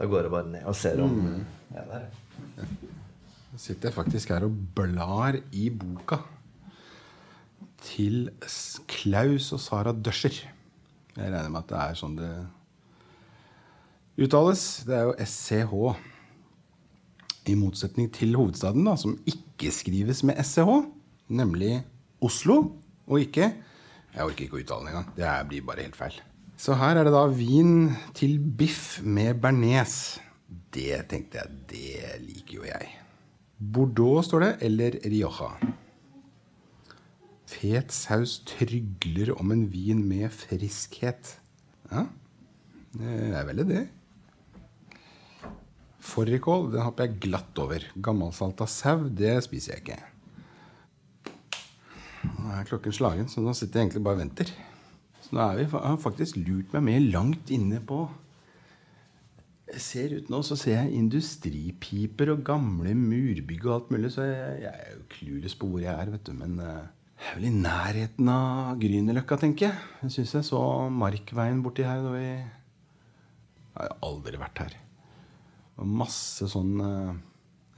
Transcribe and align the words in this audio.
Da 0.00 0.06
går 0.08 0.24
jeg 0.24 0.32
bare 0.32 0.48
ned 0.48 0.64
og 0.64 0.76
ser 0.80 1.00
om 1.04 1.16
jeg 1.68 1.76
er 1.76 1.88
der. 1.90 2.04
Nå 3.50 3.58
sitter 3.60 3.90
jeg 3.90 3.96
faktisk 3.98 4.30
her 4.32 4.46
og 4.46 4.54
blar 4.78 5.36
i 5.52 5.66
boka 5.68 6.22
til 7.84 8.30
Klaus 8.88 9.50
og 9.52 9.60
Sara 9.60 9.92
Døscher. 9.92 10.38
Jeg 11.16 11.26
regner 11.26 11.52
med 11.52 11.60
at 11.60 11.68
det 11.68 11.82
er 11.82 11.98
sånn 12.00 12.16
det 12.16 12.30
uttales. 14.24 14.64
Det 14.88 14.96
er 14.96 15.10
jo 15.10 15.18
SCH. 15.20 15.76
I 17.50 17.58
motsetning 17.58 18.08
til 18.14 18.36
hovedstaden, 18.38 18.84
da, 18.86 18.94
som 19.00 19.16
ikke 19.28 19.72
skrives 19.74 20.20
med 20.28 20.40
SCH, 20.44 20.84
nemlig 21.32 21.80
Oslo, 22.22 22.60
og 23.08 23.20
ikke 23.24 23.48
Jeg 24.10 24.26
orker 24.26 24.44
ikke 24.44 24.58
å 24.58 24.60
uttale 24.64 24.86
den 24.86 24.92
engang. 24.94 25.12
Det 25.16 25.32
blir 25.50 25.66
bare 25.66 25.84
helt 25.86 25.96
feil. 25.98 26.16
Så 26.60 26.74
her 26.76 26.98
er 26.98 27.06
det 27.08 27.14
da 27.14 27.22
vin 27.32 27.94
til 28.12 28.34
biff 28.36 28.98
med 29.00 29.38
bearnés. 29.40 30.18
Det 30.74 30.98
tenkte 31.08 31.40
jeg, 31.40 31.54
det 31.70 32.18
liker 32.20 32.58
jo 32.58 32.66
jeg. 32.68 32.90
Bordeaux 33.56 34.26
står 34.28 34.44
det, 34.44 34.50
eller 34.68 34.98
Rioja. 35.00 35.54
Fet 37.48 37.94
saus 37.96 38.36
trygler 38.48 39.32
om 39.38 39.54
en 39.54 39.64
vin 39.72 40.04
med 40.04 40.28
friskhet. 40.36 41.32
Ja, 41.88 42.04
det 42.92 43.16
er 43.40 43.48
vel 43.48 43.64
det. 43.64 43.86
Fårikål 46.10 46.70
den 46.74 46.84
hopper 46.84 47.08
jeg 47.08 47.22
glatt 47.24 47.60
over. 47.62 47.88
Gammelsalta 47.96 48.68
sau, 48.68 49.08
det 49.08 49.38
spiser 49.48 49.78
jeg 49.78 49.86
ikke. 49.86 50.00
Nå 52.36 52.52
er 52.52 52.68
klokken 52.68 52.92
slagen, 52.92 53.32
så 53.32 53.40
nå 53.40 53.56
sitter 53.56 53.80
jeg 53.80 53.88
egentlig 53.88 54.04
bare 54.04 54.20
og 54.20 54.26
venter. 54.26 54.52
Så 55.30 55.36
nå 55.38 55.44
er 55.46 55.60
vi, 55.62 55.66
faktisk 56.02 56.40
lurt 56.42 56.72
meg 56.74 56.82
med 56.88 57.04
langt 57.14 57.50
inne 57.54 57.78
på 57.86 58.02
Jeg 59.70 59.82
ser 59.84 60.14
ut 60.18 60.30
nå, 60.32 60.40
så 60.42 60.56
ser 60.58 60.80
jeg 60.80 60.96
industripiper 60.98 62.32
og 62.32 62.40
gamle 62.48 62.90
murbygg 62.98 63.68
og 63.68 63.74
alt 63.76 63.92
mulig, 63.94 64.08
så 64.10 64.24
jeg, 64.26 64.72
er 64.72 64.96
jo 64.96 65.04
clueless 65.12 65.54
på 65.54 65.68
hvor 65.70 65.84
jeg 65.84 65.94
er, 65.94 66.08
vet 66.10 66.24
du. 66.26 66.32
Men 66.34 66.56
eh, 66.58 66.88
jeg 67.20 67.28
er 67.30 67.36
vel 67.38 67.46
i 67.46 67.52
nærheten 67.54 68.30
av 68.32 68.80
Grünerløkka, 68.82 69.38
tenker 69.38 69.68
jeg. 69.68 69.84
Jeg 70.00 70.16
syns 70.16 70.34
jeg 70.34 70.48
så 70.48 70.62
Markveien 70.90 71.60
borti 71.62 71.86
her 71.86 72.02
da 72.02 72.14
vi 72.16 72.24
Jeg 72.26 73.76
har 73.76 73.94
aldri 74.08 74.40
vært 74.40 74.64
her. 74.64 74.74
Og 75.78 75.94
masse 76.02 76.48
sånn 76.50 76.72
eh, 76.82 77.12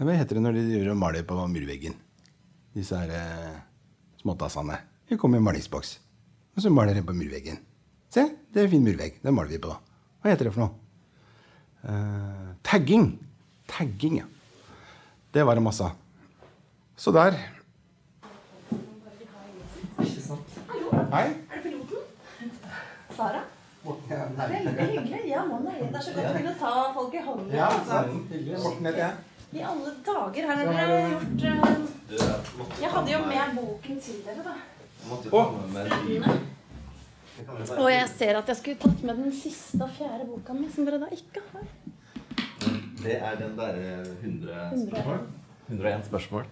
Hva 0.00 0.16
heter 0.16 0.40
det 0.40 0.46
når 0.46 0.56
de 0.56 0.64
gjør 0.78 0.94
og 0.94 1.02
maler 1.04 1.28
på 1.28 1.36
murveggen? 1.36 2.00
Disse 2.72 2.96
her 2.96 3.12
eh, 3.18 3.60
småtassene. 4.24 4.80
De 5.12 5.20
kommer 5.20 5.44
i 5.44 5.44
malingsboks. 5.44 5.98
Og 6.56 6.64
så 6.64 6.70
maler 6.72 6.98
jeg 6.98 7.06
på 7.08 7.14
murveggen. 7.16 7.58
Se, 8.12 8.26
det 8.52 8.60
er 8.60 8.66
en 8.68 8.72
fin 8.74 8.84
murvegg. 8.84 9.18
Den 9.24 9.34
maler 9.36 9.54
vi 9.54 9.60
på. 9.62 9.72
Hva 10.22 10.32
heter 10.34 10.48
det 10.48 10.52
for 10.54 10.66
noe? 10.66 10.74
Uh, 11.82 12.52
tagging. 12.66 13.08
Tagging, 13.72 14.20
ja. 14.20 14.28
Det 15.32 15.46
var 15.48 15.56
det 15.56 15.64
masse 15.64 15.86
av. 15.86 15.96
Så 16.96 17.12
der. 17.16 17.38
Hei. 21.12 21.24
Er 21.24 21.56
det 21.56 21.62
piloten? 21.64 22.52
Sara? 23.16 23.42
Veldig 23.82 24.72
hyggelig. 24.78 25.22
Ja, 25.26 25.44
mann 25.48 25.64
nøye. 25.64 25.88
Det 25.88 25.96
er 25.96 26.04
så 26.04 26.12
godt 26.16 26.28
å 26.28 26.34
kunne 26.36 26.54
ta 26.60 26.72
folk 26.94 27.16
i 27.16 27.22
hånden. 27.26 27.54
Ja, 27.56 27.70
altså. 27.78 28.02
hyggelig. 28.30 28.60
Heter 28.86 29.00
jeg. 29.02 29.12
I 29.52 29.64
alle 29.68 29.90
dager, 30.06 30.46
her 30.48 30.60
har 30.60 30.68
dere 30.72 31.00
gjort 31.10 31.42
eh, 31.44 32.78
Jeg 32.80 32.90
hadde 32.94 33.10
jo 33.12 33.18
med 33.26 33.56
boken 33.58 33.98
til 34.00 34.22
dere, 34.24 34.44
da. 34.46 34.54
Og 37.78 37.88
jeg 37.90 38.08
ser 38.12 38.38
at 38.38 38.50
jeg 38.52 38.58
skulle 38.58 38.80
tatt 38.82 39.00
med 39.06 39.18
den 39.18 39.32
siste 39.34 39.80
og 39.82 39.90
fjerde 39.96 40.28
boka 40.28 40.54
mi, 40.56 40.68
som 40.72 40.86
dere 40.86 41.00
da 41.02 41.08
ikke 41.14 41.42
har. 41.52 41.64
Det 43.02 43.16
er 43.18 43.40
den 43.40 43.56
derre 43.58 43.96
100 44.20 44.68
101. 44.76 45.26
101 45.72 46.06
spørsmål. 46.06 46.46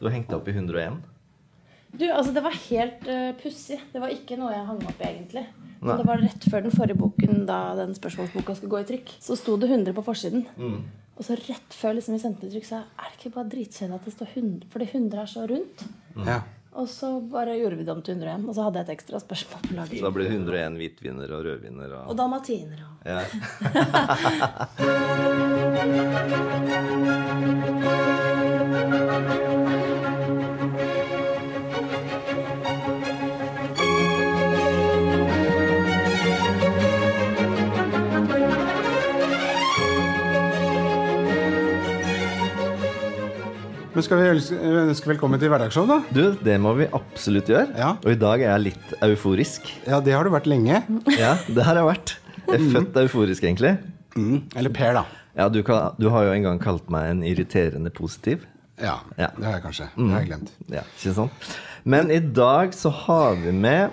Du 0.00 0.06
har 0.08 0.14
hengt 0.16 0.28
deg 0.28 0.36
opp 0.36 0.48
i 0.50 0.54
101. 0.56 1.00
Du, 1.90 2.04
altså 2.06 2.32
Det 2.32 2.42
var 2.44 2.54
helt 2.68 3.08
uh, 3.08 3.32
pussig. 3.40 3.80
Det 3.92 4.02
var 4.02 4.12
ikke 4.14 4.38
noe 4.38 4.52
jeg 4.54 4.68
hang 4.68 4.84
opp 4.84 5.00
i, 5.00 5.08
egentlig. 5.08 5.44
Nei. 5.80 5.88
Men 5.88 6.02
det 6.02 6.08
var 6.10 6.22
rett 6.22 6.46
før 6.52 6.64
den 6.66 6.74
forrige 6.74 7.00
boken, 7.00 7.44
da 7.48 7.60
den 7.78 7.94
spørsmålsboka 7.96 8.56
skulle 8.58 8.74
gå 8.74 8.82
i 8.82 8.88
trykk. 8.92 9.12
Så 9.24 9.36
sto 9.40 9.56
det 9.60 9.70
100 9.70 9.96
på 9.96 10.04
forsiden. 10.04 10.44
Mm. 10.60 10.82
Og 11.16 11.26
så 11.26 11.36
rett 11.40 11.76
før 11.76 11.96
liksom 11.96 12.16
vi 12.16 12.22
sendte 12.22 12.48
i 12.48 12.52
trykk, 12.52 12.68
sa 12.68 12.82
jeg 12.82 13.00
er 13.00 13.10
det 13.10 13.18
ikke 13.18 13.34
bare 13.34 13.52
dritkjedelig 13.52 13.96
at 13.96 14.08
det 14.08 14.14
står 14.14 14.34
100? 14.34 14.68
Fordi 14.72 14.88
100 14.88 15.22
er 15.22 15.30
så 15.32 15.46
rundt. 15.50 15.86
Ja. 16.28 16.38
Og 16.78 16.86
så 16.88 17.20
bare 17.32 17.56
gjorde 17.58 17.76
vi 17.80 17.84
det 17.84 17.92
om 17.92 18.02
til 18.02 18.14
101. 18.14 18.48
Og 18.48 18.54
så 18.54 18.62
hadde 18.66 18.78
jeg 18.78 18.84
et 18.86 18.94
ekstra 18.94 19.18
spørsmål 19.22 19.60
på 19.66 19.70
Så 19.96 20.04
da 20.06 20.10
ble 20.14 20.24
det 20.28 20.34
101 20.36 20.78
hvitviner 20.78 21.28
og 21.34 21.40
rødviner 21.48 21.90
og 21.98 22.02
Og 22.12 22.16
dalmatiner 22.20 22.78
og 22.86 22.90
ja. 23.10 23.20
Men 44.00 44.04
skal 44.06 44.16
vi 44.16 44.28
ønske, 44.88 45.08
velkommen 45.10 45.36
til 45.42 45.50
Hverdagsshow, 45.52 45.84
da? 45.84 45.98
Du, 46.16 46.22
det 46.40 46.54
må 46.64 46.70
vi 46.78 46.86
absolutt 46.96 47.50
gjøre. 47.52 47.66
Ja. 47.76 47.90
Og 48.00 48.14
i 48.14 48.16
dag 48.16 48.40
er 48.40 48.46
jeg 48.54 48.62
litt 48.70 48.94
euforisk. 49.04 49.66
Ja, 49.84 49.98
det 50.00 50.14
har 50.16 50.24
du 50.24 50.30
vært 50.32 50.46
lenge. 50.48 50.78
Ja, 51.18 51.34
det 51.52 51.66
har 51.66 51.76
jeg 51.76 51.84
vært. 51.84 52.12
Jeg 52.46 52.54
er 52.56 52.64
født 52.78 52.96
euforisk, 53.02 53.44
egentlig. 53.44 53.74
Mm. 54.16 54.38
Eller 54.56 54.72
Per, 54.72 54.96
da. 54.96 55.02
Ja, 55.36 55.50
du, 55.52 55.58
kan, 55.68 55.98
du 56.00 56.08
har 56.14 56.24
jo 56.24 56.32
en 56.32 56.46
gang 56.48 56.62
kalt 56.64 56.88
meg 56.88 57.10
en 57.10 57.20
irriterende 57.28 57.92
positiv. 57.92 58.48
Ja, 58.80 58.96
Ja. 59.20 59.28
det 59.36 59.44
har 59.50 59.58
jeg 59.58 59.66
kanskje. 59.66 59.90
Det 59.98 60.08
har 60.14 60.24
jeg 60.24 60.30
glemt. 60.32 60.56
Ja, 60.78 60.86
ikke 60.96 61.14
sant? 61.20 61.52
Men 61.84 62.08
i 62.16 62.22
dag 62.40 62.72
så 62.80 62.94
har 63.04 63.36
vi 63.44 63.52
med 63.52 63.92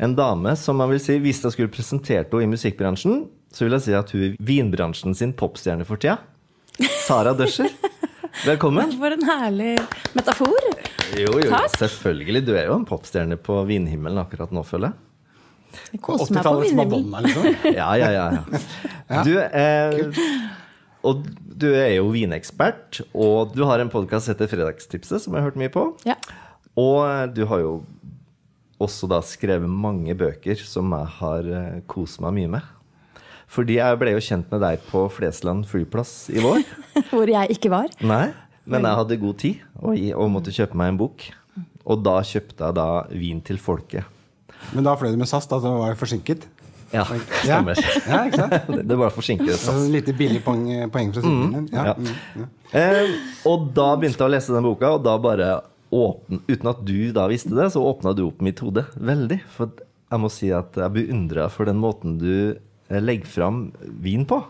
en 0.00 0.16
dame 0.16 0.56
som 0.56 0.80
man 0.80 0.88
vil 0.96 1.04
si 1.04 1.18
Hvis 1.20 1.44
jeg 1.44 1.58
skulle 1.58 1.76
presentert 1.76 2.32
henne 2.32 2.48
i 2.48 2.54
musikkbransjen, 2.56 3.26
så 3.52 3.66
vil 3.68 3.76
jeg 3.76 3.84
si 3.90 4.00
at 4.00 4.16
hun 4.16 4.30
er 4.30 4.40
vinbransjen 4.40 5.12
sin 5.12 5.36
popstjerne 5.36 5.84
for 5.84 6.00
tida. 6.00 6.22
Sara 7.04 7.36
Døscher. 7.36 7.68
Velkommen. 8.46 8.92
For 9.00 9.14
en 9.14 9.24
herlig 9.28 9.72
metafor. 10.16 10.68
Jo, 11.18 11.32
jo, 11.38 11.48
Takk. 11.52 11.74
selvfølgelig. 11.78 12.44
Du 12.46 12.52
er 12.56 12.68
jo 12.70 12.76
en 12.78 12.86
popstjerne 12.88 13.38
på 13.40 13.58
vinhimmelen 13.68 14.20
akkurat 14.22 14.52
nå, 14.54 14.64
føler 14.66 14.92
jeg. 14.92 15.08
Jeg 15.94 16.02
koser 16.04 16.34
meg 16.36 16.44
på 16.44 16.52
80-tallets 16.52 16.74
vinhimmelen. 16.74 17.28
Liksom. 17.28 17.48
Ja, 17.80 17.88
ja, 18.00 18.10
ja. 18.12 18.26
ja. 19.08 19.22
Du 19.24 19.34
er, 19.40 19.98
og 21.08 21.24
du 21.62 21.68
er 21.70 21.94
jo 21.96 22.10
vinekspert, 22.12 23.02
og 23.16 23.54
du 23.56 23.64
har 23.68 23.82
en 23.82 23.92
podkast 23.92 24.28
som 24.28 24.34
heter 24.34 24.50
Fredagstipset, 24.52 25.24
som 25.24 25.32
jeg 25.34 25.42
har 25.42 25.50
hørt 25.50 25.60
mye 25.60 25.72
på. 25.72 25.86
Ja. 26.08 26.18
Og 26.80 27.32
du 27.36 27.44
har 27.48 27.64
jo 27.64 27.72
også 28.82 29.08
da 29.10 29.20
skrevet 29.24 29.70
mange 29.70 30.14
bøker 30.18 30.58
som 30.58 30.92
jeg 30.96 31.10
har 31.20 31.48
eh, 31.48 31.82
kost 31.90 32.20
meg 32.24 32.34
mye 32.40 32.52
med. 32.56 32.70
Fordi 33.52 33.76
jeg 33.76 33.98
ble 34.00 34.14
jo 34.14 34.22
kjent 34.24 34.48
med 34.52 34.62
deg 34.64 34.80
på 34.88 35.04
Flesland 35.12 35.66
flyplass 35.68 36.30
i 36.32 36.40
vår. 36.40 36.62
Hvor 37.12 37.28
jeg 37.28 37.52
ikke 37.58 37.72
var. 37.72 37.92
Nei, 38.00 38.30
men 38.64 38.86
jeg 38.88 39.00
hadde 39.02 39.20
god 39.20 39.38
tid 39.42 39.60
og, 39.82 39.98
og 40.16 40.32
måtte 40.32 40.54
kjøpe 40.54 40.78
meg 40.78 40.94
en 40.94 41.00
bok. 41.02 41.26
Og 41.82 42.00
da 42.00 42.16
kjøpte 42.24 42.64
jeg 42.64 42.78
da 42.78 42.88
Vin 43.12 43.42
til 43.44 43.58
folket. 43.60 44.08
Men 44.72 44.86
da 44.86 44.94
fløy 44.96 45.12
du 45.12 45.18
med 45.20 45.28
SAS, 45.28 45.48
da, 45.50 45.58
så 45.60 45.72
var 45.74 45.92
jeg 45.92 46.00
forsinket. 46.00 46.46
Ja, 46.92 47.04
stemmer. 47.08 47.78
Ja, 48.04 48.22
ikke 48.28 48.38
sant? 48.38 48.72
Det 48.90 48.98
var 49.00 49.12
forsinket. 49.14 49.52
SAS. 49.56 49.86
et 49.86 49.94
lite 49.96 50.14
billig 50.16 50.42
poeng, 50.44 50.66
poeng 50.92 51.12
fra 51.14 51.24
siden 51.24 51.54
din. 51.56 51.68
Ja. 51.72 51.86
Ja. 51.90 51.94
Mm, 51.96 52.42
ja. 52.42 52.48
Eh, 52.78 53.14
og 53.48 53.70
da 53.76 53.92
begynte 53.98 54.20
jeg 54.20 54.28
å 54.28 54.32
lese 54.32 54.54
den 54.54 54.66
boka, 54.66 54.94
og 54.96 55.04
da 55.04 55.16
bare 55.20 55.54
åpne, 55.92 56.42
uten 56.48 56.72
at 56.72 56.84
du 56.88 56.98
da 57.16 57.26
visste 57.32 57.52
det, 57.56 57.70
så 57.74 57.82
åpna 57.84 58.14
du 58.16 58.26
opp 58.28 58.44
mitt 58.44 58.60
hode 58.64 58.84
veldig. 58.96 59.40
For 59.56 59.72
jeg 60.12 60.20
må 60.20 60.30
si 60.32 60.52
at 60.52 60.76
jeg 60.78 60.94
beundrer 60.94 61.46
deg 61.46 61.56
for 61.56 61.68
den 61.68 61.80
måten 61.80 62.20
du 62.20 62.32
eh, 62.92 63.00
legger 63.00 63.32
fram 63.32 63.64
vin 64.04 64.26
på. 64.28 64.42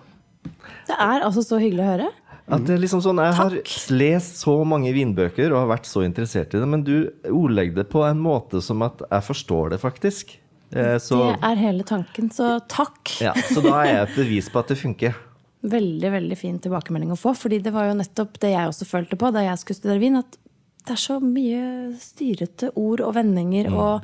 Det 0.88 0.98
er 0.98 1.22
altså 1.22 1.44
så 1.46 1.60
hyggelig 1.62 1.84
å 1.86 1.90
høre. 1.92 2.10
At 2.52 2.64
det 2.66 2.74
er 2.74 2.80
liksom 2.82 3.00
sånn, 3.04 3.20
Jeg 3.22 3.36
har 3.38 3.54
lest 3.94 4.40
så 4.42 4.56
mange 4.66 4.90
vinbøker 4.92 5.52
og 5.52 5.62
har 5.62 5.70
vært 5.76 5.86
så 5.88 6.02
interessert 6.04 6.52
i 6.52 6.60
det, 6.60 6.68
men 6.68 6.82
du 6.84 6.96
ordlegger 7.30 7.78
det 7.78 7.88
på 7.92 8.02
en 8.04 8.20
måte 8.20 8.60
som 8.64 8.82
at 8.84 9.04
jeg 9.06 9.26
forstår 9.28 9.72
det, 9.72 9.78
faktisk. 9.80 10.34
Eh, 10.74 10.96
så, 10.98 11.20
Det 11.32 11.48
er 11.52 11.60
hele 11.62 11.86
tanken. 11.86 12.32
Så 12.34 12.56
takk. 12.68 13.14
ja, 13.22 13.32
så 13.32 13.62
da 13.62 13.76
er 13.82 13.90
jeg 13.92 14.02
et 14.08 14.18
bevis 14.18 14.50
på 14.50 14.58
at 14.62 14.74
det 14.74 14.80
funker. 14.80 15.16
Veldig 15.62 16.10
veldig 16.10 16.36
fin 16.38 16.58
tilbakemelding 16.58 17.14
å 17.14 17.20
få. 17.20 17.36
fordi 17.38 17.62
det 17.62 17.72
var 17.72 17.86
jo 17.86 17.98
nettopp 18.00 18.40
det 18.42 18.50
jeg 18.56 18.68
også 18.68 18.88
følte 18.88 19.16
på 19.16 19.30
da 19.32 19.46
jeg 19.46 19.62
skulle 19.62 19.78
studere 19.78 20.02
vin. 20.02 20.18
At 20.18 20.38
det 20.82 20.96
er 20.96 21.02
så 21.02 21.20
mye 21.22 21.92
styrete 22.02 22.72
ord 22.74 23.04
og 23.06 23.14
vendinger. 23.14 23.70
Og 23.70 24.02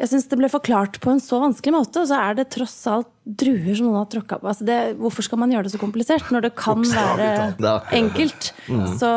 jeg 0.00 0.08
syns 0.08 0.28
det 0.30 0.38
ble 0.40 0.48
forklart 0.48 0.96
på 1.02 1.10
en 1.12 1.20
så 1.20 1.38
vanskelig 1.42 1.74
måte. 1.74 2.00
Og 2.00 2.08
så 2.08 2.16
er 2.16 2.38
det 2.38 2.46
tross 2.54 2.76
alt 2.88 3.10
druer 3.24 3.76
som 3.76 3.90
noen 3.90 3.98
har 4.00 4.08
tråkka 4.10 4.38
på. 4.40 4.48
Altså 4.48 4.64
det, 4.64 4.78
hvorfor 4.98 5.26
skal 5.26 5.42
man 5.42 5.52
gjøre 5.52 5.68
det 5.68 5.74
så 5.74 5.80
komplisert 5.82 6.30
når 6.32 6.46
det 6.46 6.52
kan 6.58 6.80
være 6.80 7.26
Det 7.58 7.68
er 7.68 7.92
enkelt? 8.00 8.48
Så 8.96 9.10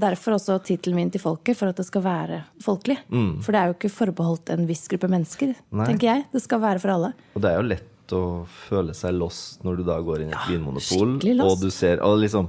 derfor 0.00 0.38
også 0.38 0.56
tittelen 0.64 0.96
min 0.96 1.12
til 1.12 1.20
folket, 1.22 1.58
for 1.60 1.70
at 1.70 1.76
det 1.78 1.86
skal 1.90 2.04
være 2.06 2.40
folkelig. 2.64 2.96
For 3.44 3.52
det 3.52 3.60
er 3.60 3.70
jo 3.70 3.76
ikke 3.76 3.92
forbeholdt 3.92 4.54
en 4.56 4.64
viss 4.70 4.86
gruppe 4.90 5.12
mennesker, 5.12 5.52
tenker 5.84 6.08
jeg. 6.14 6.26
Det 6.32 6.42
skal 6.46 6.64
være 6.64 6.82
for 6.82 6.96
alle. 6.96 7.12
Og 7.36 7.44
det 7.44 7.52
er 7.52 7.60
jo 7.60 7.68
lett 7.74 8.16
å 8.16 8.24
føle 8.66 8.96
seg 8.96 9.14
lost 9.14 9.60
når 9.62 9.76
du 9.78 9.86
da 9.86 10.00
går 10.02 10.24
inn 10.24 10.32
i 10.32 10.34
et 10.34 10.48
vinmonopol, 10.50 11.12
skikkelig 11.14 11.36
lost. 11.38 11.52
og 11.52 11.68
du 11.68 11.70
ser 11.70 12.00
og 12.02 12.16
liksom, 12.24 12.48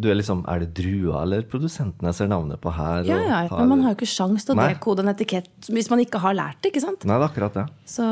du 0.00 0.08
er 0.10 0.14
liksom 0.14 0.44
Er 0.48 0.60
det 0.60 0.74
drua 0.74 1.22
eller 1.24 1.42
produsenten 1.42 2.06
jeg 2.06 2.14
ser 2.14 2.28
navnet 2.28 2.60
på 2.60 2.70
her? 2.72 3.02
Ja, 3.04 3.18
ja, 3.18 3.48
tar, 3.48 3.58
men 3.58 3.68
man 3.68 3.80
har 3.82 3.94
jo 3.94 3.96
ikke 3.98 4.06
sjans 4.14 4.44
til 4.44 4.54
å 4.54 4.68
dekode 4.68 5.00
en 5.00 5.08
etikett 5.12 5.48
hvis 5.68 5.90
man 5.90 5.98
ikke 5.98 6.20
har 6.22 6.34
lært 6.38 6.60
det. 6.62 6.70
ikke 6.72 6.80
sant? 6.84 7.04
Nei, 7.04 7.16
det 7.18 7.24
er 7.24 7.28
akkurat 7.32 7.54
det. 7.54 7.64
Så 7.86 8.04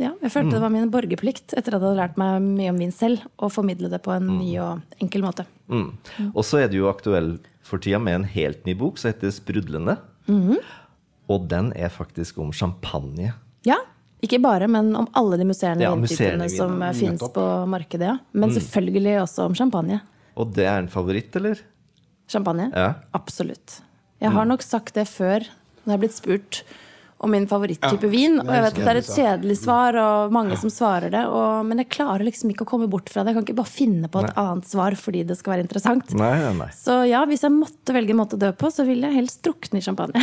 ja, 0.00 0.12
jeg 0.22 0.30
følte 0.32 0.46
Mm. 0.46 0.50
det 0.56 0.60
var 0.62 0.70
min 0.70 0.90
borgerplikt 0.90 1.52
etter 1.56 1.74
at 1.74 1.80
jeg 1.80 1.80
hadde 1.82 1.96
lært 2.00 2.16
meg 2.16 2.42
mye 2.42 2.70
om 2.70 2.78
vin 2.78 2.92
selv, 2.92 3.20
å 3.38 3.50
formidle 3.52 3.90
det 3.90 4.02
på 4.02 4.14
en 4.16 4.26
ny 4.38 4.56
og 4.58 4.82
enkel 5.00 5.22
måte. 5.22 5.44
Mm. 5.68 5.92
Og 6.34 6.42
så 6.44 6.64
er 6.64 6.68
du 6.68 6.78
jo 6.78 6.88
aktuell 6.88 7.38
for 7.62 7.78
tida 7.78 7.98
med 7.98 8.14
en 8.14 8.24
helt 8.24 8.64
ny 8.66 8.74
bok 8.74 8.96
som 8.98 9.12
heter 9.12 9.28
'Sprudlende'. 9.28 9.98
Mhm. 10.28 10.56
Og 11.28 11.48
den 11.48 11.72
er 11.76 11.88
faktisk 11.88 12.38
om 12.38 12.52
champagne. 12.52 13.32
Ja, 13.64 13.76
ikke 14.22 14.40
bare, 14.40 14.66
men 14.68 14.94
om 14.96 15.06
alle 15.14 15.36
de 15.38 15.44
musserende 15.44 15.80
Ja, 15.82 15.94
vintypene 15.94 16.50
som 16.50 16.80
fins 16.92 17.20
på 17.20 17.66
markedet. 17.68 18.00
ja. 18.08 18.18
Men 18.32 18.50
Mm. 18.50 18.54
selvfølgelig 18.56 19.22
også 19.22 19.44
om 19.44 19.54
champagne. 19.54 20.00
Og 20.40 20.54
det 20.56 20.66
er 20.66 20.80
en 20.82 20.90
favoritt, 20.90 21.34
eller? 21.38 21.60
Champagne? 22.30 22.70
Ja. 22.72 22.94
Absolutt. 23.14 23.80
Jeg 24.22 24.32
har 24.32 24.46
nok 24.48 24.62
sagt 24.64 24.94
det 24.96 25.04
før 25.10 25.44
når 25.84 25.90
jeg 25.90 25.92
har 25.92 26.02
blitt 26.02 26.16
spurt 26.16 26.62
om 27.18 27.30
min 27.30 27.46
favoritttype 27.48 28.08
vin. 28.10 28.36
Og 28.42 28.50
jeg 28.52 28.64
vet 28.64 28.74
at 28.74 28.78
det 28.80 28.90
er 28.90 28.98
et 29.00 29.08
kjedelig 29.08 29.56
svar, 29.60 29.96
og 30.00 30.34
mange 30.34 30.58
som 30.60 30.72
svarer 30.72 31.12
det. 31.14 31.22
Og, 31.30 31.64
men 31.68 31.80
jeg 31.80 31.90
klarer 31.94 32.26
liksom 32.26 32.50
ikke 32.52 32.66
å 32.66 32.68
komme 32.68 32.88
bort 32.90 33.08
fra 33.12 33.22
det. 33.24 33.32
Jeg 33.32 33.38
kan 33.38 33.46
ikke 33.46 33.56
bare 33.62 33.72
finne 33.72 34.10
på 34.12 34.24
et 34.24 34.34
annet 34.40 34.68
svar 34.68 34.96
fordi 34.98 35.22
det 35.28 35.38
skal 35.38 35.54
være 35.54 35.64
interessant. 35.66 36.12
Nei, 36.18 36.32
nei, 36.42 36.52
nei. 36.58 36.68
Så 36.76 36.98
ja, 37.08 37.22
hvis 37.30 37.46
jeg 37.46 37.54
måtte 37.54 37.96
velge 37.96 38.14
en 38.14 38.20
måte 38.20 38.38
å 38.38 38.42
dø 38.42 38.52
på, 38.58 38.70
så 38.74 38.86
ville 38.88 39.08
jeg 39.08 39.20
helst 39.22 39.40
drukne 39.46 39.80
i 39.80 39.86
champagne. 39.86 40.20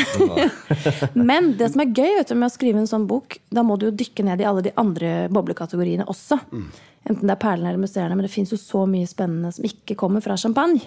Men 1.31 1.53
det 1.59 1.71
som 1.73 1.83
er 1.85 1.91
gøy 1.95 2.15
vet 2.19 2.31
du, 2.31 2.37
med 2.37 2.51
å 2.51 2.53
skrive 2.53 2.83
en 2.83 2.89
sånn 2.89 3.09
bok, 3.09 3.39
da 3.49 3.65
må 3.65 3.79
du 3.81 3.89
jo 3.89 3.97
dykke 4.03 4.27
ned 4.27 4.43
i 4.43 4.47
alle 4.51 4.65
de 4.67 4.75
andre 4.79 5.27
boblekategoriene 5.33 6.05
også. 6.11 6.41
Enten 6.51 7.25
det 7.25 7.33
er 7.33 7.41
perlene 7.41 7.71
eller 7.71 7.81
museene, 7.81 8.13
men 8.13 8.27
det 8.27 8.33
fins 8.33 8.51
jo 8.53 8.59
så 8.61 8.83
mye 8.85 9.07
spennende 9.09 9.49
som 9.55 9.65
ikke 9.65 9.95
kommer 9.97 10.21
fra 10.21 10.35
champagne. 10.37 10.83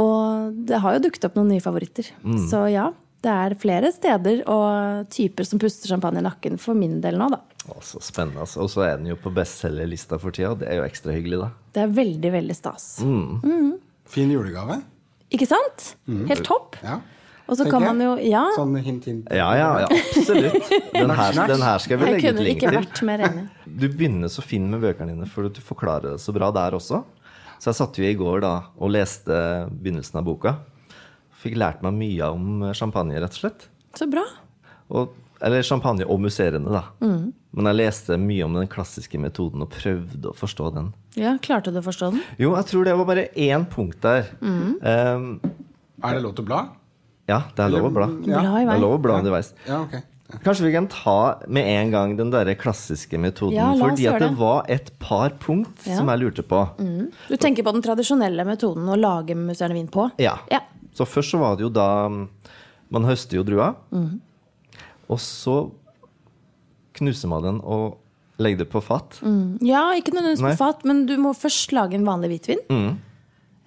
Og 0.00 0.54
det 0.68 0.80
har 0.80 0.96
jo 0.96 1.02
dukket 1.06 1.26
opp 1.28 1.36
noen 1.36 1.50
nye 1.54 1.64
favoritter. 1.64 2.08
Så 2.48 2.62
ja, 2.72 2.86
det 3.24 3.32
er 3.32 3.54
flere 3.58 3.90
steder 3.94 4.42
og 4.52 5.08
typer 5.10 5.46
som 5.48 5.58
puster 5.62 5.88
champagne 5.90 6.20
i 6.20 6.26
nakken 6.26 6.58
for 6.62 6.76
min 6.78 7.00
del 7.02 7.16
nå, 7.18 7.30
da. 7.32 7.40
Så 7.82 7.98
spennende. 8.04 8.44
altså. 8.44 8.60
Og 8.62 8.70
så 8.70 8.84
er 8.86 9.00
den 9.00 9.08
jo 9.10 9.16
på 9.18 9.32
bestselgerlista 9.34 10.18
for 10.22 10.30
tida. 10.36 10.52
Det 10.60 10.68
er 10.70 10.78
jo 10.80 10.84
ekstra 10.86 11.14
hyggelig, 11.16 11.40
da. 11.42 11.48
Det 11.74 11.82
er 11.82 11.96
veldig, 11.96 12.30
veldig 12.36 12.56
stas. 12.56 12.86
Fin 14.06 14.30
julegave. 14.30 14.78
Ikke 15.34 15.48
sant? 15.50 15.94
Helt 16.06 16.44
topp. 16.46 16.78
Ja. 16.84 17.00
Og 17.46 17.54
så 17.58 17.66
kan 17.70 17.82
man 17.82 18.00
jo 18.02 18.12
Ja. 18.26 18.44
Sånn 18.56 18.74
hint, 18.82 19.04
hint. 19.06 19.26
Ja, 19.30 19.48
ja, 19.54 19.66
ja 19.84 19.90
absolutt. 19.90 20.70
Den 20.96 21.12
her, 21.14 21.36
den 21.46 21.62
her 21.62 21.78
skal 21.82 22.00
vi 22.00 22.08
legge 22.10 22.32
ut 22.34 22.40
link 22.42 22.42
til. 22.42 22.46
Jeg 22.46 22.58
kunne 22.58 22.70
ikke 22.70 22.72
vært 22.78 23.02
mer 23.06 23.26
enig. 23.28 23.44
Du 23.82 23.86
begynner 23.92 24.30
så 24.32 24.42
fint 24.42 24.66
med 24.70 24.82
bøkene 24.82 25.12
dine, 25.14 25.26
for 25.30 25.46
at 25.46 25.54
du 25.54 25.60
forklarer 25.62 26.14
det 26.16 26.22
så 26.22 26.34
bra 26.34 26.48
der 26.54 26.74
også. 26.78 27.02
Så 27.58 27.70
jeg 27.70 27.78
satt 27.78 27.98
jo 28.00 28.06
i 28.06 28.16
går 28.18 28.42
da 28.42 28.54
og 28.78 28.90
leste 28.94 29.36
begynnelsen 29.70 30.18
av 30.20 30.26
boka. 30.26 30.56
Fikk 31.46 31.56
lært 31.62 31.82
meg 31.86 31.94
mye 31.98 32.28
om 32.34 32.66
champagne, 32.76 33.16
rett 33.22 33.36
og 33.38 33.40
slett. 33.44 33.68
Så 33.96 34.08
bra. 34.10 34.24
Og, 34.90 35.14
eller 35.44 35.62
champagne 35.66 36.04
og 36.06 36.20
musserende, 36.22 36.70
da. 36.72 36.84
Men 37.56 37.68
jeg 37.70 37.78
leste 37.78 38.16
mye 38.20 38.44
om 38.44 38.56
den 38.58 38.68
klassiske 38.68 39.18
metoden 39.22 39.62
og 39.64 39.70
prøvde 39.72 40.28
å 40.32 40.34
forstå 40.36 40.72
den. 40.76 40.90
Ja, 41.16 41.36
Klarte 41.40 41.72
du 41.72 41.78
å 41.80 41.84
forstå 41.86 42.10
den? 42.12 42.24
Jo, 42.42 42.50
jeg 42.58 42.68
tror 42.68 42.84
det 42.84 42.96
var 42.98 43.08
bare 43.08 43.28
én 43.32 43.64
punkt 43.72 44.02
der. 44.04 44.28
Um, 44.42 45.38
Er 46.04 46.18
det 46.18 46.22
lov 46.26 46.34
til 46.36 46.44
å 46.44 46.50
bla? 46.50 46.60
ja, 47.26 47.40
det 47.56 47.64
er 47.64 47.72
lov 47.72 47.88
å 47.88 47.94
bla. 47.96 48.06
Ja. 48.28 48.42
Bla 48.44 48.60
Det 48.60 48.74
er 48.76 48.82
lov 48.84 48.98
å 48.98 49.00
bla 49.02 49.16
underveis. 49.22 49.48
Ja, 49.66 49.80
ok. 49.86 49.96
Kanskje 50.42 50.64
vi 50.66 50.72
kan 50.74 50.86
ta 50.90 51.38
med 51.46 51.66
en 51.70 51.90
gang 51.94 52.12
den 52.18 52.30
der 52.34 52.48
klassiske 52.58 53.18
metoden. 53.22 53.54
Ja, 53.56 53.68
la 53.70 53.74
oss 53.78 53.82
fordi 53.84 54.06
at 54.10 54.18
det 54.20 54.28
det. 54.32 54.38
var 54.40 54.64
et 54.68 54.88
par 54.98 55.30
punkt 55.42 55.86
Ja. 55.86 55.96
som 56.00 56.08
jeg 56.10 56.18
lurte 56.20 56.42
på. 56.42 56.60
Du 57.30 57.36
tenker 57.38 57.62
på 57.66 57.72
den 57.72 57.82
tradisjonelle 57.82 58.44
metoden 58.44 58.88
å 58.90 58.98
lage 58.98 59.34
musserende 59.38 59.78
vin 59.78 59.88
på? 59.88 60.08
Ja. 60.18 60.36
Så 60.96 61.06
først 61.08 61.34
så 61.34 61.40
var 61.42 61.58
det 61.58 61.66
jo 61.66 61.72
da 61.72 62.08
Man 62.88 63.04
høster 63.04 63.40
jo 63.40 63.44
drua. 63.46 63.74
Mhm. 63.90 64.20
Og 65.10 65.18
så 65.22 65.70
knuser 66.96 67.28
man 67.30 67.44
den 67.44 67.58
og 67.62 67.98
legger 68.42 68.64
det 68.64 68.70
på 68.72 68.82
fat. 68.84 69.18
Ja, 69.64 69.88
ikke 69.96 70.12
nødvendigvis 70.14 70.42
Nei. 70.44 70.52
på 70.54 70.60
fat, 70.60 70.84
men 70.88 71.04
du 71.08 71.14
må 71.20 71.32
først 71.36 71.72
lage 71.76 71.94
en 71.98 72.06
vanlig 72.06 72.30
hvitvin. 72.34 72.62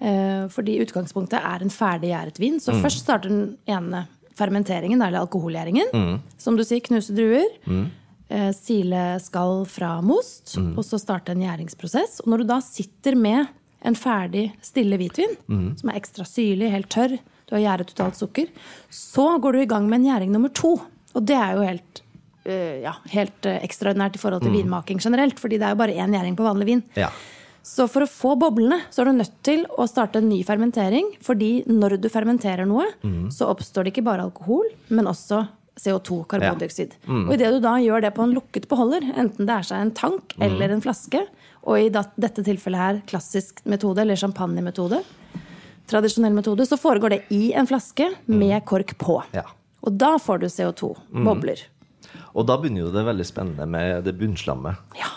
Eh, 0.00 0.48
fordi 0.48 0.78
utgangspunktet 0.80 1.40
er 1.40 1.62
en 1.64 1.72
ferdig 1.72 2.12
gjæret 2.12 2.40
vin. 2.40 2.58
Så 2.60 2.72
først 2.80 3.04
starter 3.04 3.28
den 3.28 3.56
ene 3.68 4.06
fermenteringen, 4.38 5.02
eller 5.02 5.20
alkoholgjæringen. 5.20 6.20
Som 6.38 6.56
du 6.56 6.64
sier, 6.64 6.80
knuse 6.80 7.14
druer. 7.16 7.48
Eh, 8.30 8.52
sile 8.54 9.18
skall 9.20 9.64
fra 9.66 10.00
most. 10.00 10.56
Og 10.76 10.84
så 10.86 11.00
starte 11.02 11.32
en 11.34 11.42
gjæringsprosess. 11.44 12.20
Og 12.24 12.30
når 12.32 12.38
du 12.44 12.44
da 12.52 12.60
sitter 12.64 13.16
med 13.16 13.48
en 13.86 13.96
ferdig 13.96 14.50
stille 14.64 14.98
hvitvin, 15.00 15.36
som 15.78 15.88
er 15.90 15.98
ekstra 16.00 16.26
syrlig, 16.28 16.70
helt 16.72 16.90
tørr, 16.92 17.16
du 17.48 17.56
har 17.56 17.62
gjæret 17.64 17.90
ut 17.90 18.00
alt 18.04 18.18
sukker, 18.18 18.46
så 18.90 19.38
går 19.42 19.52
du 19.56 19.60
i 19.64 19.66
gang 19.70 19.88
med 19.90 20.00
en 20.00 20.08
gjæring 20.12 20.30
nummer 20.32 20.52
to. 20.54 20.76
Og 21.14 21.26
det 21.26 21.34
er 21.34 21.56
jo 21.56 21.64
helt 21.66 22.02
øh, 22.46 22.76
ja, 22.84 22.92
helt 23.10 23.46
eh, 23.50 23.58
ekstraordinært 23.66 24.14
i 24.14 24.22
forhold 24.22 24.44
til 24.44 24.54
vinmaking 24.54 25.00
generelt. 25.02 25.40
fordi 25.40 25.58
det 25.58 25.66
er 25.66 25.74
jo 25.74 25.80
bare 25.80 25.96
én 25.96 26.14
gjæring 26.14 26.36
på 26.38 26.46
vanlig 26.46 26.66
vin. 26.66 26.82
Ja. 26.94 27.08
Så 27.66 27.88
for 27.90 28.06
å 28.06 28.08
få 28.08 28.36
boblene, 28.40 28.78
så 28.90 29.02
er 29.02 29.10
du 29.10 29.18
nødt 29.18 29.34
til 29.44 29.66
å 29.76 29.84
starte 29.90 30.22
en 30.22 30.28
ny 30.30 30.42
fermentering. 30.46 31.10
Fordi 31.20 31.64
når 31.66 31.98
du 32.00 32.08
fermenterer 32.08 32.64
noe, 32.68 32.86
så 33.34 33.50
oppstår 33.50 33.84
det 33.84 33.92
ikke 33.96 34.06
bare 34.06 34.24
alkohol, 34.28 34.70
men 34.88 35.10
også 35.10 35.42
CO2, 35.80 36.22
karbondioksid. 36.30 36.94
Og 37.08 37.34
idet 37.34 37.50
du 37.54 37.60
da 37.64 37.74
gjør 37.80 38.02
det 38.04 38.14
på 38.16 38.24
en 38.24 38.32
lukket 38.36 38.68
beholder, 38.68 39.04
enten 39.16 39.46
det 39.48 39.54
er 39.58 39.66
seg 39.68 39.80
en 39.84 39.92
tank 39.96 40.34
eller 40.38 40.70
en 40.74 40.82
flaske, 40.84 41.22
og 41.66 41.76
i 41.76 41.88
dette 41.92 42.44
tilfellet 42.46 42.80
her 42.80 43.00
klassisk 43.10 43.60
metode, 43.68 44.00
eller 44.02 44.18
champagnemetode, 44.18 45.02
tradisjonell 45.90 46.34
metode, 46.36 46.64
så 46.66 46.78
foregår 46.80 47.16
det 47.16 47.20
i 47.34 47.50
en 47.58 47.68
flaske 47.68 48.08
med 48.30 48.62
kork 48.68 48.96
på. 49.00 49.20
Ja. 49.36 49.44
Og 49.84 49.96
da 50.00 50.14
får 50.20 50.42
du 50.42 50.48
CO2, 50.52 50.94
bobler. 51.24 51.62
Og 52.36 52.46
da 52.46 52.56
begynner 52.60 52.86
jo 52.86 52.94
det 52.94 53.04
veldig 53.06 53.26
spennende 53.26 53.66
med 53.68 54.04
det 54.06 54.14
bunnslammet. 54.18 54.80
Ja, 54.98 55.10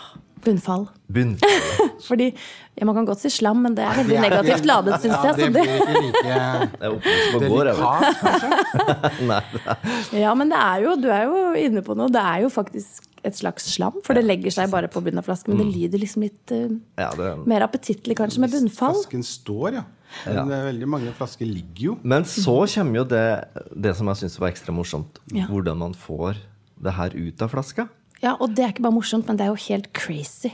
bunnfall. 0.44 0.88
Bunnfall. 1.06 1.60
Fordi 2.08 2.26
ja, 2.74 2.84
Man 2.84 2.96
kan 2.98 3.06
godt 3.08 3.22
si 3.22 3.30
slam, 3.30 3.62
men 3.64 3.76
det 3.76 3.84
er 3.86 4.00
veldig 4.00 4.20
negativt 4.24 4.66
ladet, 4.68 4.98
syns 5.02 5.14
jeg. 5.14 5.24
Ja, 5.24 5.34
det, 5.38 5.50
blir 5.54 5.62
ikke 5.70 5.94
like 6.02 7.40
delikat, 7.44 8.20
kanskje? 8.20 9.24
Nei, 9.30 10.20
ja, 10.24 10.34
men 10.36 10.50
det 10.52 10.60
er 10.60 10.84
jo, 10.84 10.96
du 11.00 11.08
er 11.14 11.28
jo 11.30 11.42
inne 11.60 11.84
på 11.86 11.96
noe. 11.98 12.10
Det 12.12 12.22
er 12.22 12.44
jo 12.44 12.52
faktisk 12.52 13.13
et 13.24 13.36
slags 13.36 13.66
slam, 13.74 13.96
for 14.04 14.16
det 14.16 14.24
legger 14.26 14.52
seg 14.54 14.70
bare 14.72 14.88
på 14.92 15.00
bunnen 15.04 15.22
av 15.22 15.26
flasken. 15.26 15.54
Men 15.54 15.64
det 15.64 15.78
lyder 15.78 16.02
liksom 16.02 16.24
litt 16.26 16.54
uh, 16.54 16.70
ja, 17.00 17.10
det 17.16 17.28
er 17.30 17.44
mer 17.48 17.64
appetittlig 17.66 18.16
kanskje 18.20 18.42
med 18.44 18.52
bunnfall. 18.54 18.96
Flasken 19.00 19.24
står, 19.26 19.80
ja. 19.80 19.84
Men 20.28 20.52
er 20.54 20.68
veldig 20.68 20.88
mange 20.92 21.12
flasker 21.16 21.48
ligger 21.48 21.86
jo. 21.88 21.94
Men 22.06 22.26
så 22.28 22.60
kommer 22.70 23.00
jo 23.00 23.06
det, 23.10 23.26
det 23.74 23.94
som 23.98 24.10
jeg 24.12 24.22
syns 24.22 24.36
var 24.38 24.52
ekstra 24.52 24.74
morsomt. 24.76 25.18
Ja. 25.34 25.48
Hvordan 25.50 25.80
man 25.80 25.96
får 25.98 26.38
det 26.84 26.94
her 26.94 27.16
ut 27.16 27.42
av 27.42 27.50
flaska. 27.54 27.88
Ja, 28.22 28.36
Og 28.40 28.54
det 28.54 28.64
er 28.64 28.72
ikke 28.72 28.84
bare 28.86 28.96
morsomt, 28.96 29.26
men 29.28 29.36
det 29.40 29.46
er 29.46 29.52
jo 29.52 29.60
helt 29.66 29.90
crazy. 29.96 30.52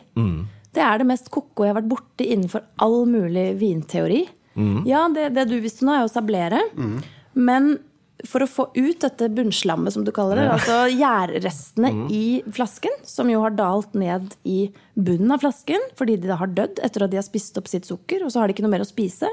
Det 0.71 0.83
er 0.83 1.03
det 1.03 1.07
mest 1.11 1.29
ko-ko 1.35 1.67
jeg 1.67 1.75
har 1.75 1.81
vært 1.81 1.91
borti 1.91 2.27
innenfor 2.33 2.65
all 2.83 3.03
mulig 3.11 3.51
vinteori. 3.61 4.25
Ja, 4.89 5.05
det, 5.13 5.31
det 5.37 5.47
du 5.51 5.59
visste 5.63 5.87
nå, 5.87 5.95
er 5.95 6.07
å 6.07 6.11
sablere. 6.11 6.63
Men 7.35 7.75
for 8.29 8.45
å 8.45 8.49
få 8.51 8.67
ut 8.75 9.01
dette 9.03 9.29
bunnslammet, 9.33 9.95
som 9.95 10.05
du 10.05 10.11
kaller 10.15 10.41
det, 10.41 10.49
altså 10.53 10.83
gjærrestene 10.93 11.93
i 12.13 12.41
flasken, 12.53 12.99
som 13.07 13.31
jo 13.33 13.43
har 13.45 13.55
dalt 13.57 13.95
ned 13.99 14.35
i 14.45 14.73
bunnen 14.95 15.33
av 15.35 15.45
flasken 15.45 15.87
fordi 15.99 16.19
de 16.21 16.31
da 16.31 16.41
har 16.41 16.53
dødd 16.53 16.83
etter 16.85 17.07
at 17.07 17.13
de 17.13 17.21
har 17.21 17.27
spist 17.27 17.57
opp 17.61 17.71
sitt 17.71 17.89
sukker, 17.89 18.25
og 18.25 18.33
så 18.33 18.43
har 18.43 18.49
de 18.49 18.57
ikke 18.57 18.67
noe 18.67 18.75
mer 18.75 18.85
å 18.85 18.89
spise, 18.89 19.31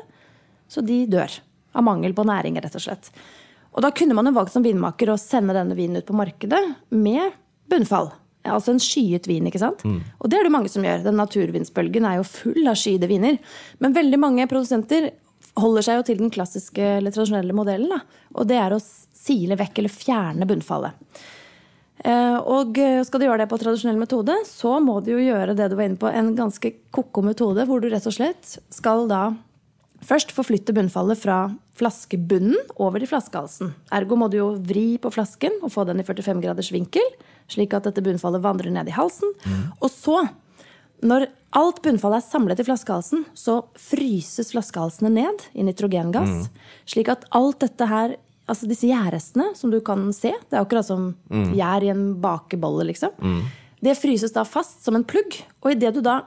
så 0.67 0.83
de 0.85 1.03
dør. 1.11 1.31
Av 1.77 1.83
mangel 1.85 2.15
på 2.17 2.25
næring, 2.25 2.55
rett 2.63 2.75
og 2.79 2.81
slett. 2.81 3.11
Og 3.77 3.83
da 3.85 3.91
kunne 3.93 4.15
man 4.17 4.25
jo 4.25 4.33
valgt 4.33 4.55
som 4.55 4.63
vinmaker 4.65 5.11
å 5.13 5.19
sende 5.21 5.53
denne 5.53 5.75
vinen 5.77 6.01
ut 6.01 6.07
på 6.07 6.15
markedet 6.17 6.63
med 6.89 7.35
bunnfall. 7.69 8.09
Altså 8.47 8.71
en 8.73 8.81
skyet 8.81 9.27
vin, 9.27 9.45
ikke 9.49 9.59
sant? 9.61 9.83
Og 10.23 10.31
det 10.31 10.39
er 10.39 10.47
det 10.47 10.53
mange 10.55 10.71
som 10.71 10.85
gjør. 10.85 11.03
Den 11.05 11.19
naturvinsbølgen 11.19 12.07
er 12.07 12.17
jo 12.17 12.25
full 12.25 12.69
av 12.71 12.79
skyede 12.79 13.09
viner. 13.11 13.37
Men 13.83 13.93
veldig 13.93 14.19
mange 14.23 14.47
produsenter 14.49 15.11
holder 15.57 15.85
seg 15.85 15.99
jo 15.99 16.05
til 16.07 16.21
den 16.21 16.33
klassiske 16.33 16.83
eller 16.99 17.13
tradisjonelle 17.13 17.55
modellen. 17.57 17.89
Da. 17.91 18.01
Og 18.37 18.47
det 18.49 18.59
er 18.61 18.75
å 18.75 18.81
sile 18.81 19.57
vekk 19.59 19.81
eller 19.81 19.93
fjerne 19.93 20.47
bunnfallet. 20.49 20.95
Eh, 22.05 22.37
Og 22.45 22.77
eh, 22.77 23.01
skal 23.07 23.19
du 23.19 23.25
gjøre 23.25 23.41
det 23.43 23.49
på 23.51 23.57
tradisjonell 23.61 23.97
metode, 23.97 24.35
så 24.45 24.75
må 24.83 24.99
du 25.01 25.15
jo 25.15 25.23
gjøre 25.23 25.55
det 25.57 25.71
du 25.71 25.75
var 25.79 25.87
inne 25.89 25.97
på, 25.99 26.09
en 26.13 26.35
ganske 26.37 26.73
ko-ko 26.93 27.23
metode, 27.25 27.65
hvor 27.65 27.81
du 27.81 27.89
rett 27.89 28.05
og 28.05 28.13
slett 28.13 28.57
skal 28.69 29.07
da 29.09 29.31
først 30.05 30.29
forflytte 30.35 30.75
bunnfallet 30.77 31.17
fra 31.17 31.37
flaskebunnen 31.77 32.53
over 32.77 33.01
til 33.01 33.09
flaskehalsen. 33.09 33.71
Ergo 33.97 34.17
må 34.17 34.27
du 34.29 34.37
jo 34.37 34.51
vri 34.61 34.99
på 35.01 35.09
flasken 35.13 35.57
og 35.65 35.73
få 35.73 35.87
den 35.89 36.01
i 36.01 36.05
45 36.05 36.41
graders 36.45 36.69
vinkel, 36.73 37.05
slik 37.49 37.73
at 37.73 37.89
dette 37.89 38.03
bunnfallet 38.05 38.43
vandrer 38.45 38.73
ned 38.73 38.89
i 38.91 38.95
halsen. 38.95 39.33
Og 39.81 39.89
så, 39.93 40.19
når 41.05 41.27
alt 41.57 41.81
bunnfallet 41.85 42.21
er 42.21 42.27
samlet 42.27 42.61
i 42.61 42.65
flaskehalsen, 42.67 43.25
så 43.37 43.59
fryses 43.79 44.51
flaskehalsene 44.53 45.11
ned 45.13 45.45
i 45.53 45.65
nitrogengass, 45.65 46.49
slik 46.89 47.11
at 47.13 47.27
alt 47.37 47.61
dette 47.65 47.89
her 47.89 48.17
Altså 48.47 48.63
disse 48.63 48.87
gjærrestene 48.87 49.49
som 49.59 49.67
du 49.67 49.81
kan 49.83 50.05
se, 50.15 50.29
det 50.31 50.55
er 50.55 50.61
akkurat 50.61 50.87
som 50.87 51.09
gjær 51.27 51.83
i 51.83 51.89
en 51.91 52.13
bakebolle, 52.23 52.85
liksom. 52.87 53.11
Det 53.83 53.97
fryses 53.99 54.31
da 54.31 54.45
fast 54.47 54.85
som 54.85 54.95
en 54.95 55.03
plugg, 55.03 55.35
og 55.59 55.73
idet 55.73 55.91
du 55.97 55.99
da 55.99 56.21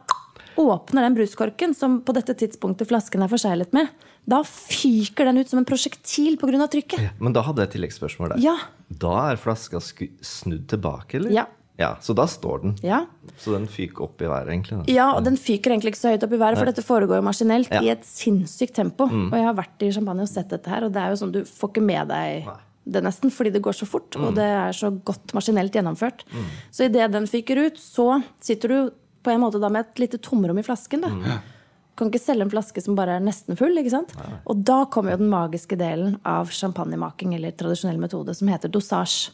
åpner 0.61 1.07
den 1.07 1.17
bruskorken, 1.17 1.73
som 1.73 2.03
på 2.05 2.13
dette 2.13 2.35
tidspunktet 2.37 2.91
flasken 2.91 3.25
er 3.25 3.33
forseglet 3.33 3.73
med, 3.73 3.89
da 4.29 4.43
fyker 4.45 5.31
den 5.31 5.41
ut 5.41 5.49
som 5.49 5.63
en 5.63 5.69
prosjektil 5.69 6.37
pga. 6.37 6.69
trykket. 6.69 7.17
Men 7.25 7.33
da 7.33 7.41
hadde 7.47 7.65
jeg 7.65 7.71
et 7.71 7.75
tilleggsspørsmål 7.79 8.35
der. 8.35 8.45
Ja. 8.45 8.57
Da 8.91 9.15
er 9.31 9.41
flaska 9.41 9.81
snudd 9.81 10.69
tilbake, 10.69 11.17
eller? 11.17 11.33
Ja. 11.33 11.47
Ja. 11.81 11.95
Så 12.05 12.15
da 12.15 12.27
står 12.31 12.63
den. 12.63 12.75
Ja. 12.85 13.03
Så 13.41 13.55
den 13.57 13.67
fyker 13.73 14.05
opp 14.07 14.21
i 14.23 14.29
været, 14.31 14.49
egentlig. 14.53 14.79
Da. 14.83 14.93
Ja, 14.93 15.09
og 15.17 15.25
den 15.27 15.37
fyker 15.41 15.73
egentlig 15.73 15.95
ikke 15.95 16.03
så 16.05 16.13
høyt 16.13 16.27
opp 16.27 16.35
i 16.37 16.41
været, 16.41 16.59
for 16.61 16.69
dette 16.71 16.85
foregår 16.87 17.19
jo 17.23 17.27
maskinelt 17.27 17.71
Ja. 17.73 17.81
i 17.83 17.89
et 17.95 18.05
sinnssykt 18.05 18.75
tempo. 18.77 19.09
Og 19.09 19.33
jeg 19.33 19.45
har 19.49 19.55
vært 19.57 19.83
i 19.87 19.91
Champagne 19.97 20.23
og 20.23 20.29
sett 20.29 20.49
dette 20.53 20.69
her, 20.71 20.85
og 20.85 20.93
det 20.93 21.01
er 21.03 21.15
jo 21.15 21.21
sånn 21.25 21.33
du 21.33 21.41
får 21.49 21.73
ikke 21.73 21.83
med 21.87 22.09
deg 22.13 22.51
det 22.91 23.03
nesten, 23.05 23.31
fordi 23.31 23.53
det 23.53 23.61
går 23.63 23.77
så 23.77 23.87
fort, 23.87 24.17
og 24.17 24.35
det 24.35 24.43
er 24.43 24.73
så 24.75 24.89
godt 25.05 25.33
maskinelt 25.37 25.73
gjennomført. 25.77 26.25
Så 26.73 26.87
idet 26.89 27.11
den 27.13 27.27
fyker 27.29 27.67
ut, 27.67 27.77
så 27.79 28.23
sitter 28.41 28.69
du 28.69 28.91
på 29.23 29.31
en 29.31 29.41
måte 29.43 29.61
da 29.61 29.69
med 29.69 29.85
et 29.87 29.99
lite 30.01 30.19
tomrom 30.19 30.59
i 30.59 30.63
flasken. 30.65 31.03
da. 31.05 31.09
Du 31.09 32.05
kan 32.07 32.09
ikke 32.11 32.23
selge 32.25 32.41
en 32.47 32.51
flaske 32.51 32.81
som 32.83 32.97
bare 32.97 33.19
er 33.19 33.21
nesten 33.21 33.57
full. 33.61 33.77
ikke 33.77 33.91
sant? 33.93 34.15
Og 34.49 34.65
da 34.65 34.87
kommer 34.87 35.13
jo 35.13 35.19
den 35.19 35.29
magiske 35.31 35.77
delen 35.77 36.19
av 36.25 36.49
champagnemaking, 36.49 37.35
eller 37.37 37.53
tradisjonell 37.53 37.99
metode, 38.01 38.35
som 38.35 38.49
heter 38.49 38.69
dosage. 38.73 39.31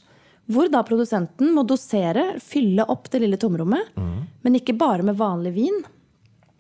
Hvor 0.47 0.69
da 0.71 0.83
produsenten 0.87 1.53
må 1.57 1.65
dosere, 1.67 2.37
fylle 2.41 2.85
opp 2.87 3.11
det 3.11 3.19
lille 3.25 3.37
tomrommet, 3.37 3.93
men 4.43 4.55
ikke 4.61 4.77
bare 4.79 5.03
med 5.03 5.17
vanlig 5.19 5.53
vin. 5.57 5.81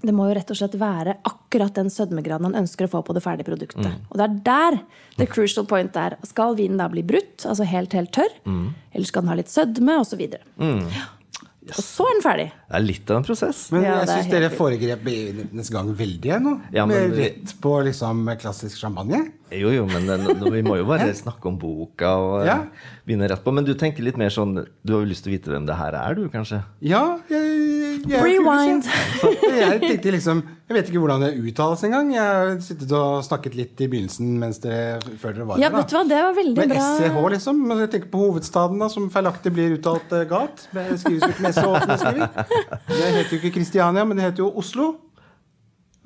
Det 0.06 0.12
må 0.14 0.26
jo 0.28 0.34
rett 0.36 0.50
og 0.52 0.58
slett 0.58 0.74
være 0.78 1.14
akkurat 1.26 1.74
den 1.74 1.88
sødmegraden 1.90 2.50
han 2.50 2.58
ønsker 2.60 2.86
å 2.86 2.90
få 2.92 3.00
på 3.06 3.14
det 3.16 3.22
ferdige 3.24 3.46
produktet. 3.48 3.86
Og 4.10 4.18
det 4.18 4.26
er 4.26 4.34
der 4.44 4.78
the 5.16 5.26
crucial 5.26 5.64
point 5.66 5.96
er. 5.96 6.18
Skal 6.26 6.54
vinen 6.58 6.78
da 6.78 6.88
bli 6.92 7.02
brutt, 7.02 7.46
altså 7.46 7.64
helt, 7.66 7.94
helt 7.96 8.12
tørr? 8.14 8.34
Eller 8.92 9.06
skal 9.08 9.22
den 9.24 9.32
ha 9.32 9.38
litt 9.38 9.50
sødme, 9.50 9.96
osv. 10.02 10.26
Ja. 11.66 11.74
Og 11.74 11.82
så 11.82 12.04
er 12.06 12.12
den 12.14 12.22
ferdig. 12.22 12.44
Det 12.66 12.76
er 12.78 12.82
litt 12.84 13.10
av 13.10 13.16
en 13.20 13.24
prosess. 13.26 13.60
Men 13.74 13.82
Ja, 13.82 13.96
jeg 13.98 14.06
det 14.06 14.12
er 14.14 14.20
syns 14.22 14.30
dere 14.30 14.50
foregrep 14.54 15.00
begivenhetenes 15.06 15.70
gang 15.74 15.88
veldig 15.98 16.36
nå. 16.44 16.52
Ja, 16.74 16.84
men 16.86 17.10
med 17.10 17.18
rett 17.18 17.54
på 17.62 17.72
liksom 17.88 18.20
klassisk 18.38 18.78
champagne. 18.78 19.24
Jo, 19.50 19.70
jo, 19.74 19.84
men 19.90 20.06
den, 20.10 20.24
vi 20.52 20.62
må 20.66 20.76
jo 20.78 20.86
bare 20.88 21.10
snakke 21.24 21.46
om 21.50 21.58
boka 21.58 22.12
og 22.22 22.36
eh, 22.40 22.46
Ja. 22.52 22.56
begynne 23.06 23.28
rett 23.30 23.42
på. 23.44 23.54
Men 23.54 23.66
du 23.66 23.74
tenker 23.78 24.02
litt 24.06 24.18
mer 24.18 24.30
sånn 24.34 24.54
Du 24.82 24.94
har 24.94 25.02
jo 25.04 25.10
lyst 25.10 25.26
til 25.26 25.32
å 25.32 25.36
vite 25.36 25.50
hvem 25.54 25.66
det 25.68 25.76
her 25.78 25.94
er, 25.98 26.14
du, 26.18 26.28
kanskje? 26.30 26.62
Ja, 26.86 27.18
jeg, 27.30 27.85
jeg, 28.04 28.22
Rewind. 28.22 28.86
Jeg 29.56 29.80
tenkte 29.82 30.12
liksom 30.14 30.42
Jeg 30.68 30.74
vet 30.76 30.88
ikke 30.90 31.00
hvordan 31.02 31.22
det 31.22 31.30
uttales 31.38 31.82
engang. 31.86 32.08
Jeg 32.14 32.22
har 32.26 32.52
sittet 32.64 32.92
og 32.98 33.20
snakket 33.26 33.54
litt 33.58 33.80
i 33.84 33.88
begynnelsen 33.92 34.32
mens 34.42 34.58
dere, 34.62 34.98
før 35.22 35.36
dere 35.36 35.46
var 35.48 35.60
Ja, 35.62 35.70
her. 35.70 35.76
vet 35.78 35.92
du 35.92 35.96
hva, 35.96 36.02
det 36.10 36.20
var 36.26 36.34
veldig 36.40 36.58
Med 36.58 36.74
bra. 36.74 36.86
SCH, 36.96 37.18
liksom. 37.36 37.60
Men 37.70 37.82
jeg 37.84 37.92
tenker 37.94 38.10
på 38.12 38.22
hovedstaden, 38.24 38.82
da, 38.82 38.88
som 38.92 39.06
feilaktig 39.14 39.52
blir 39.54 39.76
uttalt 39.78 40.12
uh, 40.16 40.24
galt. 40.30 40.66
Det 40.74 40.86
skrives 41.04 41.22
jo 41.22 41.32
ikke 41.32 41.46
med 41.46 41.56
SH, 41.56 41.66
det 42.90 43.12
heter 43.20 43.32
jo 43.36 43.40
ikke 43.40 43.54
Kristiania, 43.60 44.04
men 44.04 44.18
det 44.18 44.26
heter 44.28 44.44
jo 44.44 44.50
Oslo. 44.58 44.90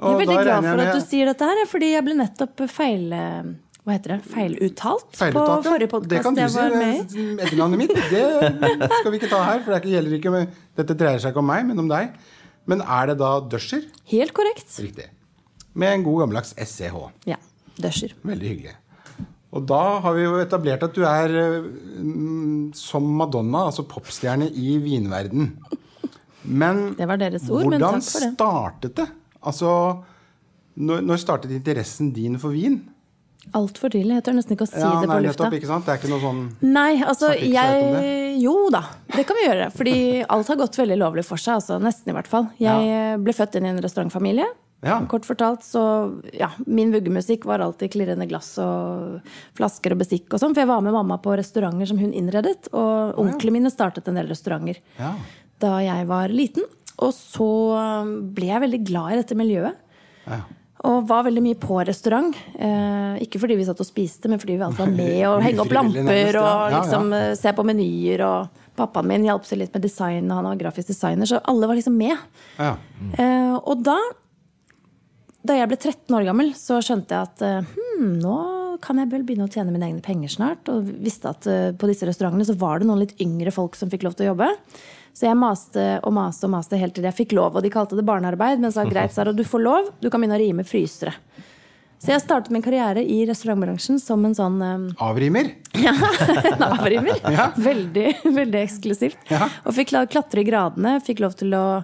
Jeg 0.00 0.14
er 0.14 0.20
veldig 0.22 0.38
glad 0.44 0.68
for 0.70 0.80
at 0.84 0.94
du 0.96 1.02
sier 1.04 1.28
dette 1.28 1.48
her, 1.50 1.64
fordi 1.68 1.90
jeg 1.96 2.06
ble 2.06 2.14
nettopp 2.20 2.62
feil... 2.72 3.10
Hva 3.90 3.96
heter 3.98 4.12
det? 4.14 4.18
Feiluttalt 4.30 5.16
Feiluttalt, 5.18 5.64
på 5.64 5.70
forrige 5.72 5.86
Det 5.88 5.90
podkast 5.90 6.36
jeg 6.38 6.50
si. 6.50 6.58
var 6.58 6.74
med 6.78 6.94
i. 6.94 7.22
det- 7.34 7.46
Etternavnet 7.46 7.78
mitt 7.80 7.90
det 7.90 8.90
skal 9.00 9.10
vi 9.10 9.18
ikke 9.18 9.30
ta 9.32 9.42
her. 9.42 9.62
For 9.64 9.74
det 9.74 9.90
gjelder 9.90 10.12
ikke 10.18 10.30
med, 10.30 10.52
dette 10.78 10.94
dreier 10.94 11.18
seg 11.18 11.32
ikke 11.34 11.42
om 11.42 11.46
meg, 11.50 11.64
men 11.66 11.78
om 11.82 11.88
deg. 11.90 12.12
Men 12.70 12.82
er 12.82 13.06
det 13.10 13.16
da 13.18 13.40
Dusher? 13.40 13.82
Helt 14.12 14.32
korrekt. 14.32 14.68
Riktig. 14.78 15.08
Med 15.74 15.92
en 15.96 16.04
god 16.06 16.20
gammeldags 16.22 16.54
SCH. 16.54 16.94
Ja. 17.26 17.36
Dusher. 17.80 18.14
Veldig 18.24 18.46
hyggelig. 18.52 18.76
Og 19.52 19.66
da 19.66 19.98
har 20.04 20.14
vi 20.14 20.22
jo 20.22 20.36
etablert 20.38 20.82
at 20.86 20.94
du 20.94 21.02
er 21.02 21.28
mm, 21.98 22.70
som 22.78 23.02
Madonna, 23.02 23.64
altså 23.72 23.82
popstjerne 23.82 24.46
i 24.54 24.76
vinverden. 24.78 25.56
Men 26.44 26.94
Det 26.94 27.08
var 27.08 27.16
deres 27.18 27.50
ord, 27.50 27.66
men 27.66 27.80
hvordan 27.80 27.98
takk 27.98 28.12
for 28.12 28.20
det. 28.20 28.30
startet 28.38 28.94
det? 29.02 29.08
Altså, 29.42 29.74
når, 30.78 31.02
når 31.02 31.16
startet 31.18 31.50
interessen 31.50 32.12
din 32.14 32.38
for 32.38 32.50
vin? 32.54 32.78
Altfor 33.56 33.90
tidlig. 33.90 34.14
Jeg 34.18 34.24
tør 34.26 34.34
nesten 34.36 34.54
ikke 34.54 34.66
å 34.66 34.70
si 34.70 34.78
Ja, 34.78 34.90
det 35.00 35.08
på 35.08 35.14
nei, 35.14 35.22
lufta. 35.24 35.44
nettopp, 35.48 35.54
ikke 35.58 35.66
sant? 35.70 35.86
Det 35.86 35.92
er 35.94 35.98
ikke 35.98 36.10
noe 36.12 36.22
sånn 36.22 36.40
Nei, 36.62 37.02
altså 37.02 37.30
jeg 37.34 38.40
Jo 38.44 38.68
da, 38.70 38.82
det 39.16 39.24
kan 39.26 39.36
vi 39.40 39.46
gjøre. 39.48 39.70
Fordi 39.74 39.94
alt 40.28 40.50
har 40.52 40.58
gått 40.60 40.76
veldig 40.78 40.98
lovlig 41.00 41.24
for 41.26 41.40
seg. 41.40 41.56
Altså, 41.58 41.78
nesten, 41.82 42.12
i 42.12 42.16
hvert 42.16 42.28
fall. 42.30 42.50
Jeg 42.60 42.86
ja. 42.90 43.16
ble 43.18 43.32
født 43.34 43.56
inn 43.58 43.66
i 43.66 43.72
en 43.72 43.80
restaurantfamilie. 43.82 44.46
Ja. 44.86 45.00
Kort 45.10 45.26
fortalt, 45.28 45.60
så 45.66 45.82
ja, 46.32 46.48
Min 46.64 46.92
vuggemusikk 46.94 47.44
var 47.44 47.60
alltid 47.60 47.90
klirrende 47.92 48.24
glass 48.30 48.54
og 48.62 49.20
flasker 49.58 49.92
og 49.92 49.98
bestikk. 50.04 50.28
og 50.32 50.40
sånn, 50.40 50.54
For 50.54 50.62
jeg 50.62 50.70
var 50.70 50.80
med 50.86 50.94
mamma 50.96 51.18
på 51.20 51.34
restauranter 51.36 51.86
som 51.90 51.98
hun 52.00 52.12
innredet. 52.16 52.68
Og 52.72 53.18
onklene 53.20 53.58
mine 53.58 53.72
startet 53.72 54.08
en 54.08 54.14
del 54.20 54.28
restauranter 54.30 54.78
Ja. 54.98 55.14
da 55.58 55.78
jeg 55.80 56.06
var 56.06 56.28
liten. 56.28 56.64
Og 57.00 57.12
så 57.16 57.50
ble 58.36 58.46
jeg 58.52 58.60
veldig 58.68 58.84
glad 58.86 59.12
i 59.12 59.20
dette 59.22 59.34
miljøet. 59.36 59.74
Ja. 60.28 60.40
Og 60.88 61.02
var 61.08 61.26
veldig 61.26 61.42
mye 61.44 61.58
på 61.60 61.76
restaurant. 61.84 62.36
Eh, 62.56 63.18
ikke 63.26 63.40
fordi 63.42 63.58
vi 63.58 63.66
satt 63.68 63.82
og 63.82 63.88
spiste, 63.88 64.30
men 64.32 64.40
fordi 64.40 64.56
vi 64.56 64.64
alltid 64.64 64.84
var 64.86 64.94
med 64.94 65.26
og 65.28 65.42
henge 65.44 65.64
opp 65.64 65.74
lamper 65.78 66.38
og 66.40 66.46
og 66.46 66.46
Ja, 66.46 66.70
ja. 66.70 66.78
liksom 66.78 67.12
eh, 67.16 67.34
se 67.36 67.52
på 67.56 67.66
menyer. 67.68 68.24
Og 68.24 68.62
pappaen 68.80 69.10
min 69.10 69.26
hjalp 69.28 69.44
seg 69.44 69.60
litt 69.60 69.74
med 69.76 69.84
design, 69.84 70.30
han 70.32 70.48
var 70.48 70.56
grafisk 70.60 70.88
designer, 70.88 71.28
så 71.28 71.42
alle 71.50 71.68
var 71.68 71.76
liksom 71.76 71.98
med. 72.00 72.16
Ja. 72.56 72.76
Eh, 73.12 73.58
og 73.60 73.82
da, 73.84 73.98
da 75.44 75.58
jeg 75.58 75.68
ble 75.68 75.76
13 75.76 76.16
år 76.16 76.24
gammel, 76.30 76.54
så 76.56 76.80
skjønte 76.84 77.12
jeg 77.12 77.28
at 77.28 77.68
hmm, 77.68 78.16
nå 78.22 78.38
kan 78.80 79.00
jeg 79.00 79.10
vel 79.12 79.24
begynne 79.28 79.46
å 79.46 79.52
tjene 79.52 79.72
mine 79.74 79.88
egne 79.90 80.04
penger 80.04 80.32
snart. 80.32 80.68
Og 80.72 80.88
visste 81.04 81.32
at 81.32 81.46
eh, 81.50 81.68
på 81.76 81.90
disse 81.90 82.08
restaurantene 82.08 82.46
så 82.48 82.56
var 82.60 82.80
det 82.80 82.88
noen 82.88 83.02
litt 83.04 83.18
yngre 83.22 83.52
folk 83.54 83.76
som 83.78 83.92
fikk 83.92 84.06
lov 84.06 84.16
til 84.16 84.28
å 84.28 84.32
jobbe. 84.32 84.48
Så 85.16 85.26
jeg 85.26 85.38
maste 85.38 85.86
og 86.06 86.14
maste 86.16 86.46
og 86.46 86.54
maste 86.54 86.78
helt 86.80 86.94
til 86.96 87.06
jeg 87.08 87.16
fikk 87.16 87.34
lov. 87.36 87.58
Og 87.58 87.64
de 87.64 87.72
kalte 87.72 87.98
det 87.98 88.06
barnearbeid, 88.08 88.62
men 88.62 88.72
sa 88.74 88.86
greit, 88.88 89.14
Sara, 89.14 89.34
du 89.36 89.44
får 89.46 89.64
lov. 89.64 89.94
Du 90.00 90.08
kan 90.10 90.22
begynne 90.22 90.38
å 90.38 90.42
rime 90.42 90.66
frysere. 90.66 91.16
Så 92.00 92.14
jeg 92.14 92.22
startet 92.22 92.48
min 92.54 92.62
karriere 92.64 93.02
i 93.04 93.18
restaurantbransjen 93.28 93.98
som 94.00 94.22
en 94.24 94.34
sånn 94.36 94.56
um... 94.64 94.86
Avrimer? 95.10 95.52
Navrimer. 96.60 97.18
Ja. 97.36 97.50
Veldig, 97.60 98.06
veldig 98.24 98.62
eksklusivt. 98.62 99.20
Ja. 99.28 99.50
Og 99.68 99.76
fikk 99.76 99.92
klatre 99.92 100.40
i 100.40 100.46
gradene. 100.48 100.96
Fikk 101.04 101.20
lov 101.20 101.36
til 101.36 101.52
å 101.56 101.82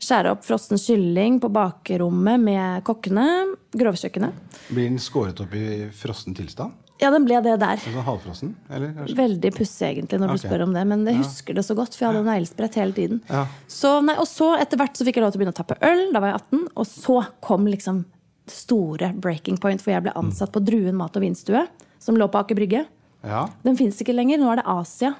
skjære 0.00 0.32
opp 0.32 0.46
frossen 0.46 0.80
kylling 0.80 1.36
på 1.42 1.52
bakrommet 1.52 2.40
med 2.40 2.84
kokkene. 2.88 3.28
Grovkjøkkenet. 3.76 4.60
Blir 4.70 4.88
den 4.88 5.00
skåret 5.02 5.44
opp 5.44 5.52
i 5.52 5.90
frossen 5.92 6.36
tilstand? 6.38 6.72
Ja, 6.98 7.12
den 7.14 7.26
ble 7.28 7.38
det 7.44 7.54
der. 7.62 7.78
Altså 7.78 8.02
halvfrossen? 8.02 8.52
Eller? 8.74 8.94
Veldig 9.16 9.50
pussig, 9.54 9.86
egentlig, 9.92 10.18
når 10.18 10.32
okay. 10.32 10.40
du 10.40 10.46
spør 10.48 10.64
om 10.66 10.72
det. 10.74 10.82
Men 10.90 11.04
jeg 11.06 11.20
husker 11.20 11.54
det 11.54 11.62
så 11.66 11.76
godt, 11.78 11.94
for 11.94 12.04
jeg 12.04 12.16
hadde 12.16 12.26
neglesprett 12.26 12.78
hele 12.80 12.96
tiden. 12.96 13.20
Ja. 13.30 13.44
Så, 13.70 13.92
nei, 14.04 14.16
og 14.18 14.26
så 14.30 14.50
etter 14.58 14.80
hvert 14.80 14.98
så 14.98 15.06
fikk 15.06 15.20
jeg 15.20 15.26
lov 15.26 15.34
til 15.34 15.38
å 15.38 15.44
begynne 15.44 15.54
å 15.54 15.60
tappe 15.60 15.78
øl. 15.86 16.08
Da 16.14 16.22
var 16.24 16.32
jeg 16.32 16.40
18. 16.42 16.66
Og 16.74 16.90
så 16.90 17.20
kom 17.44 17.70
liksom 17.70 18.02
store 18.50 19.12
breaking 19.14 19.60
point, 19.62 19.84
for 19.84 19.94
jeg 19.94 20.08
ble 20.08 20.16
ansatt 20.18 20.50
på 20.54 20.64
Druen 20.64 20.98
mat- 20.98 21.14
og 21.14 21.22
vinstue, 21.22 21.66
som 22.02 22.18
lå 22.18 22.26
på 22.32 22.42
Aker 22.42 22.58
Brygge. 22.58 22.84
Ja. 23.22 23.46
Den 23.62 23.78
fins 23.78 24.02
ikke 24.02 24.16
lenger. 24.16 24.42
Nå 24.42 24.50
er 24.52 24.62
det 24.62 24.68
Asia. 24.74 25.14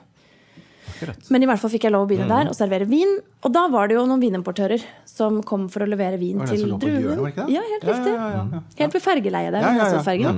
Men 1.29 1.45
i 1.45 1.47
hvert 1.47 1.61
fall 1.63 1.71
fikk 1.71 1.85
jeg 1.87 1.95
lov 1.95 2.07
å 2.07 2.11
begynne 2.11 2.29
der 2.31 2.51
og 2.51 2.57
servere 2.59 2.89
vin. 2.89 3.19
Og 3.45 3.53
da 3.55 3.67
var 3.71 3.91
det 3.91 3.99
jo 3.99 4.07
noen 4.09 4.23
vinimportører 4.23 4.83
som 5.07 5.43
kom 5.47 5.69
for 5.73 5.85
å 5.85 5.91
levere 5.91 6.19
vin 6.19 6.41
til 6.49 6.73
druen. 6.75 7.27
Ja, 7.53 7.63
helt 7.63 7.85
riktig. 7.87 8.15
ja, 8.15 8.31
ja, 8.35 8.47
ja. 8.57 8.63
Helt 8.81 8.97
ved 8.97 9.05
fergeleiet 9.05 9.55
der. 9.55 9.63
Ja, 9.69 9.93
ja, 9.95 10.17
ja. 10.25 10.33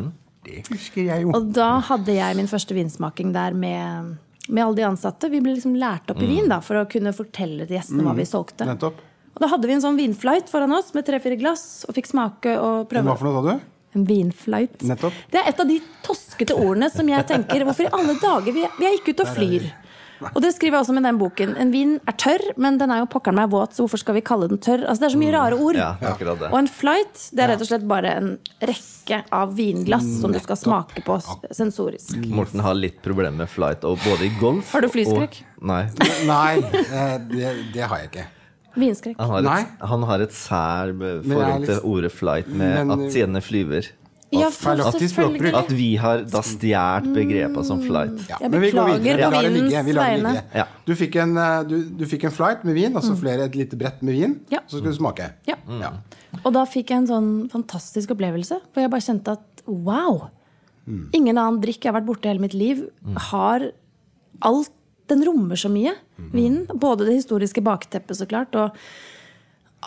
Det 0.59 0.75
husker 0.75 1.07
jeg 1.07 1.25
jo. 1.25 1.35
Og 1.37 1.51
da 1.57 1.71
hadde 1.91 2.17
jeg 2.17 2.39
min 2.39 2.51
første 2.51 2.77
vinsmaking 2.77 3.33
der 3.37 3.57
med, 3.57 4.17
med 4.49 4.65
alle 4.65 4.79
de 4.81 4.87
ansatte. 4.89 5.31
Vi 5.33 5.43
ble 5.43 5.57
liksom 5.57 5.77
lært 5.79 6.11
opp 6.13 6.23
i 6.23 6.29
vin 6.31 6.51
da, 6.51 6.61
for 6.65 6.83
å 6.83 6.87
kunne 6.91 7.15
fortelle 7.17 7.67
til 7.67 7.79
gjestene 7.79 8.07
hva 8.07 8.17
vi 8.19 8.27
solgte. 8.29 8.69
Nettopp. 8.69 9.03
Og 9.31 9.45
da 9.45 9.51
hadde 9.53 9.69
vi 9.71 9.77
en 9.77 9.85
sånn 9.85 9.99
vinflight 9.99 10.51
foran 10.53 10.75
oss 10.75 10.91
med 10.97 11.07
tre-fire 11.07 11.39
glass 11.41 11.85
og 11.89 11.95
fikk 11.97 12.11
smake 12.11 12.57
og 12.59 12.89
prøve. 12.91 13.07
Hva 13.13 13.19
for 13.21 13.31
noe, 13.31 13.45
sa 13.45 13.61
du? 13.61 13.69
En 13.99 14.07
vinflight. 14.07 14.83
Nettopp. 14.87 15.15
Det 15.33 15.41
er 15.41 15.49
et 15.51 15.63
av 15.63 15.67
de 15.71 15.79
toskete 16.07 16.55
ordene 16.55 16.91
som 16.93 17.09
jeg 17.11 17.27
tenker 17.27 17.65
Hvorfor 17.67 17.89
i 17.89 17.95
alle 17.97 18.15
dager? 18.23 18.55
Vi 18.55 18.67
vi 18.79 18.87
er 18.87 18.99
ikke 18.99 19.15
ute 19.17 19.27
og 19.27 19.33
flyr. 19.35 19.71
Og 20.35 20.41
det 20.45 20.53
skriver 20.55 20.77
jeg 20.79 20.85
også 20.85 20.95
med 20.97 21.05
den 21.09 21.19
boken. 21.21 21.55
En 21.61 21.71
vin 21.73 21.95
er 22.09 22.17
tørr, 22.21 22.45
men 22.61 22.79
den 22.81 22.91
er 22.93 23.01
jo 23.03 23.07
pokkeren 23.13 23.39
meg 23.41 23.51
våt, 23.53 23.73
så 23.77 23.85
hvorfor 23.85 24.03
skal 24.03 24.15
vi 24.19 24.23
kalle 24.27 24.49
den 24.51 24.59
tørr? 24.63 24.85
Altså 24.87 25.05
Det 25.05 25.09
er 25.11 25.15
så 25.17 25.21
mye 25.23 25.35
rare 25.35 25.59
ord. 25.59 25.79
Ja, 25.81 25.91
akkurat. 26.13 26.43
Og 26.51 26.59
en 26.61 26.69
flight 26.71 27.23
det 27.33 27.45
er 27.45 27.53
rett 27.55 27.65
og 27.65 27.71
slett 27.71 27.87
bare 27.91 28.15
en 28.21 28.31
rekke 28.61 29.23
av 29.33 29.55
vinglass 29.57 30.07
som 30.21 30.33
du 30.35 30.39
skal 30.43 30.59
smake 30.61 31.05
på 31.07 31.17
sensorisk. 31.57 32.17
Morten 32.31 32.61
har 32.65 32.77
litt 32.79 33.01
problemer 33.05 33.45
med 33.45 33.51
flight, 33.51 33.85
og 33.89 33.99
både 34.05 34.29
i 34.29 34.33
golf 34.41 34.73
Har 34.75 34.85
du 34.85 34.89
flyskrekk? 34.93 35.41
og- 35.41 35.65
Nei. 35.71 35.83
Nei, 36.27 36.57
eh, 36.59 37.17
det, 37.29 37.55
det 37.75 37.83
har 37.89 37.99
jeg 38.05 38.11
ikke. 38.13 38.27
Vinskrekk. 38.79 39.17
Han 39.19 39.31
har 39.31 39.41
et, 39.61 39.73
han 39.91 40.03
har 40.07 40.21
et 40.23 40.31
sær 40.37 40.93
er 40.95 41.23
forhold 41.27 41.67
til 41.67 41.81
ordet 41.91 42.13
flight, 42.15 42.47
med 42.49 42.87
Men- 42.87 42.91
at 42.95 43.13
tjene 43.13 43.43
flyver. 43.43 43.89
Ja, 44.33 44.49
for 44.55 44.71
at, 44.79 44.95
språkbruk. 44.95 45.01
selvfølgelig. 45.03 45.55
At 45.59 45.71
vi 45.75 45.89
har 45.99 46.21
da 46.31 46.41
stjålet 46.47 47.09
begrepet 47.17 47.67
som 47.67 47.81
flight. 47.83 48.21
Ja, 48.31 48.37
Jeg 48.41 48.51
men 48.53 48.61
vi 48.63 48.71
går 48.71 48.87
beklager 48.87 49.01
videre. 49.03 49.17
Vi 49.17 49.23
på 49.25 49.31
lar 49.35 49.43
det 49.43 49.51
ligge. 49.51 49.69
vinens 49.71 49.87
Vi 49.89 49.93
lar 49.97 50.05
det 50.05 50.15
vegne. 50.15 50.33
ligge. 50.37 50.45
Ja. 50.61 50.67
Du, 50.87 50.93
fikk 50.95 51.17
en, 51.25 51.37
eh, 51.37 51.63
du, 51.67 51.77
du 51.99 52.05
fikk 52.07 52.25
en 52.29 52.35
flight 52.37 52.65
med 52.65 52.75
vin, 52.79 52.95
altså 53.01 53.17
flere, 53.19 53.49
et 53.51 53.57
lite 53.59 53.77
brett 53.81 54.03
med 54.07 54.15
vin. 54.15 54.37
Ja. 54.55 54.61
Så 54.67 54.79
skulle 54.79 54.95
du 54.95 55.01
smake. 55.01 55.31
Ja. 55.51 55.57
Ja. 55.81 55.91
Og 56.45 56.53
da 56.55 56.63
fikk 56.65 56.91
jeg 56.95 57.03
en 57.03 57.09
sånn 57.11 57.31
fantastisk 57.51 58.11
opplevelse. 58.15 58.61
for 58.73 58.81
jeg 58.85 58.91
bare 58.93 59.07
kjente 59.09 59.35
at 59.39 59.65
wow! 59.67 60.29
Ingen 61.15 61.37
annen 61.39 61.61
drikk 61.63 61.85
jeg 61.85 61.93
har 61.93 62.01
vært 62.01 62.07
borti 62.09 62.27
hele 62.31 62.41
mitt 62.43 62.55
liv, 62.55 62.81
har 63.31 63.69
alt 64.43 64.71
den 65.11 65.25
rommer 65.27 65.59
så 65.59 65.69
mye, 65.71 65.93
vinen. 66.33 66.67
Både 66.71 67.05
det 67.07 67.15
historiske 67.19 67.63
bakteppet, 67.63 68.17
så 68.17 68.27
klart, 68.31 68.55
og 68.55 68.71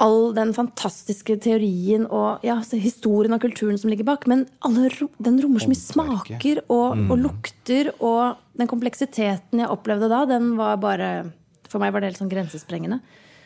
all 0.01 0.31
den 0.33 0.53
fantastiske 0.55 1.35
teorien 1.43 2.07
og 2.09 2.41
ja, 2.45 2.55
altså 2.57 2.79
historien 2.81 3.35
og 3.35 3.41
kulturen 3.43 3.77
som 3.77 3.91
ligger 3.91 4.07
bak. 4.07 4.25
Men 4.27 4.45
ro- 4.65 5.11
den 5.21 5.37
rommer 5.43 5.61
så 5.61 5.69
mye 5.69 5.81
smaker 5.81 6.63
og, 6.67 7.03
og 7.11 7.17
lukter. 7.21 7.91
Og 8.01 8.39
den 8.57 8.69
kompleksiteten 8.71 9.61
jeg 9.61 9.69
opplevde 9.69 10.09
da, 10.09 10.23
den 10.29 10.55
var 10.57 10.77
bare 10.81 11.11
For 11.69 11.81
meg 11.81 11.93
var 11.93 12.01
det 12.03 12.11
helt 12.13 12.21
sånn 12.23 12.29
grensesprengende. 12.33 13.01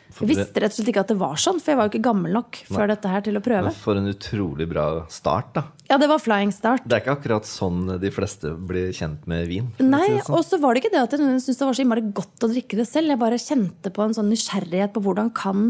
Jeg 0.08 0.24
visste 0.30 0.60
rett 0.62 0.72
og 0.72 0.76
slett 0.78 0.88
ikke 0.88 1.02
at 1.04 1.10
det 1.12 1.18
var 1.20 1.36
sånn, 1.36 1.58
for 1.60 1.68
jeg 1.72 1.76
var 1.76 1.84
jo 1.88 1.90
ikke 1.92 2.04
gammel 2.06 2.32
nok 2.32 2.58
før 2.64 2.88
dette 2.88 3.10
her 3.12 3.20
til 3.26 3.36
å 3.36 3.42
prøve. 3.44 3.68
Men 3.68 3.76
for 3.76 3.98
en 4.00 4.08
utrolig 4.08 4.64
bra 4.70 4.84
start, 5.12 5.50
da. 5.52 5.62
Ja, 5.90 5.98
det 6.00 6.08
var 6.08 6.20
flying 6.24 6.48
start. 6.52 6.86
Det 6.88 6.96
er 6.96 7.02
ikke 7.02 7.16
akkurat 7.18 7.48
sånn 7.48 7.82
de 8.00 8.10
fleste 8.12 8.54
blir 8.56 8.88
kjent 8.96 9.26
med 9.28 9.44
vin. 9.50 9.68
Nei, 9.84 10.06
sånn. 10.24 10.32
og 10.38 10.46
så 10.48 10.56
var 10.62 10.72
det 10.72 10.80
ikke 10.82 10.94
det 10.96 11.02
at 11.04 11.12
jeg 11.12 11.20
syntes 11.24 11.60
det 11.60 11.68
var 11.68 11.76
så 11.76 11.84
innmari 11.84 12.06
godt 12.16 12.44
å 12.48 12.50
drikke 12.54 12.80
det 12.80 12.88
selv. 12.88 13.12
Jeg 13.12 13.20
bare 13.20 13.40
kjente 13.40 13.92
på 13.92 14.06
en 14.06 14.16
sånn 14.16 14.32
nysgjerrighet 14.32 14.96
på 14.96 15.04
hvordan 15.04 15.28
kan 15.36 15.66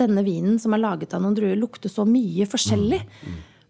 denne 0.00 0.24
vinen 0.24 0.58
som 0.62 0.72
er 0.76 0.82
laget 0.82 1.12
av 1.14 1.22
noen 1.24 1.36
druer, 1.36 1.58
lukte 1.58 1.90
så 1.92 2.06
mye 2.08 2.46
forskjellig. 2.48 3.02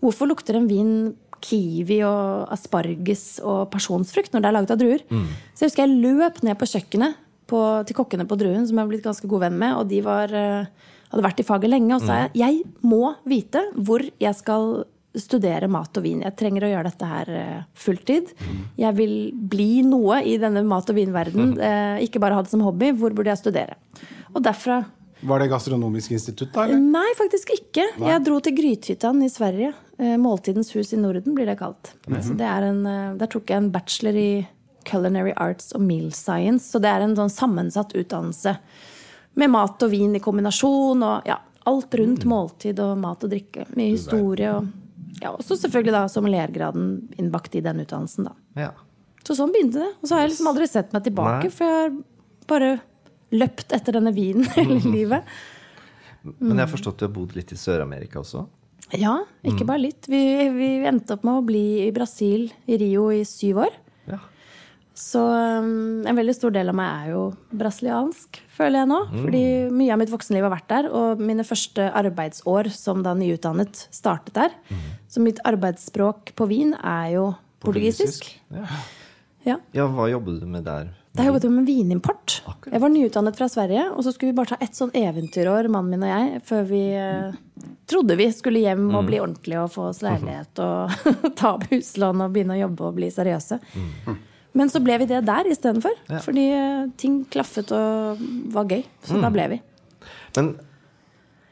Hvorfor 0.02 0.31
lukter 0.31 0.59
en 0.59 0.69
vin 0.71 0.95
kiwi 1.43 1.99
og 2.07 2.52
asparges 2.55 3.41
og 3.43 3.67
pasjonsfrukt 3.73 4.35
når 4.35 4.45
det 4.45 4.50
er 4.50 4.57
laget 4.59 4.75
av 4.75 4.81
druer? 4.83 5.02
Så 5.55 5.64
jeg 5.64 5.73
husker 5.73 5.87
jeg 5.87 6.02
løp 6.05 6.43
ned 6.47 6.59
på 6.61 6.69
kjøkkenet 6.71 7.19
på, 7.50 7.61
til 7.88 7.99
kokkene 7.99 8.26
på 8.29 8.38
Druen, 8.41 8.64
som 8.69 8.79
jeg 8.79 8.87
har 8.87 8.91
blitt 8.93 9.05
ganske 9.05 9.29
god 9.29 9.45
venn 9.49 9.59
med, 9.61 9.75
og 9.76 9.91
de 9.91 10.00
var, 10.05 10.33
eh, 10.33 10.88
hadde 11.12 11.26
vært 11.26 11.43
i 11.43 11.47
faget 11.47 11.73
lenge, 11.73 11.99
og 11.99 12.07
sa 12.07 12.23
jeg 12.23 12.41
jeg 12.41 12.62
må 12.87 13.14
vite 13.29 13.67
hvor 13.76 14.05
jeg 14.23 14.38
skal 14.38 14.85
studere 15.19 15.69
mat 15.69 15.93
og 16.00 16.07
vin. 16.07 16.23
Jeg 16.25 16.37
trenger 16.41 16.64
å 16.64 16.71
gjøre 16.71 16.88
dette 16.88 17.11
her 17.11 17.31
eh, 17.37 17.62
fulltid. 17.76 18.31
Jeg 18.81 18.97
vil 18.97 19.14
bli 19.35 19.83
noe 19.85 20.23
i 20.25 20.38
denne 20.41 20.62
mat- 20.64 20.88
og 20.88 20.97
vinverden. 20.97 21.59
eh, 21.69 22.00
Ikke 22.07 22.23
bare 22.23 22.38
ha 22.38 22.47
det 22.47 22.52
som 22.55 22.64
hobby. 22.64 22.95
Hvor 22.97 23.12
burde 23.12 23.29
jeg 23.35 23.43
studere? 23.43 23.76
Og 24.33 24.41
derfra 24.47 24.81
Var 25.23 25.43
det 25.43 25.49
Gastronomisk 25.52 26.14
institutt, 26.17 26.50
da? 26.55 26.64
eller? 26.67 26.81
Nei, 26.83 27.11
faktisk 27.19 27.52
ikke. 27.55 27.85
Jeg 28.02 28.25
dro 28.26 28.41
til 28.43 28.57
Grythyttan 28.59 29.23
i 29.23 29.31
Sverige. 29.31 29.73
Eh, 29.99 30.17
Måltidens 30.19 30.73
hus 30.75 30.93
i 30.93 30.99
Norden 30.99 31.37
blir 31.37 31.47
det 31.47 31.59
kalt. 31.61 31.93
Så 32.09 32.35
det 32.38 32.49
er 32.49 32.67
en, 32.67 32.83
eh, 32.87 33.14
der 33.21 33.31
tok 33.31 33.52
jeg 33.52 33.62
en 33.62 33.71
bachelor 33.75 34.19
i 34.19 34.47
culinary 34.88 35.33
arts 35.37 35.73
og 35.76 35.85
meal 35.87 36.11
science. 36.11 36.73
Så 36.73 36.83
det 36.83 36.91
er 36.91 37.07
en 37.07 37.17
sånn 37.17 37.31
sammensatt 37.31 37.95
utdannelse 37.95 38.57
med 39.38 39.50
mat 39.55 39.83
og 39.83 39.91
vin 39.95 40.17
i 40.19 40.23
kombinasjon. 40.23 41.02
Og 41.07 41.29
ja, 41.31 41.38
alt 41.71 41.95
rundt 41.95 42.26
måltid 42.26 42.81
og 42.83 42.97
mat 42.99 43.23
og 43.23 43.31
drikke. 43.31 43.69
Mye 43.76 43.95
historie 43.95 44.50
og 44.57 44.71
ja, 45.21 45.31
også 45.31 45.59
selvfølgelig 45.61 45.95
da 45.95 46.07
sommeliergraden 46.11 46.87
innbakt 47.21 47.55
i 47.55 47.62
den 47.62 47.85
utdannelsen, 47.85 48.26
da. 48.26 48.35
Ja. 48.59 48.71
Så 49.23 49.37
sånn 49.38 49.52
begynte 49.55 49.79
det. 49.85 49.91
Og 50.00 50.09
så 50.09 50.17
har 50.17 50.25
jeg 50.25 50.33
liksom 50.33 50.49
aldri 50.50 50.67
sett 50.71 50.95
meg 50.95 51.05
tilbake, 51.07 51.47
Nei. 51.47 51.52
for 51.52 51.69
jeg 51.69 51.83
har 51.83 51.93
bare 52.50 52.71
løpt 53.33 53.75
etter 53.75 53.99
denne 53.99 54.15
vinen 54.15 54.49
hele 54.57 54.81
livet. 54.85 55.29
Men 56.23 56.57
jeg 56.57 56.67
har 56.67 56.73
forstått 56.73 57.01
du 57.03 57.09
har 57.09 57.15
bodd 57.15 57.37
litt 57.37 57.53
i 57.55 57.59
Sør-Amerika 57.59 58.21
også? 58.23 58.45
Ja, 58.93 59.23
ikke 59.49 59.65
bare 59.65 59.81
litt. 59.87 60.07
Vi, 60.11 60.21
vi 60.53 60.69
endte 60.85 61.17
opp 61.17 61.25
med 61.25 61.41
å 61.41 61.47
bli 61.47 61.87
i 61.87 61.93
Brasil, 61.95 62.51
i 62.69 62.77
Rio, 62.81 63.09
i 63.15 63.23
syv 63.27 63.62
år. 63.65 63.79
Ja. 64.11 64.19
Så 64.99 65.23
um, 65.25 66.05
en 66.05 66.19
veldig 66.19 66.35
stor 66.37 66.53
del 66.53 66.69
av 66.69 66.77
meg 66.77 66.91
er 66.91 67.12
jo 67.15 67.23
brasiliansk, 67.57 68.43
føler 68.53 68.83
jeg 68.83 68.91
nå. 68.91 68.99
Fordi 69.15 69.45
mye 69.73 69.95
av 69.95 70.03
mitt 70.03 70.12
voksenliv 70.12 70.45
har 70.45 70.53
vært 70.53 70.69
der. 70.75 70.91
Og 70.93 71.23
mine 71.25 71.47
første 71.49 71.89
arbeidsår 72.03 72.69
som 72.77 73.01
da 73.07 73.17
nyutdannet 73.17 73.87
startet 73.89 74.37
der. 74.37 74.59
Så 75.09 75.25
mitt 75.25 75.41
arbeidsspråk 75.49 76.35
på 76.37 76.49
Wien 76.53 76.77
er 76.77 77.15
jo 77.17 77.31
portugisisk. 77.65 78.29
Ja. 79.43 79.57
ja, 79.75 79.89
hva 79.89 80.11
jobber 80.12 80.37
du 80.39 80.47
med 80.51 80.69
der? 80.69 80.93
Da 81.12 81.26
jobbet 81.26 81.45
jeg 81.45 81.52
med 81.52 81.66
vinimport. 81.69 82.38
Akkurat. 82.49 82.73
Jeg 82.73 82.81
var 82.81 82.92
nyutdannet 82.92 83.37
fra 83.37 83.49
Sverige, 83.52 83.85
og 83.92 84.00
så 84.04 84.14
skulle 84.14 84.33
vi 84.33 84.37
bare 84.38 84.54
ta 84.54 84.57
ett 84.64 84.78
sånn 84.78 84.95
eventyrår, 84.97 85.69
mannen 85.69 85.92
min 85.92 86.07
og 86.07 86.12
jeg, 86.12 86.40
før 86.49 86.62
vi 86.71 86.81
eh, 86.97 87.35
trodde 87.90 88.16
vi 88.16 88.31
skulle 88.33 88.62
hjem 88.62 88.87
og 88.97 89.11
bli 89.11 89.21
ordentlige 89.21 89.61
og 89.61 89.75
få 89.75 89.90
oss 89.90 90.00
leilighet 90.04 90.62
og 90.64 91.04
ta 91.40 91.52
opp 91.59 91.66
huslån 91.69 92.25
og 92.25 92.33
begynne 92.33 92.57
å 92.57 92.62
jobbe 92.62 92.88
og 92.88 92.96
bli 92.96 93.11
seriøse. 93.12 93.61
Men 94.57 94.72
så 94.72 94.81
ble 94.85 94.96
vi 95.03 95.11
det 95.12 95.20
der 95.29 95.53
istedenfor. 95.53 96.01
Ja. 96.09 96.22
Fordi 96.25 96.46
eh, 96.57 96.88
ting 97.01 97.22
klaffet 97.33 97.75
og 97.77 98.25
var 98.57 98.72
gøy. 98.72 98.81
Så 99.05 99.20
da 99.20 99.33
ble 99.33 99.48
vi. 99.53 99.62
Men 100.38 100.55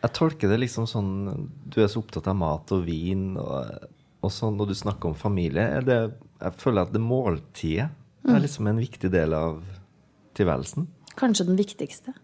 jeg 0.00 0.16
tolker 0.16 0.48
det 0.48 0.56
liksom 0.62 0.86
sånn 0.88 1.10
Du 1.68 1.82
er 1.82 1.90
så 1.92 2.00
opptatt 2.00 2.30
av 2.32 2.36
mat 2.40 2.72
og 2.72 2.86
vin, 2.88 3.34
og, 3.36 3.88
og 4.24 4.32
sånn, 4.32 4.56
når 4.56 4.72
du 4.72 4.78
snakker 4.86 5.12
om 5.12 5.16
familie. 5.28 5.68
Er 5.80 5.84
det, 5.84 6.02
jeg 6.40 6.60
føler 6.64 6.88
at 6.88 6.96
det 6.96 7.04
måltidet 7.04 7.90
er 8.28 8.40
liksom 8.40 8.66
en 8.70 8.78
viktig 8.80 9.10
del 9.10 9.32
av 9.34 9.62
tilværelsen. 10.34 10.86
Kanskje 11.16 11.46
den 11.46 11.56
viktigste. 11.56 12.14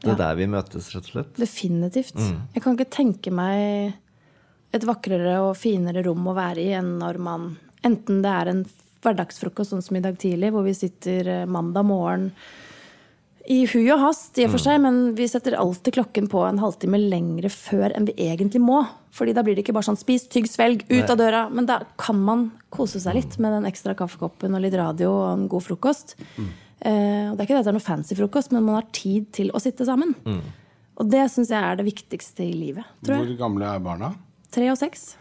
Det 0.00 0.10
er 0.12 0.14
Ja. 0.14 0.14
der 0.14 0.34
vi 0.36 0.46
møtes, 0.46 0.90
rett 0.94 1.04
og 1.08 1.12
slett. 1.12 1.34
Definitivt. 1.36 2.14
Jeg 2.54 2.62
kan 2.62 2.76
ikke 2.76 2.90
tenke 2.90 3.32
meg 3.32 3.94
et 4.72 4.82
vakrere 4.84 5.40
og 5.40 5.56
finere 5.56 6.04
rom 6.04 6.26
å 6.26 6.34
være 6.34 6.58
i 6.58 6.72
enn 6.76 6.98
når 6.98 7.18
man 7.18 7.56
Enten 7.84 8.20
det 8.22 8.30
er 8.32 8.48
en 8.50 8.64
hverdagsfrokost 9.04 9.70
sånn 9.70 9.82
som 9.84 9.96
i 9.96 10.00
dag 10.00 10.16
tidlig, 10.18 10.50
hvor 10.50 10.64
vi 10.64 10.72
sitter 10.74 11.28
eh, 11.28 11.46
mandag 11.46 11.84
morgen 11.86 12.32
i 13.48 13.60
hui 13.70 13.84
og 13.94 14.00
hast, 14.02 14.36
i 14.38 14.44
og 14.46 14.50
for 14.56 14.62
seg, 14.62 14.80
men 14.82 15.14
vi 15.18 15.26
setter 15.30 15.54
alltid 15.58 15.94
klokken 15.94 16.26
på 16.32 16.40
en 16.48 16.58
halvtime 16.62 16.98
lengre 16.98 17.50
før 17.52 17.92
enn 17.94 18.06
vi 18.08 18.14
egentlig 18.26 18.60
må. 18.62 18.80
Fordi 19.16 19.32
da 19.36 19.42
blir 19.46 19.54
det 19.56 19.62
ikke 19.64 19.74
bare 19.76 19.86
sånn 19.88 19.98
spis, 20.00 20.26
tygg, 20.32 20.48
svelg, 20.50 20.82
ut 20.90 20.96
Nei. 20.98 21.08
av 21.12 21.16
døra. 21.20 21.42
Men 21.54 21.66
da 21.68 21.78
kan 22.00 22.18
man 22.20 22.46
kose 22.74 23.00
seg 23.00 23.14
litt 23.16 23.38
med 23.40 23.54
den 23.54 23.68
ekstra 23.70 23.94
kaffekoppen 23.96 24.54
og 24.58 24.64
litt 24.64 24.74
radio 24.76 25.12
og 25.14 25.26
en 25.32 25.46
god 25.52 25.64
frokost. 25.64 26.16
Eh, 26.36 27.30
og 27.30 27.36
det 27.38 27.40
er 27.40 27.46
ikke 27.46 27.54
det 27.56 27.62
at 27.62 27.68
det 27.68 27.72
er 27.72 27.78
noe 27.78 27.86
fancy 27.86 28.18
frokost, 28.18 28.52
men 28.52 28.66
man 28.66 28.76
har 28.80 28.88
tid 28.92 29.30
til 29.32 29.52
å 29.56 29.62
sitte 29.62 29.86
sammen. 29.88 30.12
Og 30.96 31.08
det 31.12 31.24
syns 31.32 31.50
jeg 31.52 31.60
er 31.62 31.78
det 31.80 31.86
viktigste 31.88 32.44
i 32.44 32.52
livet. 32.56 32.84
tror 33.04 33.16
jeg. 33.20 33.30
Hvor 33.30 33.40
gamle 33.46 33.70
er 33.74 33.80
barna? 33.84 34.10
Tre 34.52 34.68
og 34.72 34.78
seks. 34.80 35.14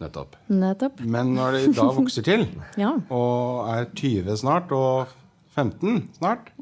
Nettopp. 0.00 0.36
Nettopp. 0.48 1.02
Men 1.04 1.34
når 1.36 1.58
de 1.58 1.66
da 1.76 1.90
vokser 1.92 2.24
til, 2.24 2.46
Ja. 2.80 2.94
og 3.12 3.68
er 3.74 3.90
20 3.94 4.36
snart, 4.40 4.70
og 4.72 5.10
15 5.58 6.08
snart, 6.20 6.52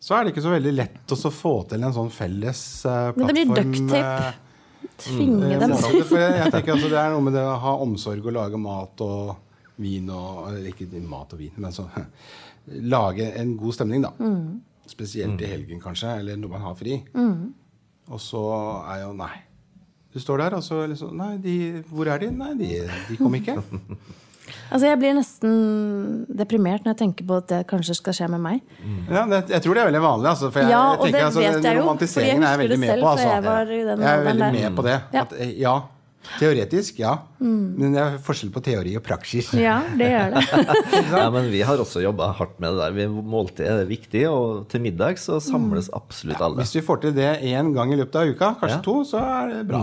så 0.00 0.16
er 0.16 0.24
det 0.26 0.34
ikke 0.34 0.44
så 0.44 0.52
veldig 0.52 0.72
lett 0.76 1.14
å 1.14 1.30
få 1.32 1.54
til 1.70 1.82
en 1.86 1.94
sånn 1.96 2.10
felles 2.14 2.60
plattform. 2.84 3.22
Men 3.22 3.30
det 3.30 3.34
blir 3.36 3.64
ducktape. 3.64 4.28
eh, 4.28 4.42
Tvinge 5.02 5.48
eh, 5.50 5.58
dem. 5.60 5.74
For 6.06 6.20
jeg, 6.20 6.36
jeg 6.40 6.52
tenker 6.54 6.74
altså, 6.76 6.90
Det 6.92 7.00
er 7.00 7.10
noe 7.14 7.24
med 7.26 7.34
det 7.36 7.42
å 7.44 7.56
ha 7.64 7.72
omsorg 7.84 8.28
og 8.28 8.36
lage 8.36 8.60
mat 8.60 9.02
og 9.04 9.34
vin 9.82 10.08
og 10.12 10.54
Ikke 10.70 10.86
mat 11.04 11.34
og 11.34 11.40
vin, 11.40 11.52
men 11.60 11.74
så 11.74 11.88
Lage 12.94 13.28
en 13.40 13.56
god 13.60 13.76
stemning, 13.76 14.04
da. 14.04 14.12
Mm. 14.18 14.60
Spesielt 14.90 15.42
i 15.42 15.50
helgen, 15.50 15.80
kanskje, 15.82 16.16
eller 16.20 16.38
når 16.38 16.50
man 16.54 16.64
har 16.66 16.78
fri. 16.78 16.96
Og 17.16 18.22
så 18.22 18.42
er 18.92 19.04
jo 19.04 19.12
Nei. 19.18 19.32
Du 20.14 20.20
står 20.22 20.40
der, 20.44 20.56
og 20.56 20.64
så 20.64 20.84
liksom 20.88 21.16
Nei, 21.18 21.34
de, 21.42 21.56
hvor 21.90 22.08
er 22.10 22.22
de? 22.24 22.30
Nei, 22.34 22.52
de, 22.58 22.70
de 23.10 23.18
kom 23.20 23.34
ikke. 23.38 23.58
Altså, 24.70 24.86
jeg 24.86 24.98
blir 25.00 25.14
nesten 25.16 25.54
deprimert 26.38 26.84
når 26.86 26.94
jeg 26.94 27.00
tenker 27.02 27.26
på 27.28 27.36
at 27.40 27.48
det 27.52 27.60
kanskje 27.70 27.96
skal 27.98 28.16
skje 28.18 28.28
med 28.34 28.40
meg. 28.44 28.60
Ja, 29.10 29.24
det, 29.30 29.42
jeg 29.54 29.62
tror 29.64 29.74
det 29.78 29.82
er 29.82 29.90
veldig 29.90 30.02
vanlig. 30.06 30.28
Altså, 30.32 30.50
for 30.52 30.60
jeg, 30.62 30.70
Ja, 30.70 30.82
jeg 30.92 30.98
og 30.98 31.04
tenker, 31.04 31.18
det 31.18 31.26
altså, 31.26 31.40
vet 31.40 31.64
jeg 31.70 31.76
jo, 31.76 31.82
Romantiseringen 31.82 32.42
jeg 32.42 32.46
er 32.46 32.56
jeg 32.56 32.62
veldig 32.64 32.78
husker 32.78 32.86
med 32.86 32.96
det 32.96 33.02
på. 33.02 33.16
selv, 33.16 33.16
Altså. 33.16 33.28
jeg 33.34 33.44
var 33.44 33.62
i 33.66 33.82
den 33.90 34.06
jeg 34.06 34.12
er 34.18 34.24
veldig 34.30 34.52
med 34.58 34.76
på 34.76 34.82
det. 34.86 34.96
Ja. 35.12 35.20
At, 35.26 35.32
eh, 35.38 35.52
ja, 35.60 35.74
teoretisk, 36.40 36.98
ja. 37.00 37.14
Men 37.40 37.92
det 37.94 38.00
er 38.00 38.16
forskjell 38.24 38.50
på 38.54 38.62
teori 38.64 38.94
og 38.98 39.02
praksis. 39.04 39.50
Ja, 39.60 39.78
det 39.96 40.08
gjør 40.10 40.34
det. 40.36 40.44
Ja, 41.16 41.26
men 41.30 41.50
vi 41.52 41.60
har 41.68 41.78
også 41.82 42.00
jobba 42.02 42.30
hardt 42.38 42.58
med 42.60 42.72
det 42.74 42.80
der. 42.82 42.94
Vi- 42.96 43.22
Måltid 43.36 43.66
er 43.68 43.84
viktig, 43.88 44.22
og 44.30 44.66
til 44.72 44.80
middag 44.84 45.18
så 45.20 45.38
samles 45.42 45.90
absolutt 45.96 46.40
alle. 46.40 46.60
Hvis 46.62 46.74
vi 46.78 46.82
får 46.86 47.00
til 47.04 47.14
det 47.16 47.28
én 47.44 47.72
gang 47.76 47.92
i 47.92 47.98
løpet 48.00 48.16
av 48.20 48.30
uka, 48.32 48.48
kanskje 48.60 48.78
Ja. 48.78 48.82
to, 48.86 48.96
så 49.04 49.20
er 49.22 49.52
det 49.54 49.62
bra. 49.68 49.82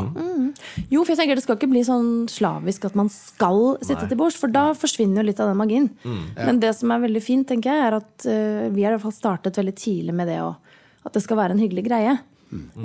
Jo, 0.90 1.04
for 1.04 1.14
jeg 1.14 1.18
tenker 1.22 1.36
det 1.36 1.44
skal 1.46 1.58
ikke 1.58 1.70
bli 1.72 1.84
sånn 1.88 2.28
slavisk 2.30 2.86
at 2.86 2.96
man 3.00 3.10
skal 3.10 3.78
sitte 3.82 4.08
til 4.10 4.18
bords, 4.20 4.36
for 4.40 4.48
da 4.54 4.72
forsvinner 4.74 5.22
jo 5.24 5.28
litt 5.30 5.40
av 5.40 5.50
den 5.54 5.58
magien. 5.62 5.90
Men 6.38 6.60
det 6.60 6.76
som 6.76 6.92
er 6.92 7.00
veldig 7.08 7.24
fint, 7.24 7.48
tenker 7.48 7.72
jeg, 7.74 7.88
er 7.88 7.98
at 8.02 8.26
eh, 8.30 8.70
vi 8.74 8.84
har 8.84 8.94
i 8.94 8.98
hvert 8.98 9.08
fall 9.08 9.18
startet 9.20 9.58
veldig 9.62 9.76
tidlig 9.78 10.14
med 10.14 10.28
det 10.28 10.40
òg. 10.44 10.56
At 11.06 11.14
det 11.18 11.22
skal 11.26 11.38
være 11.38 11.52
en 11.52 11.60
hyggelig 11.60 11.84
greie. 11.90 12.18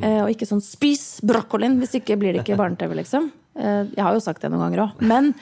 Eh, 0.01 0.23
og 0.23 0.31
ikke 0.33 0.49
sånn 0.49 0.63
'spis 0.65 1.21
brokkolien', 1.27 1.79
hvis 1.81 1.99
ikke 2.01 2.19
blir 2.19 2.33
det 2.33 2.45
ikke 2.45 2.59
barne-TV, 2.59 2.95
liksom. 3.03 3.31
Eh, 3.59 3.85
jeg 3.97 4.05
har 4.05 4.15
jo 4.15 4.23
sagt 4.23 4.43
det 4.43 4.51
noen 4.53 4.69
ganger 4.69 4.85
òg. 4.87 5.03
Men 5.03 5.35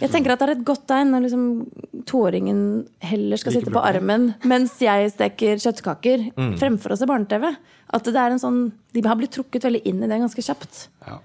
jeg 0.00 0.10
tenker 0.12 0.34
at 0.34 0.42
det 0.42 0.48
er 0.48 0.54
et 0.58 0.64
godt 0.68 0.86
tegn 0.90 1.12
når 1.14 1.26
liksom 1.26 1.44
toåringen 2.04 2.86
heller 3.00 3.40
skal 3.40 3.56
sitte 3.56 3.72
på 3.72 3.80
armen 3.82 4.34
mens 4.44 4.76
jeg 4.82 5.12
steker 5.14 5.56
kjøttkaker, 5.62 6.28
fremfor 6.60 6.92
å 6.92 6.98
se 7.00 7.08
barne-TV. 7.08 7.48
At 7.92 8.04
det 8.04 8.16
er 8.16 8.32
en 8.32 8.40
sånn 8.40 8.72
De 8.92 9.02
har 9.04 9.16
blitt 9.16 9.32
trukket 9.32 9.64
veldig 9.64 9.82
inn 9.88 10.02
i 10.02 10.08
det 10.08 10.20
ganske 10.20 10.44
kjapt. 10.44 10.88
Ja. 11.06 11.18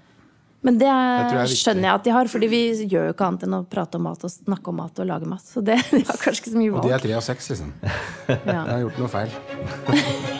Men 0.66 0.78
det 0.80 0.88
jeg 0.88 1.36
er 1.38 1.52
skjønner 1.52 1.86
jeg 1.86 1.94
at 1.94 2.06
de 2.08 2.14
har, 2.16 2.30
fordi 2.32 2.48
vi 2.50 2.62
gjør 2.90 3.08
jo 3.08 3.14
ikke 3.14 3.28
annet 3.28 3.44
enn 3.46 3.58
å 3.60 3.62
prate 3.70 4.00
om 4.00 4.08
mat 4.08 4.24
og 4.26 4.32
snakke 4.32 4.72
om 4.72 4.80
mat 4.80 4.98
og 4.98 5.06
lage 5.06 5.28
mat. 5.30 5.44
Så 5.46 5.62
det 5.64 5.78
de 5.92 6.02
har 6.08 6.18
kanskje 6.18 6.42
ikke 6.42 6.54
så 6.56 6.58
mye 6.58 6.74
valg. 6.74 6.82
Og 6.82 6.90
de 6.90 6.96
er 6.96 7.04
tre 7.04 7.14
av 7.20 7.24
seks, 7.28 7.52
liksom. 7.54 7.70
Ja. 8.26 8.40
Jeg 8.42 8.72
har 8.72 8.82
gjort 8.88 9.00
noe 9.04 9.12
feil. 9.12 10.34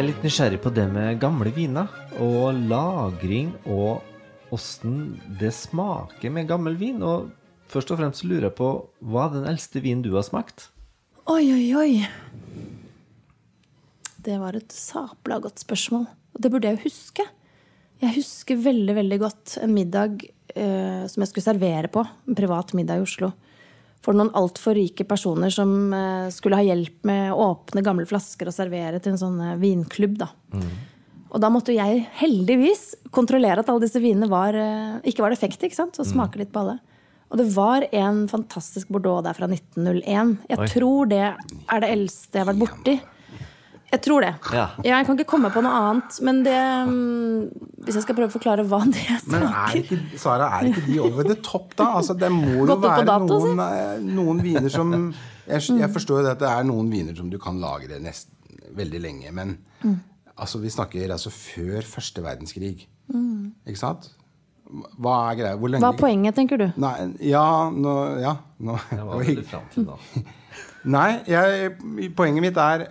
Jeg 0.00 0.06
er 0.06 0.14
litt 0.14 0.22
nysgjerrig 0.24 0.58
på 0.64 0.70
det 0.72 0.86
med 0.88 1.18
gamle 1.20 1.50
viner. 1.52 1.90
og 2.24 2.56
lagring 2.70 3.50
og 3.68 4.00
åssen 4.48 5.20
det 5.36 5.50
smaker 5.52 6.32
med 6.32 6.48
gammel 6.48 6.78
vin. 6.80 7.02
Og 7.04 7.28
først 7.68 7.92
og 7.92 8.00
fremst 8.00 8.24
lurer 8.24 8.46
jeg 8.46 8.54
på 8.56 8.70
hva 9.04 9.26
er 9.26 9.34
den 9.34 9.50
eldste 9.50 9.82
vinen 9.84 10.00
du 10.00 10.14
har 10.14 10.24
smakt? 10.24 10.70
Oi, 11.28 11.44
oi, 11.52 11.66
oi. 11.76 12.08
Det 14.16 14.40
var 14.40 14.56
et 14.56 14.72
sabla 14.72 15.36
godt 15.36 15.60
spørsmål. 15.60 16.08
Og 16.32 16.40
det 16.40 16.48
burde 16.48 16.72
jeg 16.72 16.80
jo 16.80 16.86
huske. 16.88 17.28
Jeg 18.00 18.16
husker 18.16 18.56
veldig, 18.56 18.96
veldig 19.02 19.20
godt 19.20 19.58
en 19.60 19.76
middag 19.76 20.24
eh, 20.56 21.04
som 21.12 21.20
jeg 21.20 21.28
skulle 21.28 21.44
servere 21.50 21.92
på. 21.92 22.08
En 22.24 22.40
privat 22.40 22.72
middag 22.72 23.04
i 23.04 23.04
Oslo. 23.04 23.34
For 24.00 24.16
noen 24.16 24.32
altfor 24.38 24.78
rike 24.78 25.04
personer 25.08 25.52
som 25.52 25.92
eh, 25.92 26.28
skulle 26.32 26.56
ha 26.56 26.64
hjelp 26.64 27.04
med 27.08 27.34
å 27.34 27.50
åpne 27.50 27.84
gamle 27.84 28.08
flasker 28.08 28.48
og 28.48 28.56
servere 28.56 29.00
til 29.02 29.12
en 29.14 29.20
sånn 29.20 29.40
eh, 29.44 29.58
vinklubb. 29.60 30.16
da. 30.22 30.30
Og 31.30 31.42
da 31.42 31.50
måtte 31.52 31.74
jeg 31.76 32.06
heldigvis 32.18 32.94
kontrollere 33.14 33.62
at 33.62 33.68
alle 33.70 33.84
disse 33.84 34.00
vinene 34.02 34.30
var, 34.30 34.56
eh, 34.56 34.96
ikke 35.10 35.26
var 35.26 35.34
defekte. 35.34 35.68
ikke 35.68 35.78
sant? 35.82 36.00
Og 36.00 36.08
smake 36.08 36.40
litt 36.40 36.52
på 36.54 36.64
alle. 36.64 36.78
Og 37.30 37.38
det 37.38 37.46
var 37.54 37.86
en 37.94 38.24
fantastisk 38.26 38.88
Bordeaux 38.90 39.22
der 39.22 39.36
fra 39.36 39.46
1901. 39.46 40.38
Jeg 40.50 40.58
Oi. 40.58 40.66
tror 40.72 41.10
det 41.12 41.22
er 41.22 41.84
det 41.84 41.90
eldste 41.92 42.40
jeg 42.40 42.44
har 42.44 42.52
vært 42.52 42.64
borti. 42.64 42.96
Jeg 43.90 44.02
tror 44.04 44.22
det. 44.22 44.30
Ja. 44.54 44.66
Jeg 44.86 45.06
kan 45.06 45.18
ikke 45.18 45.30
komme 45.32 45.50
på 45.50 45.62
noe 45.64 45.72
annet. 45.74 46.18
Men 46.26 46.42
det 46.46 46.58
mm, 46.86 47.48
Hvis 47.86 47.98
jeg 47.98 48.04
skal 48.04 48.18
prøve 48.18 48.30
å 48.30 48.34
forklare 48.34 48.66
hva 48.70 48.82
det 48.86 49.02
er 49.02 49.24
Men 49.32 49.48
er 49.48 49.80
ikke, 49.80 49.98
Sara, 50.20 50.50
er 50.58 50.70
ikke 50.70 50.84
de 50.86 51.00
over 51.02 51.26
the 51.26 51.36
top, 51.42 51.74
da? 51.78 51.88
Altså, 51.98 52.14
det 52.18 52.30
må 52.34 52.68
jo 52.68 52.76
være 52.76 53.06
dato, 53.08 53.40
noen, 53.48 53.64
eh, 53.64 54.04
noen 54.04 54.44
viner 54.44 54.70
som 54.72 54.94
jeg, 55.50 55.64
jeg 55.80 55.90
forstår 55.90 56.20
jo 56.20 56.26
det 56.28 56.36
at 56.36 56.44
det 56.44 56.52
er 56.52 56.68
noen 56.68 56.92
viner 56.92 57.16
som 57.18 57.30
du 57.32 57.38
kan 57.42 57.58
lagre 57.58 57.98
nesten 58.02 58.36
veldig 58.78 59.02
lenge. 59.02 59.32
Men 59.34 59.56
altså, 60.36 60.60
vi 60.62 60.70
snakker 60.70 61.10
altså 61.10 61.32
før 61.34 61.82
første 61.86 62.22
verdenskrig. 62.22 62.86
Ikke 63.10 63.80
sant? 63.80 64.12
Hva 64.70 65.14
er 65.30 65.38
greia? 65.40 65.56
Hvor 65.58 65.72
lenge 65.72 65.82
Hva 65.82 65.94
er 65.96 65.98
poenget, 65.98 66.36
tenker 66.38 66.60
du? 66.60 66.68
Nei, 66.78 66.94
ja, 67.26 67.46
nå, 67.74 67.94
ja, 68.22 68.36
nå. 68.62 68.76
Hva 68.92 69.18
vil 69.18 69.40
du 69.40 69.46
fram 69.46 69.66
til 69.72 69.88
da? 69.88 69.98
Nei, 70.96 71.08
jeg, 71.28 71.72
poenget 72.16 72.44
mitt 72.44 72.60
er 72.60 72.86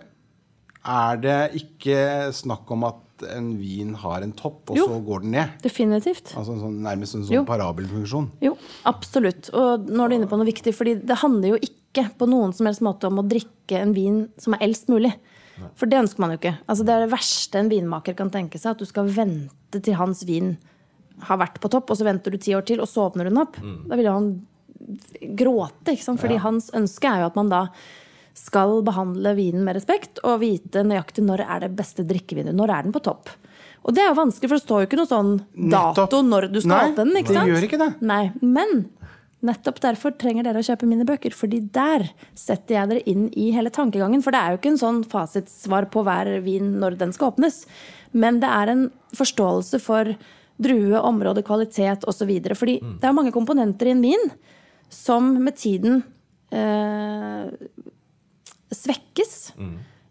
Er 0.89 1.19
det 1.21 1.37
ikke 1.59 1.99
snakk 2.33 2.71
om 2.73 2.87
at 2.87 3.25
en 3.35 3.49
vin 3.59 3.91
har 3.99 4.23
en 4.23 4.31
topp, 4.31 4.71
og 4.71 4.77
Jo. 4.79 4.85
så 4.87 4.99
går 5.05 5.21
den 5.25 5.31
ned? 5.35 5.49
Definitivt. 5.61 6.31
Altså 6.39 6.53
en 6.55 6.61
sånn, 6.63 6.77
nærmest 6.85 7.15
en 7.17 7.25
Jo. 7.27 7.41
sånn 7.43 7.49
parabelfunksjon? 7.49 8.29
Jo, 8.41 8.53
absolutt. 8.89 9.49
Og 9.53 9.85
nå 9.91 10.05
er 10.05 10.09
du 10.09 10.15
inne 10.15 10.29
på 10.31 10.39
noe 10.39 10.47
viktig, 10.47 10.73
fordi 10.73 10.95
det 11.05 11.17
handler 11.19 11.49
jo 11.53 11.59
ikke 11.61 12.05
på 12.17 12.27
noen 12.29 12.53
som 12.55 12.65
helst 12.69 12.81
måte 12.85 13.07
om 13.09 13.19
å 13.19 13.27
drikke 13.27 13.81
en 13.81 13.93
vin 13.93 14.29
som 14.37 14.53
er 14.55 14.63
eldst 14.69 14.87
mulig. 14.87 15.13
For 15.75 15.85
det 15.91 15.99
ønsker 15.99 16.19
man 16.23 16.31
jo 16.31 16.37
ikke. 16.39 16.57
Altså, 16.69 16.85
det 16.87 16.93
er 16.95 17.01
det 17.05 17.11
verste 17.11 17.59
en 17.59 17.69
vinmaker 17.69 18.15
kan 18.15 18.29
tenke 18.31 18.55
seg, 18.57 18.71
at 18.71 18.77
du 18.79 18.85
skal 18.87 19.09
vente 19.11 19.81
til 19.83 19.93
hans 19.99 20.23
vin 20.23 20.57
har 21.23 21.37
vært 21.37 21.59
på 21.59 21.69
topp, 21.69 21.91
og 21.91 21.97
så 21.99 22.05
venter 22.07 22.31
du 22.31 22.37
ti 22.37 22.53
år 22.55 22.63
til, 22.65 22.79
og 22.79 22.87
så 22.87 23.09
åpner 23.11 23.27
du 23.27 23.29
den 23.33 23.41
opp. 23.43 23.57
Da 23.89 23.97
vil 23.99 24.07
han 24.07 24.47
gråte, 25.35 25.91
ikke 25.91 26.05
sant? 26.05 26.21
Fordi 26.21 26.37
hans 26.39 26.69
ønske 26.71 27.09
er 27.09 27.19
jo 27.25 27.29
at 27.31 27.35
man 27.35 27.49
da 27.51 27.65
skal 28.39 28.79
behandle 28.87 29.33
vinen 29.37 29.65
med 29.67 29.75
respekt 29.77 30.21
og 30.23 30.39
vite 30.43 30.83
nøyaktig 30.87 31.25
når 31.27 31.43
er 31.45 31.65
det 31.65 31.73
beste 31.77 32.05
drikkevinet. 32.07 32.55
Når 32.55 32.71
er 32.77 32.85
den 32.87 32.95
på 32.95 33.01
topp? 33.03 33.31
Og 33.83 33.95
det 33.95 34.03
er 34.03 34.09
jo 34.11 34.19
vanskelig, 34.19 34.49
for 34.51 34.59
det 34.59 34.65
står 34.65 34.81
jo 34.81 34.87
ikke 34.89 34.99
noe 34.99 35.09
sånn 35.09 35.33
dato 35.71 36.21
når 36.25 36.49
du 36.53 36.59
skal 36.63 36.89
Nei, 36.91 36.95
den. 36.97 37.11
ikke 37.19 37.33
det 37.33 37.37
sant? 37.39 37.51
gjør 37.51 37.67
ikke 37.67 37.79
det. 37.81 37.89
Nei, 38.09 38.23
men 38.43 38.73
nettopp 39.47 39.77
derfor 39.83 40.11
trenger 40.19 40.43
dere 40.43 40.59
å 40.59 40.65
kjøpe 40.67 40.87
mine 40.89 41.05
bøker. 41.07 41.31
fordi 41.35 41.61
der 41.75 42.09
setter 42.35 42.75
jeg 42.75 42.89
dere 42.91 43.03
inn 43.07 43.29
i 43.39 43.51
hele 43.55 43.71
tankegangen. 43.71 44.23
For 44.23 44.35
det 44.35 44.41
er 44.41 44.51
jo 44.51 44.59
ikke 44.59 44.73
en 44.73 44.81
sånn 44.81 44.99
fasitsvar 45.07 45.87
på 45.93 46.03
hver 46.07 46.31
vin 46.43 46.73
når 46.81 46.97
den 46.99 47.13
skal 47.15 47.31
åpnes. 47.31 47.61
Men 48.11 48.41
det 48.43 48.49
er 48.51 48.73
en 48.73 48.83
forståelse 49.15 49.79
for 49.83 50.11
drue, 50.59 50.99
område, 50.99 51.43
kvalitet 51.47 52.03
osv. 52.09 52.33
Fordi 52.51 52.79
det 52.99 53.07
er 53.07 53.15
mange 53.15 53.31
komponenter 53.35 53.87
i 53.87 53.95
en 53.95 54.03
vin 54.03 54.27
som 54.91 55.31
med 55.39 55.55
tiden 55.55 56.01
eh, 56.51 57.47
svekkes. 58.75 59.35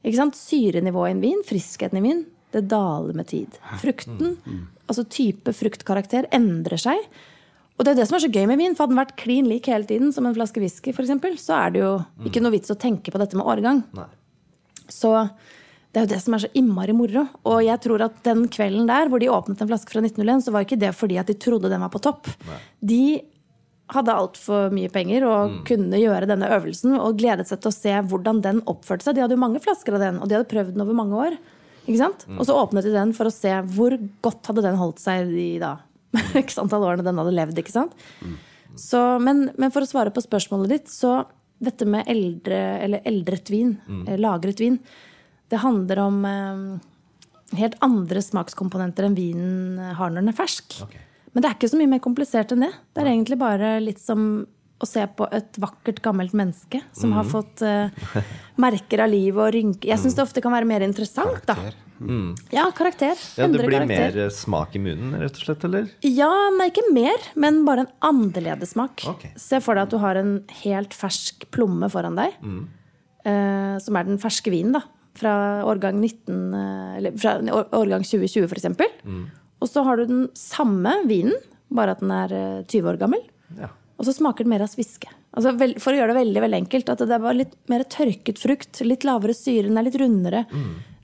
Ikke 0.05 0.19
sant? 0.19 0.39
Syrenivået 0.39 1.13
i 1.13 1.17
en 1.17 1.25
vin, 1.25 1.41
friskheten 1.47 2.01
i 2.01 2.05
vin, 2.05 2.23
det 2.55 2.65
daler 2.71 3.17
med 3.17 3.29
tid. 3.31 3.59
Frukten, 3.83 4.39
altså 4.89 5.05
type 5.05 5.53
fruktkarakter, 5.57 6.31
endrer 6.35 6.81
seg. 6.81 7.03
Og 7.79 7.87
det 7.87 7.93
er 7.93 8.01
det 8.01 8.09
som 8.11 8.17
er 8.19 8.25
så 8.25 8.33
gøy 8.33 8.47
med 8.51 8.59
vin. 8.59 8.75
For 8.75 8.85
hadde 8.85 8.97
den 8.97 9.03
vært 9.03 9.19
klin 9.21 9.47
lik 9.47 9.69
hele 9.71 9.87
tiden, 9.87 10.11
som 10.15 10.27
en 10.27 10.35
flaske 10.35 10.63
whisky, 10.63 10.95
for 10.95 11.05
eksempel, 11.05 11.37
så 11.39 11.55
er 11.61 11.75
det 11.77 11.85
jo 11.85 11.93
ikke 12.27 12.43
noe 12.43 12.57
vits 12.57 12.75
å 12.75 12.79
tenke 12.79 13.15
på 13.15 13.21
dette 13.23 13.39
med 13.39 13.47
årgang. 13.47 13.85
Nei. 13.95 14.09
Så 14.89 15.13
det 15.93 16.01
er 16.01 16.07
jo 16.07 16.11
det 16.11 16.21
som 16.25 16.35
er 16.37 16.43
så 16.43 16.51
innmari 16.59 16.95
moro. 16.97 17.25
Og 17.49 17.61
jeg 17.65 17.81
tror 17.85 18.03
at 18.09 18.19
den 18.27 18.47
kvelden 18.53 18.89
der 18.91 19.09
hvor 19.13 19.23
de 19.23 19.31
åpnet 19.33 19.63
en 19.63 19.71
flaske 19.71 19.95
fra 19.95 20.03
1901, 20.03 20.45
så 20.47 20.55
var 20.55 20.67
ikke 20.67 20.81
det 20.81 20.93
fordi 20.97 21.21
at 21.21 21.31
de 21.31 21.37
trodde 21.39 21.71
den 21.71 21.85
var 21.85 21.93
på 21.93 22.03
topp. 22.03 22.29
De 22.81 23.03
hadde 23.93 24.15
altfor 24.21 24.73
mye 24.75 24.91
penger 24.93 25.25
og 25.25 25.61
kunne 25.69 26.01
gjøre 26.01 26.29
denne 26.29 26.49
øvelsen 26.59 26.97
og 26.99 27.17
gledet 27.21 27.49
seg 27.49 27.63
til 27.63 27.71
å 27.71 27.77
se 27.77 27.95
hvordan 28.11 28.43
den 28.45 28.61
oppførte 28.69 29.07
seg. 29.07 29.17
De 29.17 29.25
hadde 29.25 29.37
jo 29.37 29.41
mange 29.41 29.63
flasker 29.65 29.97
av 29.97 30.05
den, 30.05 30.19
og 30.21 30.29
de 30.29 30.37
hadde 30.37 30.51
prøvd 30.51 30.75
den 30.75 30.85
over 30.85 30.99
mange 30.99 31.23
år. 31.29 31.39
Ikke 31.87 32.03
sant? 32.03 32.27
Og 32.37 32.45
så 32.45 32.57
åpnet 32.59 32.85
de 32.85 32.93
den 32.93 33.15
for 33.17 33.31
å 33.31 33.33
se 33.33 33.55
hvor 33.73 33.97
godt 34.25 34.51
hadde 34.51 34.67
den 34.67 34.77
holdt 34.81 35.01
seg 35.01 35.33
i 35.33 35.55
da 35.63 35.79
x 36.43 36.61
antall 36.61 36.85
årene 36.85 37.07
den 37.07 37.21
hadde 37.21 37.35
levd. 37.37 37.63
ikke 37.63 37.75
sant? 37.75 37.97
Så, 38.79 39.01
men, 39.25 39.49
men 39.57 39.73
for 39.75 39.85
å 39.85 39.89
svare 39.89 40.13
på 40.15 40.23
spørsmålet 40.23 40.75
ditt, 40.75 40.93
så 40.93 41.23
dette 41.59 41.89
med 41.89 42.07
eldre, 42.11 42.61
eller 42.85 43.09
eldret 43.09 43.51
vin, 43.51 43.73
eh, 44.07 44.21
lagret 44.21 44.61
vin, 44.63 44.77
det 45.49 45.65
handler 45.65 46.05
om 46.05 46.21
eh, 46.29 47.59
helt 47.59 47.79
andre 47.85 48.23
smakskomponenter 48.23 49.09
enn 49.09 49.17
vinen 49.17 49.95
har 49.99 50.13
når 50.13 50.21
den 50.21 50.33
er 50.35 50.39
fersk. 50.39 50.83
Ok. 50.85 50.99
Men 51.33 51.45
det 51.45 51.51
er 51.51 51.59
ikke 51.59 51.71
så 51.73 51.81
mye 51.81 51.91
mer 51.91 52.05
komplisert 52.05 52.55
enn 52.55 52.65
det. 52.67 52.73
Det 52.95 53.03
er 53.03 53.11
egentlig 53.13 53.39
bare 53.41 53.75
litt 53.85 54.01
som 54.03 54.47
å 54.79 54.87
se 54.87 55.03
på 55.19 55.27
et 55.35 55.59
vakkert, 55.59 55.99
gammelt 56.05 56.35
menneske 56.39 56.81
som 56.95 57.11
har 57.17 57.27
fått 57.27 57.65
uh, 57.67 57.91
merker 58.63 59.03
av 59.03 59.11
livet 59.11 59.41
og 59.43 59.51
rynker. 59.57 59.91
Jeg 59.91 59.99
syns 59.99 60.15
det 60.15 60.23
ofte 60.23 60.43
kan 60.45 60.55
være 60.55 60.69
mer 60.71 60.85
interessant, 60.87 61.41
da. 61.49 61.57
Karakter. 61.59 61.85
Ja, 62.55 62.69
karakter. 62.79 63.19
Ja, 63.35 63.49
det 63.51 63.59
blir 63.59 63.75
karakter. 63.75 63.89
mer 63.89 64.19
eh, 64.23 64.31
smak 64.31 64.77
i 64.79 64.83
munnen, 64.83 65.17
rett 65.19 65.35
og 65.35 65.49
slett, 65.49 65.65
eller? 65.67 65.89
Ja, 66.07 66.31
nei, 66.55 66.69
ikke 66.71 66.87
mer, 66.95 67.25
men 67.35 67.65
bare 67.67 67.87
en 67.87 67.91
annerledes 68.07 68.77
smak. 68.77 69.03
Ok. 69.11 69.27
Se 69.41 69.59
for 69.65 69.75
deg 69.75 69.89
at 69.89 69.97
du 69.97 69.99
har 70.03 70.21
en 70.21 70.37
helt 70.61 70.95
fersk 70.95 71.49
plomme 71.55 71.91
foran 71.91 72.19
deg. 72.19 72.39
Eh, 73.27 73.75
som 73.83 73.99
er 73.99 74.07
den 74.07 74.23
ferske 74.23 74.55
vinen, 74.55 74.79
da. 74.79 74.85
Fra 75.19 75.35
årgang 75.67 75.97
19 75.99 76.55
eh, 76.55 76.91
Eller 77.01 77.17
fra 77.19 77.33
årgang 77.75 78.05
2020, 78.07 78.47
for 78.47 78.61
eksempel. 78.61 78.95
Og 79.59 79.71
så 79.71 79.85
har 79.87 79.99
du 79.99 80.09
den 80.09 80.27
samme 80.39 80.95
vinen, 81.09 81.37
bare 81.75 81.97
at 81.97 82.03
den 82.05 82.13
er 82.15 82.35
eh, 82.35 82.67
20 82.67 82.93
år 82.93 83.01
gammel. 83.01 83.23
Ja. 83.59 83.71
Og 83.99 84.07
så 84.07 84.15
smaker 84.15 84.47
den 84.47 84.53
mer 84.55 84.65
av 84.65 84.71
sviske. 84.71 85.11
Altså, 85.37 85.53
for 85.83 85.93
å 85.93 85.99
gjøre 85.99 86.15
det 86.15 86.21
veldig 86.21 86.43
veldig 86.45 86.61
enkelt, 86.63 86.93
at 86.93 87.03
det 87.03 87.17
er 87.17 87.25
bare 87.25 87.41
litt 87.41 87.57
mer 87.71 87.85
tørket 87.91 88.39
frukt. 88.41 88.81
Litt 88.87 89.05
lavere 89.07 89.35
syre, 89.37 89.67
den 89.67 89.81
er 89.81 89.89
litt 89.89 89.99
rundere. 90.01 90.45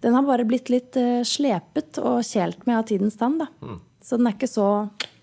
Den 0.05 0.15
har 0.17 0.27
bare 0.27 0.47
blitt 0.49 0.71
litt 0.73 0.97
uh, 1.01 1.25
slepet 1.27 1.99
og 2.03 2.23
kjelt 2.27 2.63
med 2.69 2.79
av 2.79 2.87
tidens 2.89 3.19
tann. 3.21 3.37
Da. 3.41 3.49
Så 4.05 4.19
den 4.21 4.29
er 4.31 4.37
ikke 4.37 4.51
så 4.51 4.69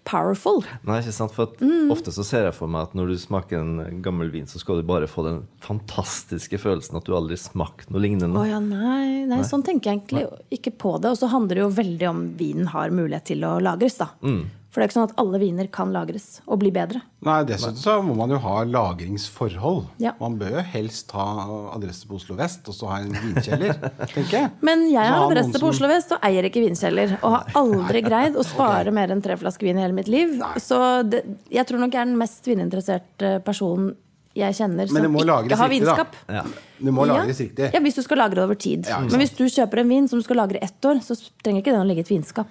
powerful. 0.07 0.63
Nei, 0.87 0.99
ikke 1.01 1.13
sant? 1.13 1.33
For 1.35 1.49
at 1.49 1.59
Mm. 1.61 1.91
Ofte 1.93 2.11
så 2.13 2.23
ser 2.25 2.45
jeg 2.47 2.55
for 2.57 2.67
meg 2.71 2.89
at 2.89 2.93
når 2.97 3.11
du 3.11 3.17
smaker 3.21 3.59
en 3.59 4.01
gammel 4.01 4.31
vin, 4.31 4.47
så 4.49 4.59
skal 4.59 4.79
du 4.81 4.83
bare 4.87 5.07
få 5.07 5.23
den 5.27 5.41
fantastiske 5.61 6.57
følelsen 6.61 6.97
at 6.97 7.05
du 7.05 7.13
aldri 7.15 7.37
smakt 7.37 7.89
noe 7.91 8.01
lignende. 8.01 8.37
Oh, 8.39 8.47
ja, 8.47 8.59
nei, 8.59 9.25
nei, 9.29 9.41
sånn 9.47 9.63
tenker 9.65 9.91
jeg 9.91 10.01
egentlig 10.01 10.25
ikke 10.57 10.73
på 10.77 10.95
det. 11.01 11.11
Og 11.13 11.17
så 11.21 11.29
handler 11.31 11.55
det 11.59 11.65
jo 11.65 11.69
veldig 11.81 12.09
om 12.09 12.23
vinen 12.39 12.71
har 12.73 12.89
mulighet 12.95 13.29
til 13.33 13.45
å 13.45 13.59
lagres, 13.61 13.97
da. 14.01 14.11
For 14.71 14.79
det 14.79 14.85
er 14.85 14.87
ikke 14.87 14.95
sånn 14.95 15.09
at 15.09 15.17
alle 15.19 15.39
viner 15.41 15.67
kan 15.67 15.89
lagres 15.91 16.39
og 16.47 16.61
bli 16.61 16.69
bedre. 16.71 17.01
Nei, 17.27 17.41
dessuten 17.43 17.75
så 17.75 17.97
må 18.07 18.13
man 18.15 18.31
jo 18.31 18.37
ha 18.39 18.61
lagringsforhold. 18.63 19.81
Ja. 19.99 20.13
Man 20.21 20.37
bør 20.39 20.53
jo 20.55 20.61
helst 20.71 21.11
ha 21.11 21.25
adresse 21.75 22.07
på 22.07 22.15
Oslo 22.15 22.37
vest, 22.39 22.63
og 22.71 22.77
så 22.77 22.87
ha 22.87 22.99
en 23.03 23.11
vinkjeller, 23.11 23.73
tenker 24.13 24.37
jeg. 24.37 24.51
Men 24.63 24.85
jeg 24.93 25.03
har 25.11 25.25
adresse 25.27 25.59
på 25.59 25.67
Oslo 25.73 25.89
vest 25.91 26.13
og 26.15 26.23
eier 26.23 26.47
ikke 26.47 26.63
vinkjeller. 26.63 27.17
Og 27.19 27.35
har 27.35 27.51
aldri 27.59 28.01
greid 28.05 28.39
å 28.39 28.45
spare 28.53 28.93
mer 28.95 29.11
enn 29.11 29.21
tre 29.25 29.35
flasker 29.41 29.67
vin 29.67 29.81
i 29.81 29.83
hele 29.83 29.97
mitt 29.97 30.07
liv. 30.11 30.37
Så 30.63 30.79
det, 31.11 31.25
jeg 31.51 31.67
tror 31.67 31.83
nok 31.83 31.91
jeg 31.99 32.05
er 32.05 32.11
den 32.13 32.21
mest 32.23 32.47
vininteresserte 32.47 33.35
personen 33.43 33.91
jeg 34.39 34.55
kjenner 34.55 34.87
som 34.87 34.95
ikke 35.03 35.57
har 35.59 35.67
riktig, 35.67 35.81
vinskap. 35.83 36.13
Ja. 36.31 36.45
Det 36.79 36.91
må 36.95 37.03
Ja. 37.03 37.17
lagres 37.19 37.41
riktig. 37.43 37.73
Ja, 37.75 37.81
Hvis 37.83 37.97
du 37.99 38.05
skal 38.07 38.21
lagre 38.23 38.39
det 38.39 38.45
over 38.47 38.55
tid. 38.55 38.87
Ja, 38.87 39.01
Men 39.03 39.19
hvis 39.19 39.35
du 39.35 39.43
kjøper 39.43 39.81
en 39.83 39.89
vin 39.91 40.07
som 40.07 40.21
du 40.21 40.23
skal 40.23 40.39
lagre 40.39 40.61
ett 40.63 40.79
år, 40.87 41.01
så 41.03 41.17
trenger 41.43 41.59
ikke 41.59 41.73
den 41.75 41.83
å 41.83 41.89
ligge 41.89 41.99
i 42.05 42.07
et 42.07 42.13
vinskap. 42.15 42.47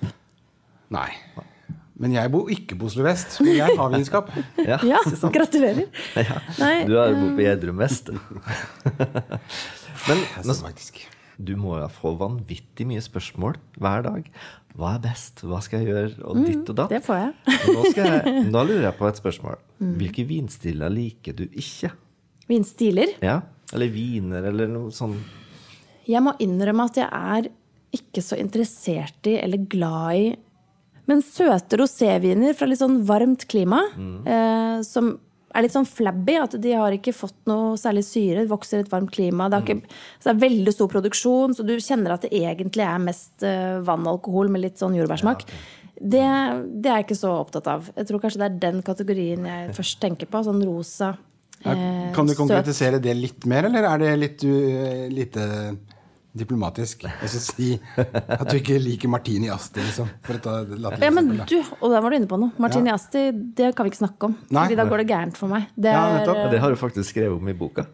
Nei. 0.92 1.08
Men 2.00 2.14
jeg 2.16 2.30
bor 2.32 2.48
ikke 2.52 2.78
på 2.80 2.86
Oslo 2.88 3.04
vest, 3.04 3.34
men 3.44 3.58
jeg 3.58 3.76
har 3.76 3.90
vinskap. 3.92 4.30
Ja, 4.70 4.78
Ja, 4.88 5.00
gratulerer. 5.34 5.86
Nei, 6.16 6.74
Du 6.88 6.94
er 6.96 7.12
jo 7.12 7.26
på 7.36 7.44
Gjerdrum 7.44 7.80
vest. 7.82 8.08
Men 10.08 10.22
faktisk. 10.56 11.02
du 11.36 11.52
må 11.60 11.76
jo 11.76 11.88
få 11.92 12.14
vanvittig 12.20 12.86
mye 12.88 13.02
spørsmål 13.04 13.58
hver 13.80 14.06
dag. 14.06 14.30
Hva 14.78 14.94
er 14.96 15.02
best? 15.04 15.42
Hva 15.44 15.60
skal 15.64 15.82
jeg 15.82 15.90
gjøre? 15.92 16.24
Og 16.24 16.40
ditt 16.46 16.68
og 16.72 16.78
datt. 16.78 16.92
det 16.94 17.02
får 17.04 17.20
jeg. 17.20 17.32
Nå 17.74 17.84
skal 17.90 18.10
jeg, 18.14 18.34
nå, 18.54 18.62
lurer 18.68 18.86
jeg 18.88 18.96
på 19.00 19.08
et 19.10 19.20
spørsmål. 19.20 19.58
Hvilke 20.00 20.24
vinstiler 20.28 20.92
liker 20.94 21.36
du 21.36 21.44
ikke? 21.50 21.92
Vinstiler. 22.50 23.16
Ja? 23.24 23.40
Eller 23.74 23.92
viner, 23.92 24.46
eller 24.50 24.70
noe 24.70 24.90
sånn 24.94 25.18
Jeg 26.08 26.22
må 26.24 26.32
innrømme 26.42 26.88
at 26.88 26.96
jeg 26.98 27.06
er 27.06 27.50
ikke 27.94 28.22
så 28.22 28.38
interessert 28.40 29.26
i 29.30 29.36
eller 29.42 29.66
glad 29.70 30.16
i 30.18 30.24
Men 31.10 31.24
søte 31.26 31.80
roséviner 31.80 32.54
fra 32.54 32.68
litt 32.70 32.80
sånn 32.80 33.00
varmt 33.08 33.48
klima, 33.50 33.82
eh, 33.98 34.78
som 34.86 35.16
er 35.50 35.64
litt 35.64 35.74
sånn 35.74 35.88
flabby. 35.88 36.36
At 36.38 36.54
de 36.62 36.74
har 36.78 36.94
ikke 36.94 37.14
fått 37.16 37.36
noe 37.50 37.74
særlig 37.80 38.04
syre. 38.06 38.44
det 38.44 38.52
vokser 38.52 38.80
i 38.80 38.86
et 38.86 38.92
varmt 38.92 39.10
klima. 39.14 39.48
Det, 39.50 39.58
har 39.58 39.66
ikke, 39.66 39.98
så 40.20 40.30
det 40.30 40.34
er 40.36 40.44
veldig 40.46 40.74
stor 40.76 40.92
produksjon, 40.92 41.56
så 41.56 41.66
du 41.66 41.74
kjenner 41.82 42.14
at 42.14 42.26
det 42.26 42.32
egentlig 42.38 42.86
er 42.86 43.02
mest 43.02 43.46
eh, 43.46 43.80
vann 43.86 44.06
og 44.06 44.18
alkohol 44.18 44.52
med 44.52 44.64
litt 44.66 44.78
sånn 44.78 44.94
jordbærsmak. 44.98 45.46
Det, 46.00 46.22
det 46.80 46.88
er 46.88 47.02
jeg 47.02 47.10
ikke 47.10 47.18
så 47.18 47.34
opptatt 47.42 47.66
av. 47.68 47.90
Jeg 47.96 48.08
tror 48.08 48.22
kanskje 48.22 48.40
det 48.40 48.46
er 48.46 48.60
den 48.62 48.78
kategorien 48.86 49.50
jeg 49.50 49.74
først 49.76 50.00
tenker 50.00 50.30
på. 50.30 50.44
Sånn 50.46 50.62
rosa. 50.64 51.14
Ja, 51.60 51.74
eh, 51.74 52.12
Kan 52.16 52.30
du 52.30 52.36
konkretisere 52.38 53.02
det 53.02 53.16
litt 53.18 53.44
mer, 53.50 53.68
eller 53.68 53.84
er 53.90 54.00
det 54.00 54.12
litt 54.22 54.44
uh, 54.48 55.08
lite 55.12 55.42
diplomatisk? 56.36 57.04
Og 57.10 57.28
så 57.32 57.40
si 57.42 57.70
at 57.98 58.44
du 58.50 58.56
ikke 58.58 58.78
liker 58.80 59.10
Martini 59.12 59.50
Asti, 59.50 59.82
liksom. 59.82 60.10
For 60.26 60.38
å 60.38 60.42
ta 60.44 60.56
latterlig 60.64 61.08
Ja, 61.08 61.14
men 61.14 61.30
du, 61.42 61.56
og 61.80 61.88
der 61.90 62.00
var 62.04 62.10
du 62.10 62.18
inne 62.20 62.30
på 62.30 62.38
noe. 62.40 62.52
Martini 62.62 62.92
Ja. 62.92 62.98
Asti, 63.00 63.30
det 63.32 63.72
kan 63.76 63.86
vi 63.88 63.92
ikke 63.94 64.02
snakke 64.04 64.30
om. 64.30 64.36
Nei. 64.50 64.66
Fordi 64.68 64.76
da 64.78 64.84
går 64.90 65.02
det 65.04 65.08
gærent 65.10 65.36
for 65.40 65.48
meg. 65.52 65.66
Det 65.76 65.90
er, 65.90 66.20
ja, 66.26 66.36
det 66.52 66.60
har 66.62 66.70
du 66.70 66.78
faktisk 66.80 67.10
skrevet 67.14 67.36
om 67.40 67.48
i 67.50 67.56
boka. 67.56 67.86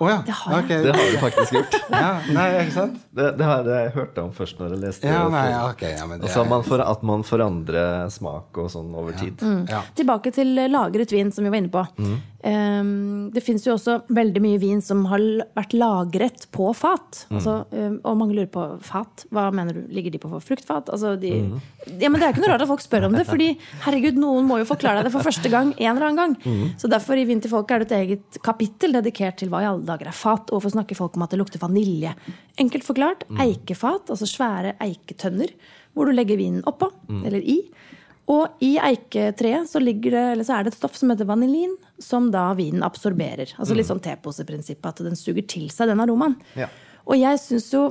Å 0.00 0.06
ja. 0.08 0.22
det 0.24 0.32
har 0.32 0.54
jeg. 0.54 0.64
ok. 0.64 0.70
Det 0.86 0.92
har 0.96 1.10
du 1.12 1.18
faktisk 1.20 1.52
gjort. 1.58 1.74
Ja, 1.94 2.12
nei, 2.32 2.44
ikke 2.64 2.72
sant? 2.72 2.94
Det, 3.14 3.26
det 3.38 3.44
har 3.46 3.66
jeg 3.68 3.90
hørt 3.94 4.16
om 4.22 4.30
først 4.32 4.58
når 4.58 4.72
jeg 4.74 4.80
leste 4.80 5.06
Ja, 5.10 5.18
det. 5.26 5.32
nei, 5.34 5.42
ja, 5.52 5.58
okay, 5.68 5.90
Ja, 5.92 6.06
men 6.08 6.22
det 6.22 6.30
Altså 6.30 6.40
er, 6.40 6.48
man 6.48 6.64
for, 6.64 6.80
at 6.80 7.02
man 7.04 7.24
forandrer 7.28 8.08
smak 8.10 8.56
og 8.64 8.70
sånn 8.72 8.88
over 8.96 9.12
tid. 9.20 9.44
ja. 9.70 9.82
Tilbake 9.94 10.32
til 10.34 10.56
lagret 10.72 11.12
vin, 11.12 11.30
som 11.36 11.44
vi 11.44 11.52
var 11.52 11.60
inne 11.60 11.70
på. 11.74 11.84
Um, 12.00 12.16
det 12.44 13.40
fins 13.40 13.62
jo 13.64 13.72
også 13.72 13.94
veldig 14.12 14.40
mye 14.44 14.58
vin 14.60 14.82
som 14.84 15.06
har 15.08 15.22
vært 15.56 15.72
lagret 15.80 16.42
på 16.52 16.66
fat. 16.76 17.22
Altså, 17.32 17.54
um, 17.72 17.94
og 18.04 18.18
mange 18.20 18.36
lurer 18.36 18.50
på 18.52 18.64
fat. 18.84 19.24
Hva 19.32 19.46
mener 19.54 19.78
du? 19.78 19.86
Ligger 19.94 20.12
de 20.12 20.20
på 20.20 20.28
fruktfat? 20.44 20.90
Altså, 20.92 21.14
de, 21.20 21.30
ja, 21.88 22.10
men 22.10 22.20
Det 22.20 22.26
er 22.26 22.34
ikke 22.34 22.42
noe 22.44 22.50
rart 22.52 22.64
at 22.66 22.68
folk 22.68 22.84
spør 22.84 23.06
om 23.08 23.16
det, 23.16 23.24
fordi 23.30 23.54
herregud, 23.86 24.20
noen 24.20 24.44
må 24.48 24.58
jo 24.60 24.68
forklare 24.68 25.00
deg 25.00 25.08
det 25.08 25.14
for 25.14 25.24
første 25.24 25.52
gang 25.52 25.72
en 25.72 25.88
eller 25.94 26.10
annen 26.10 26.20
gang. 26.20 26.74
Så 26.80 26.90
derfor 26.92 27.16
i 27.16 27.24
Vin 27.28 27.40
til 27.40 27.52
folket 27.52 27.78
er 27.78 27.84
det 27.84 27.88
et 27.88 27.96
eget 28.02 28.40
kapittel 28.44 28.98
dedikert 28.98 29.40
til 29.40 29.48
hva 29.52 29.62
i 29.64 29.70
alle 29.70 29.88
dager 29.88 30.12
er 30.12 30.18
fat. 30.18 30.50
Og 30.50 30.58
hvorfor 30.58 30.76
snakker 30.76 31.00
folk 31.00 31.16
om 31.16 31.24
at 31.24 31.32
det 31.32 31.40
lukter 31.40 31.62
vanilje? 31.62 32.12
Enkelt 32.60 32.84
forklart 32.84 33.24
eikefat, 33.40 34.12
altså 34.12 34.28
svære 34.28 34.76
eiketønner, 34.84 35.56
hvor 35.96 36.10
du 36.10 36.12
legger 36.12 36.36
vinen 36.36 36.60
oppå, 36.68 36.92
eller 37.24 37.40
i. 37.40 37.62
Og 38.32 38.62
i 38.64 38.74
eiketreet 38.80 39.68
så, 39.68 39.80
ligger 39.82 40.14
det, 40.16 40.24
eller 40.34 40.46
så 40.46 40.58
er 40.58 40.64
det 40.64 40.72
et 40.72 40.78
stoff 40.78 40.96
som 40.96 41.12
heter 41.12 41.28
vanilin, 41.28 41.74
som 42.04 42.30
da 42.34 42.46
vinen 42.58 42.84
absorberer. 42.86 43.56
Altså 43.58 43.76
litt 43.76 43.88
sånn 43.88 44.02
teposeprinsippet, 44.04 44.86
at 44.90 45.04
den 45.06 45.18
suger 45.18 45.46
til 45.48 45.70
seg 45.72 45.90
den 45.90 46.02
aromaen. 46.04 46.36
Ja. 46.58 46.68
Og 47.04 47.18
jeg 47.20 47.40
syns 47.42 47.70
jo 47.72 47.86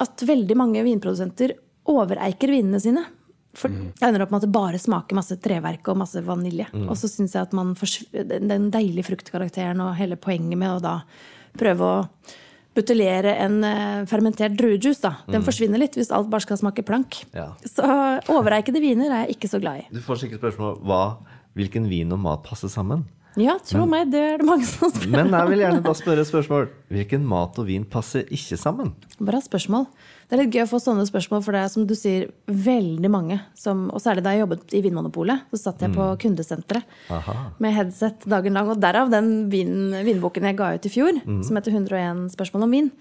at 0.00 0.24
veldig 0.26 0.56
mange 0.56 0.82
vinprodusenter 0.84 1.54
overeiker 1.90 2.52
vinene 2.52 2.80
sine. 2.82 3.04
For 3.56 3.72
det 3.72 4.06
ender 4.06 4.22
opp 4.22 4.30
med 4.30 4.42
at 4.42 4.46
det 4.46 4.54
bare 4.54 4.78
smaker 4.78 5.18
masse 5.18 5.36
treverk 5.42 5.88
og 5.90 5.98
masse 6.04 6.20
vanilje. 6.22 6.68
Og 6.84 6.94
så 6.98 7.10
syns 7.10 7.34
jeg 7.34 7.48
at 7.48 7.56
man 7.56 7.72
den, 7.74 8.68
deilige 8.70 9.08
fruktkarakteren 9.08 9.82
og 9.82 9.96
hele 9.98 10.18
poenget 10.20 10.60
med 10.60 10.76
å 10.76 10.84
da 10.84 10.94
prøve 11.58 11.88
å 11.88 11.96
buteljere 12.78 13.32
en 13.42 13.56
eh, 13.66 14.02
fermentert 14.06 14.54
druejuice, 14.54 15.00
da. 15.02 15.16
Den 15.26 15.42
forsvinner 15.42 15.80
litt 15.82 15.96
hvis 15.98 16.12
alt 16.14 16.30
bare 16.30 16.44
skal 16.44 16.60
smake 16.60 16.84
plank. 16.86 17.18
Ja. 17.34 17.48
Så 17.66 17.82
overeikede 18.30 18.82
viner 18.82 19.10
er 19.10 19.24
jeg 19.24 19.38
ikke 19.40 19.50
så 19.50 19.58
glad 19.62 19.82
i. 19.82 19.88
Du 19.90 19.98
får 20.04 20.22
sikkert 20.22 20.44
spørsmål 20.44 20.78
hva, 20.86 21.00
hvilken 21.58 21.90
vin 21.90 22.14
og 22.14 22.22
mat 22.22 22.46
passer 22.46 22.70
sammen. 22.70 23.02
Ja, 23.38 23.54
tro 23.62 23.84
meg, 23.86 24.08
det 24.10 24.20
er 24.20 24.40
det 24.40 24.46
mange 24.48 24.66
som 24.66 24.90
spør. 24.90 25.10
Men 25.12 25.30
jeg 25.30 25.50
vil 25.52 25.60
gjerne 25.62 25.82
da 25.84 25.92
spørre 25.94 26.24
spørsmål. 26.26 26.64
Hvilken 26.90 27.26
mat 27.30 27.60
og 27.62 27.68
vin 27.68 27.84
passer 27.86 28.26
ikke 28.26 28.58
sammen? 28.58 28.90
Bra 29.22 29.38
spørsmål. 29.44 29.86
Det 30.26 30.34
er 30.34 30.42
litt 30.42 30.56
gøy 30.56 30.64
å 30.64 30.70
få 30.70 30.80
sånne 30.82 31.04
spørsmål, 31.06 31.44
for 31.46 31.54
det 31.54 31.62
er 31.62 31.70
som 31.70 31.86
du 31.86 31.94
sier, 31.98 32.28
veldig 32.46 33.10
mange 33.10 33.38
som 33.58 33.88
Og 33.94 34.02
særlig 34.02 34.22
da 34.22 34.34
jeg 34.34 34.44
jobbet 34.44 34.74
i 34.74 34.82
Vinmonopolet, 34.84 35.46
så 35.50 35.62
satt 35.62 35.82
jeg 35.82 35.94
på 35.94 36.06
kundesenteret 36.22 36.86
Aha. 37.14 37.36
med 37.62 37.74
headset 37.74 38.26
dagen 38.30 38.58
lang. 38.58 38.70
Og 38.70 38.82
derav 38.82 39.10
den 39.14 39.48
vin, 39.50 39.90
vinboken 40.06 40.50
jeg 40.50 40.58
ga 40.58 40.74
ut 40.74 40.86
i 40.86 40.92
fjor, 40.92 41.22
som 41.46 41.58
heter 41.58 41.74
101 41.74 42.30
spørsmål 42.34 42.66
om 42.66 42.78
vin. 42.78 42.92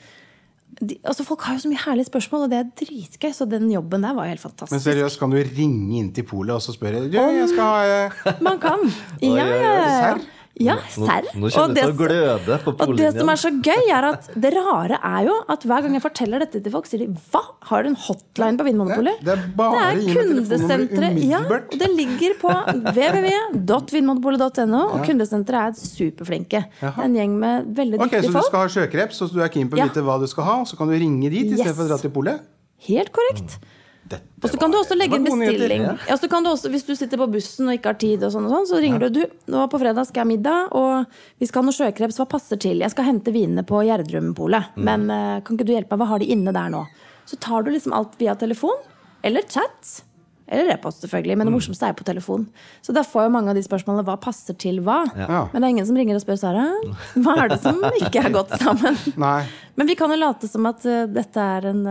De, 0.80 0.96
altså 1.04 1.26
Folk 1.28 1.42
har 1.44 1.58
jo 1.58 1.64
så 1.66 1.70
mye 1.72 1.82
herlige 1.84 2.08
spørsmål, 2.08 2.46
og 2.48 2.52
det 2.52 2.60
er 2.60 2.68
dritgøy. 2.82 3.32
Så 3.36 3.48
den 3.52 3.68
jobben 3.72 4.04
der 4.06 4.16
var 4.16 4.30
jo 4.30 4.36
helt 4.36 4.72
Men 4.72 4.80
seriøst, 4.80 5.20
kan 5.20 5.32
du 5.34 5.38
ringe 5.38 6.00
inn 6.00 6.12
til 6.16 6.24
polet 6.24 6.56
og 6.56 6.64
så 6.64 6.76
spørre 6.76 7.06
Du, 7.12 7.18
jeg 7.20 7.50
skal 7.52 7.64
ha 7.64 8.04
eh, 8.06 8.44
Man 8.46 8.60
kan. 8.64 8.86
Ja, 9.22 9.46
ja, 9.46 9.74
ja. 9.76 10.14
Ja, 10.60 10.76
serr. 10.92 11.24
nå 11.40 11.48
Og 11.48 11.74
det 11.74 11.84
å 11.84 11.88
som- 11.88 11.98
gløde 11.98 12.58
på 12.66 12.74
Og 12.84 12.98
det 12.98 13.14
som 13.18 13.30
er 13.30 13.36
så 13.40 13.50
gøy, 13.64 13.84
er 13.96 14.04
at 14.10 14.28
det 14.44 14.52
rare 14.54 15.00
er 15.02 15.26
jo 15.30 15.36
at 15.48 15.62
hver 15.64 15.82
gang 15.86 15.94
jeg 15.96 16.02
forteller 16.04 16.40
dette 16.44 16.62
til 16.62 16.72
folk, 16.74 16.86
sier 16.86 17.00
de 17.00 17.08
hva? 17.32 17.42
Har 17.70 17.84
du 17.84 17.90
en 17.90 17.96
hotline 17.96 18.58
på 18.60 18.66
Vinmonopolet? 18.68 19.22
Det- 19.24 19.38
det 19.56 19.70
er 19.80 19.96
kundesenteret. 20.20 21.24
Ja, 21.24 21.40
og 21.48 21.70
det 21.80 21.90
ligger 21.96 22.36
på 22.42 22.52
www.vinmonopolet.no, 22.94 24.82
og 24.94 25.06
kundesenteret 25.08 25.70
er 25.70 25.74
superflinke. 25.80 26.64
Det 26.80 26.92
er 26.92 27.04
en 27.06 27.16
gjeng 27.16 27.34
med 27.40 27.66
veldig 27.78 28.00
dyktige 28.00 28.06
Ok, 28.06 28.12
dyktige 28.12 28.32
Så 28.34 28.44
du 28.44 28.48
skal 28.50 28.60
ha 28.60 28.68
sjøkreps, 28.76 29.22
og 29.24 29.34
du 29.34 29.42
er 29.44 29.50
keen 29.54 29.70
på 29.70 29.76
å 29.76 29.80
Ja. 29.80 29.86
vite 29.90 30.04
hva 30.04 30.20
du 30.20 30.28
skal 30.28 30.44
ha, 30.44 30.56
og 30.62 30.68
så 30.68 30.78
kan 30.78 30.88
du 30.88 30.94
ringe 30.94 31.30
dit 31.30 31.46
Yes. 31.52 31.60
istedenfor 31.60 31.86
å 31.86 31.88
dra 31.88 31.98
til 31.98 32.12
polet? 32.12 32.42
Helt 32.88 33.12
korrekt. 33.12 33.60
Dette 34.10 34.44
Og 34.44 34.50
så 34.50 34.58
kan 34.62 34.72
du 34.74 34.78
også 34.80 34.96
legge 34.98 35.16
en 35.20 35.24
det 35.28 35.34
nyheter. 35.36 35.60
bestilling. 35.60 35.84
Ja, 36.10 36.16
så 36.18 36.30
kan 36.32 36.44
du 36.46 36.50
også, 36.50 36.72
hvis 36.74 36.86
du 36.88 36.96
sitter 36.98 37.20
på 37.22 37.28
bussen 37.32 37.68
og 37.70 37.76
ikke 37.78 37.92
har 37.94 38.00
tid, 38.02 38.24
og 38.26 38.32
sånn 38.34 38.48
og 38.50 38.56
sånn, 38.56 38.68
så 38.72 38.82
ringer 38.82 39.06
du. 39.06 39.20
Du, 39.20 39.38
nå 39.54 39.68
på 39.70 39.80
fredag 39.82 40.08
skal 40.10 40.24
jeg 40.24 40.26
ha 40.26 40.32
middag, 40.34 40.74
og 40.74 41.06
vi 41.40 41.50
skal 41.50 41.62
ha 41.62 41.70
noe 41.70 41.78
sjøkreps. 41.78 42.18
Hva 42.22 42.28
passer 42.32 42.58
til? 42.62 42.82
Jeg 42.82 42.92
skal 42.96 43.06
hente 43.12 43.34
vinene 43.36 43.64
på 43.68 43.84
Gjerdrumpolet, 43.86 44.76
men 44.82 45.08
eh, 45.14 45.40
kan 45.46 45.56
ikke 45.60 45.68
du 45.70 45.74
hjelpe 45.76 45.94
meg? 45.96 46.04
Hva 46.04 46.12
har 46.16 46.20
de 46.26 46.30
inne 46.34 46.56
der 46.56 46.70
nå? 46.74 46.86
Så 47.30 47.38
tar 47.38 47.62
du 47.68 47.70
liksom 47.76 47.94
alt 47.94 48.18
via 48.18 48.34
telefon, 48.40 48.78
eller 49.22 49.46
chat. 49.46 50.00
Eller 50.50 50.72
e-post, 50.74 51.04
selvfølgelig. 51.04 51.36
Men 51.38 51.46
det 51.46 51.52
morsomste 51.54 51.86
er 51.86 51.94
på 51.94 52.02
telefon. 52.08 52.48
Så 52.82 52.90
da 52.96 53.04
får 53.06 53.28
jo 53.28 53.34
mange 53.36 53.52
av 53.52 53.58
de 53.60 53.62
spørsmålene 53.62 54.02
hva 54.08 54.16
passer 54.18 54.56
til 54.58 54.80
hva. 54.82 55.04
Ja. 55.14 55.44
Men 55.52 55.62
det 55.62 55.68
er 55.68 55.74
ingen 55.76 55.86
som 55.86 56.00
ringer 56.00 56.18
og 56.18 56.24
spør 56.24 56.40
Sara. 56.42 56.64
Hva 57.22 57.36
er 57.44 57.52
det 57.52 57.60
som 57.62 57.78
ikke 58.00 58.24
er 58.26 58.34
godt 58.34 58.56
sammen? 58.58 58.98
Nei. 59.22 59.44
Men 59.78 59.92
vi 59.92 59.94
kan 60.00 60.10
jo 60.10 60.18
late 60.18 60.50
som 60.50 60.66
at 60.66 60.82
eh, 60.90 61.04
dette 61.06 61.38
er 61.60 61.68
en, 61.70 61.84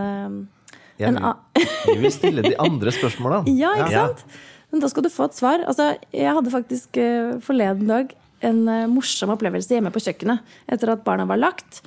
eh, 0.98 1.64
vil, 1.86 2.00
vil 2.02 2.12
stille 2.12 2.42
de 2.42 2.54
andre 2.58 2.90
spørsmålene. 2.94 3.54
Ja, 3.62 3.74
ikke 3.78 3.92
Ja. 3.94 4.06
sant? 4.08 4.24
Men 4.70 4.82
da 4.84 4.88
skal 4.92 5.02
du 5.06 5.08
få 5.08 5.24
et 5.30 5.36
svar. 5.38 5.62
Altså, 5.64 5.94
jeg 6.12 6.34
hadde 6.36 6.50
faktisk 6.52 6.98
eh, 7.00 7.38
forleden 7.40 7.86
dag 7.88 8.10
en 8.44 8.58
eh, 8.68 8.84
morsom 8.90 9.30
opplevelse 9.32 9.72
hjemme 9.78 9.90
på 9.94 10.02
kjøkkenet 10.04 10.44
etter 10.68 10.92
at 10.92 11.04
barna 11.06 11.24
var 11.30 11.40
lagt. 11.40 11.80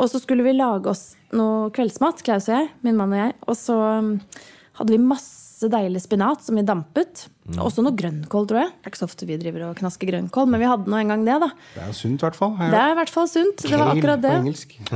Og 0.00 0.10
så 0.10 0.18
skulle 0.20 0.42
vi 0.44 0.52
lage 0.52 0.90
oss 0.90 1.14
noe 1.32 1.70
kveldsmat, 1.72 2.20
Klaus 2.26 2.48
og 2.50 2.56
jeg, 2.58 2.68
min 2.84 2.98
mann 2.98 3.14
og 3.14 3.20
jeg. 3.22 3.36
Og 3.48 3.56
så 3.56 3.76
mm, 4.02 4.10
hadde 4.80 4.92
vi 4.92 4.98
masse 5.00 5.70
deilig 5.72 6.02
spinat 6.04 6.42
som 6.44 6.58
vi 6.58 6.66
dampet. 6.68 7.28
Også 7.62 7.80
noe 7.86 7.94
grønnkål, 7.96 8.44
tror 8.50 8.60
jeg. 8.60 8.74
Det 8.74 8.84
er 8.84 8.92
ikke 8.92 9.00
så 9.00 9.08
ofte 9.08 9.28
vi 9.30 9.38
driver 9.40 9.70
og 9.70 9.78
knasker 9.78 10.10
grønnkål, 10.10 10.50
men 10.52 10.60
vi 10.60 10.68
hadde 10.68 10.90
nå 10.92 10.98
en 11.00 11.14
gang 11.14 11.24
det, 11.24 11.38
da. 11.46 11.48
Det 11.78 11.84
er 11.86 11.94
sunt, 11.96 12.18
i 12.20 12.26
hvert 12.26 12.36
fall. 12.36 12.58
Det 12.60 12.76
er 12.82 12.92
i 12.92 12.98
hvert 12.98 13.14
fall 13.14 13.30
sunt. 13.30 13.64
Det 13.64 13.78
var 13.80 13.94
akkurat 13.94 14.20
det. 14.26 14.34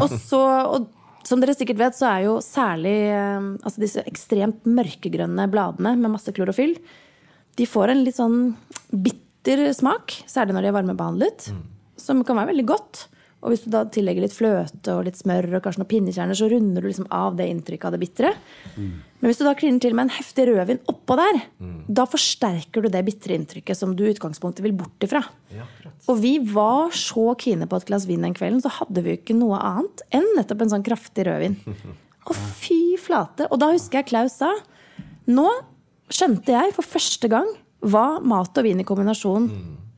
Og 0.03 0.19
så, 0.21 0.43
og 0.69 0.91
som 1.31 1.43
dere 1.43 1.55
sikkert 1.55 1.79
vet, 1.79 1.97
så 1.97 2.09
er 2.11 2.25
jo 2.27 2.39
særlig 2.43 2.97
eh, 3.15 3.47
altså 3.63 3.83
disse 3.83 4.03
ekstremt 4.11 4.67
mørkegrønne 4.67 5.47
bladene 5.53 5.95
med 6.01 6.17
masse 6.17 6.35
klorofyll, 6.35 6.75
de 7.59 7.67
får 7.69 7.93
en 7.93 8.03
litt 8.07 8.19
sånn 8.19 8.39
bitter 8.91 9.69
smak, 9.77 10.15
særlig 10.31 10.57
når 10.57 10.67
de 10.67 10.71
er 10.71 10.77
varmebehandlet, 10.79 11.49
som 12.01 12.23
kan 12.27 12.39
være 12.39 12.53
veldig 12.53 12.67
godt. 12.71 13.05
Og 13.41 13.53
hvis 13.53 13.63
du 13.65 13.71
da 13.73 13.87
tillegger 13.89 14.27
litt 14.27 14.37
fløte 14.37 14.93
og 14.93 15.07
litt 15.07 15.17
smør 15.17 15.47
og 15.57 15.63
kanskje 15.65 15.81
noen 15.81 15.89
pinnekjerner, 15.89 16.37
så 16.37 16.49
runder 16.53 16.85
du 16.85 16.91
liksom 16.91 17.07
av 17.15 17.39
det 17.39 17.47
inntrykket 17.49 17.89
av 17.89 17.95
det 17.95 18.01
bitre. 18.03 18.33
Men 18.77 19.31
hvis 19.31 19.41
du 19.41 19.47
da 19.47 19.55
kliner 19.57 19.81
til 19.81 19.97
med 19.97 20.09
en 20.09 20.13
heftig 20.13 20.45
rødvin 20.51 20.83
oppå 20.93 21.17
der, 21.17 21.41
da 21.89 22.05
forsterker 22.09 22.85
du 22.85 22.91
det 22.93 23.01
bitre 23.07 23.39
inntrykket 23.39 23.79
som 23.79 23.95
du 23.97 24.05
i 24.05 24.13
utgangspunktet 24.13 24.65
vil 24.67 24.77
bort 24.77 25.09
ifra. 25.09 25.23
Og 26.05 26.21
vi 26.21 26.35
var 26.53 26.93
så 26.97 27.31
kine 27.41 27.69
på 27.71 27.81
et 27.81 27.89
glass 27.89 28.05
vin 28.11 28.29
den 28.29 28.37
kvelden, 28.37 28.61
så 28.61 28.75
hadde 28.77 29.05
vi 29.07 29.15
jo 29.15 29.23
ikke 29.23 29.39
noe 29.41 29.61
annet 29.73 30.05
enn 30.13 30.29
nettopp 30.37 30.67
en 30.67 30.77
sånn 30.77 30.87
kraftig 30.87 31.25
rødvin. 31.31 31.57
Og 32.29 32.37
fy 32.61 32.99
flate! 33.01 33.49
Og 33.49 33.61
da 33.63 33.73
husker 33.73 34.03
jeg 34.03 34.11
Klaus 34.13 34.37
sa 34.43 34.53
Nå 35.31 35.49
skjønte 36.13 36.53
jeg 36.53 36.75
for 36.77 36.85
første 36.85 37.31
gang 37.33 37.49
hva 37.81 38.21
mat 38.21 38.59
og 38.61 38.67
vin 38.67 38.83
i 38.83 38.85
kombinasjon 38.85 39.47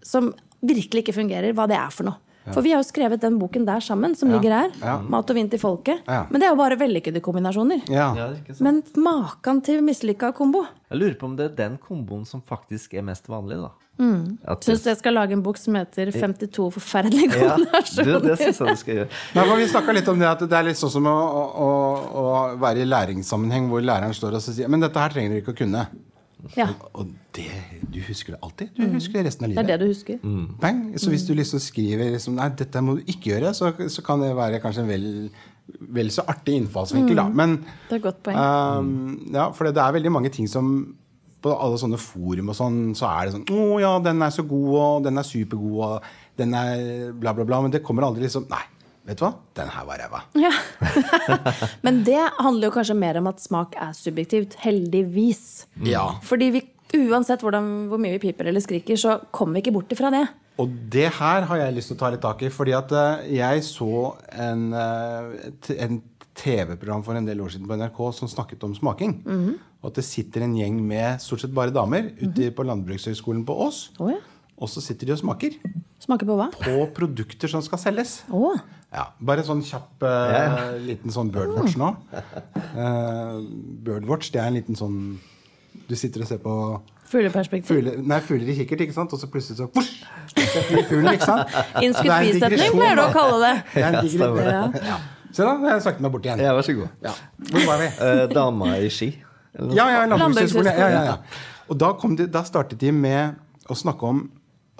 som 0.07 0.28
virkelig 0.62 1.02
ikke 1.02 1.16
fungerer, 1.16 1.55
hva 1.57 1.66
det 1.70 1.78
er 1.78 1.90
for 1.90 2.07
noe. 2.07 2.20
For 2.50 2.64
vi 2.64 2.72
har 2.74 2.83
jo 2.83 2.87
skrevet 2.88 3.22
den 3.22 3.37
boken 3.38 3.66
der 3.68 3.83
sammen, 3.85 4.16
som 4.18 4.33
ligger 4.33 4.55
her. 4.57 4.72
Ja. 4.83 4.96
Mat 5.14 5.31
og 5.31 5.38
vin 5.38 5.50
til 5.52 5.61
folket. 5.62 6.02
Ja. 6.09 6.24
Men 6.31 6.42
det 6.42 6.48
er 6.48 6.55
jo 6.55 6.59
bare 6.59 6.78
vellykkede 6.81 7.22
kombinasjoner. 7.22 7.85
Er. 7.87 8.35
Men 8.64 8.83
maken 8.98 9.62
til 9.62 9.85
mislykka 9.87 10.33
kombo. 10.35 10.64
Jeg 10.90 11.00
lurer 11.00 11.14
på 11.20 11.31
om 11.31 11.38
det 11.38 11.52
er 11.52 11.55
den 11.62 11.78
komboen 11.81 12.26
som 12.28 12.42
faktisk 12.42 12.98
er 12.98 13.07
mest 13.07 13.31
vanlig, 13.31 13.61
da. 13.62 13.70
Mm. 14.02 14.38
Syns 14.64 14.87
jeg 14.88 14.98
skal 14.98 15.14
lage 15.14 15.37
en 15.37 15.42
bok 15.44 15.59
som 15.61 15.76
heter 15.76 16.11
52 16.11 16.70
forferdelige 16.74 17.28
kombinasjoner? 17.35 18.09
ja, 18.11 18.18
det, 18.18 18.31
det 18.31 18.38
synes 18.40 18.61
jeg 18.61 18.76
du 18.76 18.81
skal 18.81 18.98
gjøre. 19.00 19.11
Nei, 19.37 19.44
Vi 19.62 19.68
snakka 19.70 19.94
litt 19.96 20.09
om 20.11 20.22
det 20.22 20.31
at 20.31 20.46
det 20.48 20.59
er 20.59 20.66
litt 20.70 20.81
sånn 20.81 20.94
som 20.96 21.07
å, 21.09 21.18
å, 21.66 21.68
å 22.22 22.24
være 22.62 22.83
i 22.83 22.88
læringssammenheng 22.88 23.68
hvor 23.70 23.85
læreren 23.85 24.16
står 24.16 24.40
og 24.40 24.44
sier 24.44 24.72
Men 24.72 24.83
dette 24.83 24.98
her 24.98 25.14
trenger 25.14 25.37
du 25.37 25.42
ikke 25.42 25.55
å 25.55 25.61
kunne. 25.62 25.85
Ja, 26.57 26.68
Og 26.98 27.07
det, 27.37 27.46
du 27.92 28.00
husker 28.07 28.35
det 28.35 28.40
alltid. 28.42 28.72
Du 28.76 28.83
husker 28.96 29.20
det 29.20 29.26
resten 29.31 29.44
av 29.46 29.50
livet. 29.52 29.66
det 29.66 29.74
er 29.74 29.78
det 29.78 29.87
du 29.87 29.92
husker. 29.92 30.18
Bang. 30.61 30.83
Så 30.98 31.12
hvis 31.12 31.26
du 31.28 31.35
liksom 31.38 31.62
skriver 31.62 32.12
liksom, 32.16 32.35
Nei, 32.38 32.48
dette 32.59 32.83
må 32.83 32.96
du 32.98 33.02
ikke 33.07 33.31
gjøre, 33.35 33.55
så, 33.55 33.70
så 33.88 34.02
kan 34.02 34.20
det 34.24 34.33
være 34.37 34.61
kanskje 34.64 34.83
en 34.85 34.90
vel 34.90 35.07
vel 35.94 36.11
så 36.11 36.24
artig 36.28 36.57
innfallsvinkel, 36.59 37.16
da. 37.16 37.28
Men 37.31 37.55
Det 37.88 37.94
er 37.94 38.00
et 38.00 38.02
godt 38.02 38.18
poeng. 38.26 38.37
um, 38.37 39.31
ja, 39.33 39.46
for 39.55 39.70
det 39.70 39.78
er 39.78 39.94
veldig 39.94 40.11
mange 40.12 40.33
ting 40.35 40.48
som 40.50 40.72
på 41.42 41.52
alle 41.55 41.78
sånne 41.78 41.98
forum 41.98 42.50
og 42.52 42.57
sånn, 42.59 42.76
så 42.98 43.09
er 43.11 43.26
det 43.26 43.33
sånn 43.35 43.46
Å 43.50 43.81
ja, 43.83 43.92
den 44.02 44.22
er 44.22 44.31
så 44.35 44.44
god, 44.46 44.74
og 44.78 45.07
den 45.07 45.18
er 45.18 45.26
supergod, 45.26 45.78
og 45.87 46.02
den 46.38 46.55
er 46.55 47.12
bla, 47.18 47.33
bla, 47.35 47.46
bla. 47.46 47.62
Men 47.64 47.72
det 47.74 47.83
kommer 47.87 48.07
aldri 48.07 48.26
liksom 48.26 48.46
Nei, 48.50 48.62
vet 49.09 49.19
du 49.19 49.25
hva? 49.27 49.33
Den 49.59 49.71
her 49.75 49.87
var 49.88 50.03
ræva. 50.03 50.21
Ja. 50.38 50.53
Men 51.87 52.03
det 52.07 52.21
handler 52.38 52.69
jo 52.69 52.75
kanskje 52.77 52.99
mer 52.99 53.19
om 53.21 53.31
at 53.31 53.43
smak 53.43 53.75
er 53.81 53.95
subjektivt. 53.97 54.59
Heldigvis. 54.62 55.67
Ja. 55.87 56.05
Fordi 56.27 56.53
vi, 56.59 56.62
uansett 57.07 57.43
hvordan, 57.45 57.73
hvor 57.91 58.01
mye 58.03 58.17
vi 58.19 58.23
piper 58.29 58.51
eller 58.53 58.65
skriker, 58.65 59.01
så 59.01 59.19
kommer 59.35 59.59
vi 59.59 59.67
ikke 59.67 59.77
bort 59.79 59.93
ifra 59.95 60.12
det. 60.15 60.27
Og 60.61 60.73
det 60.93 61.09
her 61.17 61.47
har 61.49 61.62
jeg 61.62 61.75
lyst 61.79 61.91
til 61.93 61.97
å 61.97 62.03
ta 62.03 62.12
litt 62.12 62.23
tak 62.25 62.43
i. 62.45 62.53
Fordi 62.53 62.75
at 62.77 62.93
eh, 62.95 63.29
jeg 63.38 63.67
så 63.67 63.93
en, 64.37 64.67
eh, 64.77 65.77
en 65.81 66.03
TV-program 66.38 67.05
for 67.05 67.19
en 67.19 67.27
del 67.29 67.41
år 67.45 67.55
siden 67.55 67.69
på 67.69 67.77
NRK 67.81 68.03
som 68.17 68.31
snakket 68.31 68.62
om 68.65 68.75
smaking. 68.77 69.19
Og 69.83 69.91
at 69.91 69.99
det 69.99 70.05
sitter 70.07 70.47
en 70.47 70.55
gjeng 70.57 70.79
med 70.87 71.21
stort 71.25 71.43
sett 71.43 71.55
bare 71.55 71.75
damer 71.75 72.12
ute 72.21 72.53
på 72.55 72.65
Landbrukshøgskolen 72.69 73.43
på 73.49 73.57
Ås. 73.67 73.88
Oh, 73.99 74.12
ja. 74.12 74.21
Og 74.62 74.71
så 74.71 74.83
sitter 74.85 75.09
de 75.09 75.17
og 75.17 75.19
smaker 75.19 75.57
Smaker 76.03 76.29
på 76.29 76.37
hva? 76.38 76.49
på 76.55 76.87
produkter 76.95 77.51
som 77.51 77.62
skal 77.65 77.81
selges. 77.83 78.21
Å. 78.31 78.55
Ja, 78.92 79.07
Bare 79.24 79.44
sånn 79.46 79.62
kjapp 79.64 80.05
eh, 80.05 80.57
liten 80.85 81.12
sånn 81.14 81.31
birdwatch 81.33 81.78
nå. 81.81 81.94
Eh, 82.12 83.37
birdwatch, 83.87 84.33
det 84.35 84.42
er 84.42 84.50
en 84.50 84.59
liten 84.59 84.76
sånn 84.76 84.98
Du 85.88 85.94
sitter 85.96 86.24
og 86.24 86.28
ser 86.28 86.42
på 86.42 86.57
Fugleperspektiv. 87.12 87.68
Fugle, 87.68 87.94
nei, 88.09 88.18
fugler 88.24 88.48
i 88.48 88.55
kikkert, 88.57 88.87
ikke 88.87 88.94
sant? 88.96 89.12
og 89.12 89.20
så 89.20 89.28
plutselig 89.28 89.59
så 89.59 89.66
vush, 89.74 89.98
så 90.33 90.44
fuglen, 90.88 91.11
ikke 91.12 91.26
sant? 91.28 91.57
Innskutt 91.85 92.09
bisetning 92.09 92.72
pleier 92.72 92.96
du 92.96 93.02
å 93.05 93.11
kalle 93.12 93.40
det. 93.42 93.50
Det 93.74 93.83
er 93.85 93.98
en 93.98 94.38
Ja. 94.48 94.62
Ja. 94.92 94.96
Se 95.33 95.44
da, 95.44 95.52
jeg 95.64 95.85
snakket 95.85 96.05
meg 96.05 96.12
bort 96.12 96.26
igjen. 96.28 96.40
Ja, 96.44 96.52
vær 96.57 96.64
så 96.64 96.74
god. 96.76 96.88
Ja. 97.05 97.12
Hvor 97.50 97.66
var 97.68 97.78
vi? 97.81 97.87
Eh, 98.07 98.22
dama 98.33 98.74
i 98.81 98.88
ski. 98.92 99.11
eller 99.57 99.76
Ja, 99.76 99.87
ja, 99.92 100.02
landbrukshøgskole. 100.09 100.74
Ja, 100.76 100.88
ja, 100.92 101.05
ja. 101.11 101.14
Og 101.72 101.78
da, 101.81 101.92
kom 102.00 102.16
de, 102.16 102.26
da 102.33 102.42
startet 102.48 102.81
de 102.81 102.92
med 102.92 103.38
å 103.68 103.76
snakke 103.76 104.09
om 104.09 104.26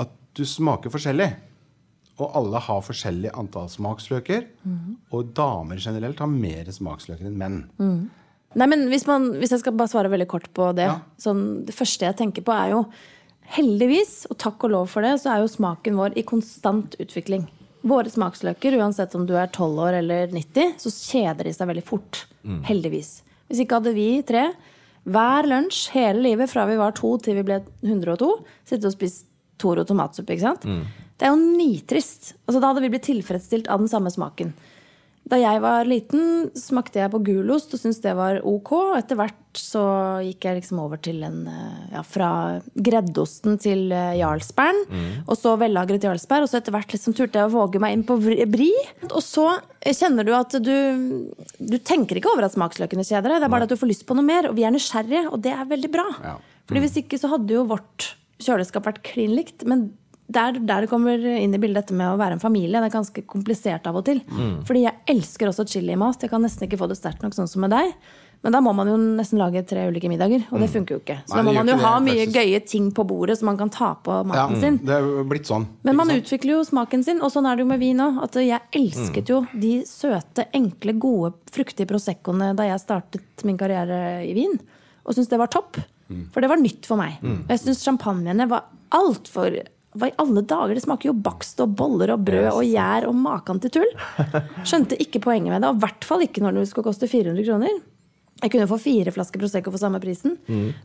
at 0.01 0.12
du 0.37 0.44
smaker 0.48 0.92
forskjellig. 0.92 1.31
Og 2.20 2.35
alle 2.38 2.61
har 2.61 2.83
forskjellig 2.85 3.33
antall 3.38 3.70
smaksløker. 3.72 4.44
Og 5.12 5.33
damer 5.37 5.81
generelt 5.81 6.20
har 6.20 6.29
mer 6.31 6.68
smaksløker 6.72 7.31
enn 7.31 7.38
menn. 7.40 7.62
Nei, 8.53 8.66
men 8.68 8.85
hvis, 8.92 9.07
man, 9.09 9.31
hvis 9.40 9.55
jeg 9.55 9.62
skal 9.62 9.75
bare 9.79 9.88
svare 9.88 10.12
veldig 10.12 10.29
kort 10.29 10.51
på 10.53 10.68
det. 10.77 10.90
Ja. 10.90 10.98
Sånn, 11.20 11.62
det 11.64 11.75
første 11.77 12.05
jeg 12.05 12.18
tenker 12.18 12.44
på, 12.44 12.53
er 12.53 12.75
jo 12.75 12.83
heldigvis, 13.57 14.27
og 14.31 14.38
takk 14.40 14.64
og 14.68 14.75
lov 14.75 14.92
for 14.92 15.05
det, 15.05 15.14
så 15.22 15.33
er 15.33 15.42
jo 15.42 15.51
smaken 15.51 15.96
vår 15.98 16.18
i 16.20 16.25
konstant 16.29 16.96
utvikling. 17.03 17.46
Våre 17.88 18.12
smaksløker, 18.12 18.77
uansett 18.79 19.16
om 19.18 19.25
du 19.27 19.33
er 19.35 19.48
12 19.51 19.81
år 19.87 19.98
eller 19.98 20.31
90, 20.33 20.77
så 20.79 20.92
kjeder 20.92 21.48
de 21.48 21.57
seg 21.57 21.68
veldig 21.72 21.85
fort. 21.88 22.27
Heldigvis. 22.68 23.22
Hvis 23.48 23.64
ikke 23.64 23.81
hadde 23.81 23.96
vi 23.96 24.07
tre 24.27 24.51
hver 25.03 25.48
lunsj 25.51 25.88
hele 25.96 26.22
livet 26.22 26.51
fra 26.51 26.64
vi 26.68 26.77
var 26.79 26.94
to 26.94 27.16
til 27.22 27.40
vi 27.40 27.44
ble 27.48 27.59
102, 27.83 28.29
sittet 28.68 28.87
og 28.87 28.94
spist 28.94 29.29
Toro 29.62 29.85
tomatsuppe. 29.87 30.35
ikke 30.35 30.42
sant? 30.42 30.64
Det 31.23 31.29
er 31.29 31.37
jo 31.37 31.55
nitrist. 31.55 32.33
Altså, 32.49 32.59
da 32.59 32.73
hadde 32.73 32.83
vi 32.83 32.89
blitt 32.91 33.07
tilfredsstilt 33.07 33.69
av 33.71 33.79
den 33.79 33.91
samme 33.91 34.11
smaken. 34.11 34.49
Da 35.31 35.39
jeg 35.39 35.61
var 35.63 35.87
liten, 35.87 36.49
smakte 36.59 36.99
jeg 36.99 37.13
på 37.13 37.21
gulost 37.23 37.71
og 37.71 37.79
syntes 37.79 38.01
det 38.03 38.17
var 38.19 38.41
ok. 38.43 38.73
Etter 38.99 39.21
hvert 39.21 39.39
så 39.55 39.83
gikk 40.27 40.49
jeg 40.49 40.57
liksom 40.59 40.81
over 40.83 40.99
til 40.99 41.21
en 41.23 41.45
eh, 41.47 41.93
ja, 41.93 42.03
Fra 42.03 42.31
greddosten 42.75 43.61
til 43.63 43.93
eh, 43.95 44.17
Mm. 44.19 45.23
Og 45.29 45.39
så 45.39 45.53
vellagret 45.61 46.03
jarlsberg. 46.03 46.43
Og 46.43 46.51
så 46.51 46.59
etter 46.59 46.75
hvert 46.75 46.91
liksom 46.91 47.15
turte 47.15 47.39
jeg 47.39 47.53
å 47.53 47.55
våge 47.55 47.79
meg 47.83 47.95
inn 47.95 48.03
på 48.09 48.19
bri. 48.19 48.73
Og 49.13 49.23
så 49.23 49.47
eh, 49.79 49.95
kjenner 49.95 50.27
du 50.27 50.35
at 50.35 50.59
du 50.59 50.75
Du 51.63 51.79
tenker 51.79 52.19
ikke 52.19 52.35
over 52.35 52.49
at 52.49 52.57
smaksløkene 52.59 53.07
kjeder 53.07 53.31
deg. 53.37 53.45
Det 53.45 53.47
er 53.47 53.55
bare 53.55 53.71
at 53.71 53.71
du 53.71 53.79
får 53.79 53.95
lyst 53.95 54.09
på 54.11 54.19
noe 54.19 54.27
mer. 54.27 54.51
Og 54.51 54.59
vi 54.59 54.67
er 54.67 54.75
nysgjerrige, 54.75 55.29
og 55.31 55.39
det 55.47 55.55
er 55.55 55.71
veldig 55.71 55.93
bra. 55.95 56.09
Ja. 56.19 56.37
Fordi 56.67 56.83
hvis 56.83 56.99
ikke 56.99 57.23
så 57.23 57.31
hadde 57.31 57.61
jo 57.61 57.69
vårt 57.71 58.17
kjøleskap 58.43 58.91
vært 58.91 59.05
klin 59.07 59.39
likt. 59.39 59.63
Men 59.71 59.93
der, 60.35 60.59
der 60.59 60.85
det 60.87 60.90
kommer 60.90 61.21
inn 61.37 61.55
i 61.55 61.61
bildet 61.62 61.85
dette 61.87 61.97
med 61.99 62.11
å 62.14 62.18
være 62.21 62.38
en 62.38 62.42
familie. 62.42 62.81
Det 62.81 62.90
er 62.90 62.97
ganske 62.99 63.25
komplisert 63.31 63.87
av 63.90 64.01
og 64.01 64.05
til. 64.09 64.21
Fordi 64.68 64.85
jeg 64.87 64.99
elsker 65.14 65.51
også 65.53 65.66
chili 65.68 65.95
i 65.95 66.01
mat. 66.01 66.21
Jeg 66.25 66.33
kan 66.33 66.42
nesten 66.45 66.66
ikke 66.68 66.81
få 66.81 66.88
det 66.90 66.99
sterkt 67.01 67.23
nok 67.25 67.37
sånn 67.37 67.51
som 67.51 67.64
med 67.64 67.73
deg. 67.75 67.95
Men 68.42 68.57
da 68.57 68.59
må 68.59 68.73
man 68.75 68.88
jo 68.90 68.97
nesten 68.99 69.38
lage 69.38 69.61
tre 69.71 69.85
ulike 69.87 70.09
middager, 70.11 70.42
og 70.51 70.59
det 70.59 70.66
funker 70.73 70.97
jo 70.97 70.99
ikke. 70.99 71.14
Så 71.31 71.37
Nei, 71.37 71.38
da 71.38 71.45
må 71.47 71.53
man 71.55 71.68
jo 71.71 71.77
ha 71.79 71.92
det, 71.95 72.07
mye 72.09 72.25
gøye 72.35 72.59
ting 72.66 72.88
på 72.90 73.05
bordet 73.07 73.37
som 73.38 73.47
man 73.47 73.59
kan 73.61 73.71
ta 73.71 73.92
på 74.03 74.16
Ja, 74.16 74.25
maten 74.27 74.59
sin. 74.59 74.79
det 74.83 74.97
er 74.97 75.29
blitt 75.31 75.47
sånn. 75.47 75.68
Men 75.87 75.95
man 76.01 76.11
sant? 76.11 76.25
utvikler 76.25 76.57
jo 76.57 76.64
smaken 76.66 77.05
sin, 77.07 77.21
og 77.23 77.31
sånn 77.31 77.47
er 77.47 77.55
det 77.55 77.62
jo 77.62 77.68
med 77.71 77.79
vin 77.85 78.03
òg. 78.03 78.18
Jeg 78.42 78.59
elsket 78.81 79.31
jo 79.31 79.45
de 79.55 79.71
søte, 79.87 80.49
enkle, 80.59 80.97
gode, 80.99 81.37
fruktige 81.55 81.87
proseccoene 81.87 82.51
da 82.59 82.66
jeg 82.66 82.83
startet 82.83 83.47
min 83.47 83.61
karriere 83.62 84.25
i 84.27 84.35
vin. 84.35 84.59
Og 85.07 85.14
syntes 85.14 85.31
det 85.31 85.38
var 85.38 85.53
topp. 85.55 85.79
For 86.35 86.42
det 86.42 86.51
var 86.51 86.59
nytt 86.61 86.85
for 86.90 86.99
meg. 86.99 87.23
Og 87.23 87.55
jeg 87.55 87.62
syns 87.62 87.87
champagnene 87.87 88.49
var 88.51 88.66
altfor 88.90 89.55
hva 89.93 90.09
i 90.09 90.15
alle 90.23 90.41
dager? 90.49 90.75
Det 90.77 90.85
smaker 90.87 91.11
jo 91.11 91.17
bakst 91.25 91.61
og 91.61 91.75
boller 91.77 92.15
og 92.15 92.23
brød 92.25 92.49
og 92.51 92.63
gjær 92.65 93.09
og 93.11 93.17
maken 93.19 93.61
til 93.61 93.75
tull. 93.77 93.91
Skjønte 94.69 94.97
ikke 95.03 95.21
poenget 95.25 95.53
med 95.53 95.61
det, 95.61 95.69
og 95.69 95.81
i 95.81 95.85
hvert 95.85 96.07
fall 96.09 96.25
ikke 96.25 96.45
når 96.45 96.57
det 96.61 96.69
skulle 96.71 96.89
koste 96.89 97.11
400 97.11 97.45
kroner. 97.49 97.83
Jeg 98.43 98.55
kunne 98.55 98.71
få 98.71 98.81
fire 98.83 99.13
flasker 99.15 99.43
Prosecco 99.43 99.71
for 99.71 99.83
samme 99.83 100.01
prisen. 100.03 100.39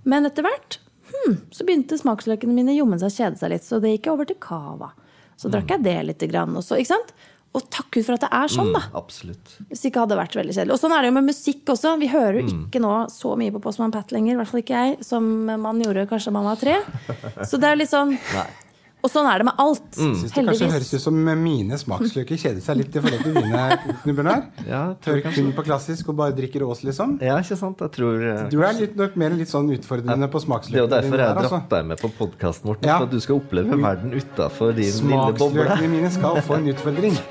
Men 0.03 0.27
etter 0.27 0.45
hvert 0.45 0.79
hmm, 1.09 1.39
så 1.55 1.65
begynte 1.65 1.97
smaksløkene 1.97 2.53
mine 2.53 2.75
jommen 2.75 2.99
seg 3.01 3.13
å 3.13 3.15
kjede 3.15 3.39
seg 3.39 3.53
litt, 3.55 3.65
så 3.65 3.79
det 3.81 3.95
gikk 3.95 4.09
jeg 4.09 4.17
over 4.17 4.29
til 4.29 4.39
cava. 4.43 4.91
Så 5.37 5.49
drakk 5.53 5.71
jeg 5.71 5.85
det 5.85 5.97
litt. 6.03 6.27
Grann, 6.27 6.55
og, 6.57 6.65
så, 6.65 6.77
og 7.55 7.65
takk 7.73 7.89
Gud 7.93 8.03
for 8.03 8.17
at 8.17 8.25
det 8.25 8.29
er 8.33 8.51
sånn, 8.51 8.71
da. 8.75 8.83
Absolutt. 8.97 9.55
Hvis 9.71 9.87
ikke 9.87 10.03
hadde 10.03 10.19
vært 10.19 10.35
veldig 10.37 10.53
kjedelig. 10.53 10.75
Og 10.75 10.81
sånn 10.81 10.93
er 10.97 11.05
det 11.05 11.11
jo 11.11 11.17
med 11.17 11.29
musikk 11.29 11.73
også. 11.73 11.95
Vi 12.01 12.11
hører 12.11 12.41
jo 12.41 12.45
ikke 12.49 12.81
nå 12.83 12.93
så 13.13 13.33
mye 13.39 13.53
på 13.55 13.61
Postman 13.63 13.93
Pat 13.93 14.11
lenger, 14.13 14.35
i 14.35 14.39
hvert 14.41 14.51
fall 14.51 14.63
ikke 14.65 14.81
jeg, 14.83 14.97
som 15.07 15.27
man 15.47 15.81
gjorde 15.81 16.07
kanskje 16.11 16.33
man 16.35 16.49
var 16.49 16.61
tre. 16.61 16.79
Så 17.49 17.61
det 17.61 17.71
er 17.71 17.79
litt 17.79 17.93
sånn 17.93 18.17
Og 19.05 19.11
sånn 19.13 19.27
er 19.29 19.39
det 19.39 19.45
med 19.45 19.59
alt. 19.61 19.85
Syns 19.93 20.23
det 20.25 20.31
kanskje 20.33 20.67
høres 20.71 20.89
ut 20.95 21.03
som 21.03 21.17
mine 21.41 21.77
smaksløker 21.77 22.39
kjeder 22.41 22.63
seg 22.65 22.79
litt 22.79 22.95
i 22.97 23.03
forhold 23.03 23.27
til 23.27 23.37
dine, 23.37 23.65
knubber 24.01 24.27
Bjørnar? 24.27 24.41
Ja, 24.73 24.81
Tør 25.05 25.21
kun 25.23 25.51
på 25.55 25.65
klassisk 25.67 26.09
og 26.11 26.17
bare 26.19 26.35
drikker 26.37 26.65
Ås, 26.67 26.81
liksom? 26.87 27.17
Ja, 27.23 27.37
ikke 27.43 27.59
sant? 27.59 27.83
Jeg 27.85 27.93
tror 27.95 28.25
eh, 28.25 28.43
Du 28.51 28.57
er 28.65 28.75
litt, 28.79 28.97
nok 28.99 29.15
mer 29.21 29.37
litt 29.37 29.53
sånn 29.53 29.69
utfordrende 29.77 30.31
på 30.33 30.41
smaksløkene. 30.43 30.75
Det 30.75 30.81
er 30.81 30.87
jo 30.87 30.93
derfor 30.95 31.23
jeg 31.23 31.29
har 31.29 31.37
dratt 31.37 31.45
altså. 31.45 31.61
dratt 31.61 31.75
deg 31.77 31.91
med 31.93 32.03
på 32.03 32.13
podkasten, 32.17 32.71
Morten. 32.71 32.89
Ja. 32.89 32.97
For 32.97 33.11
at 33.11 33.13
du 33.13 33.23
skal 33.23 33.41
oppleve 33.43 33.81
verden 33.85 34.17
utafor 34.17 34.73
din 34.73 34.89
lille 34.89 35.33
boble. 35.37 35.67
Smaksløkene 35.67 35.93
mine 35.93 36.15
skal 36.17 36.41
få 36.49 36.57
en 36.57 36.71
utfordring. 36.73 37.21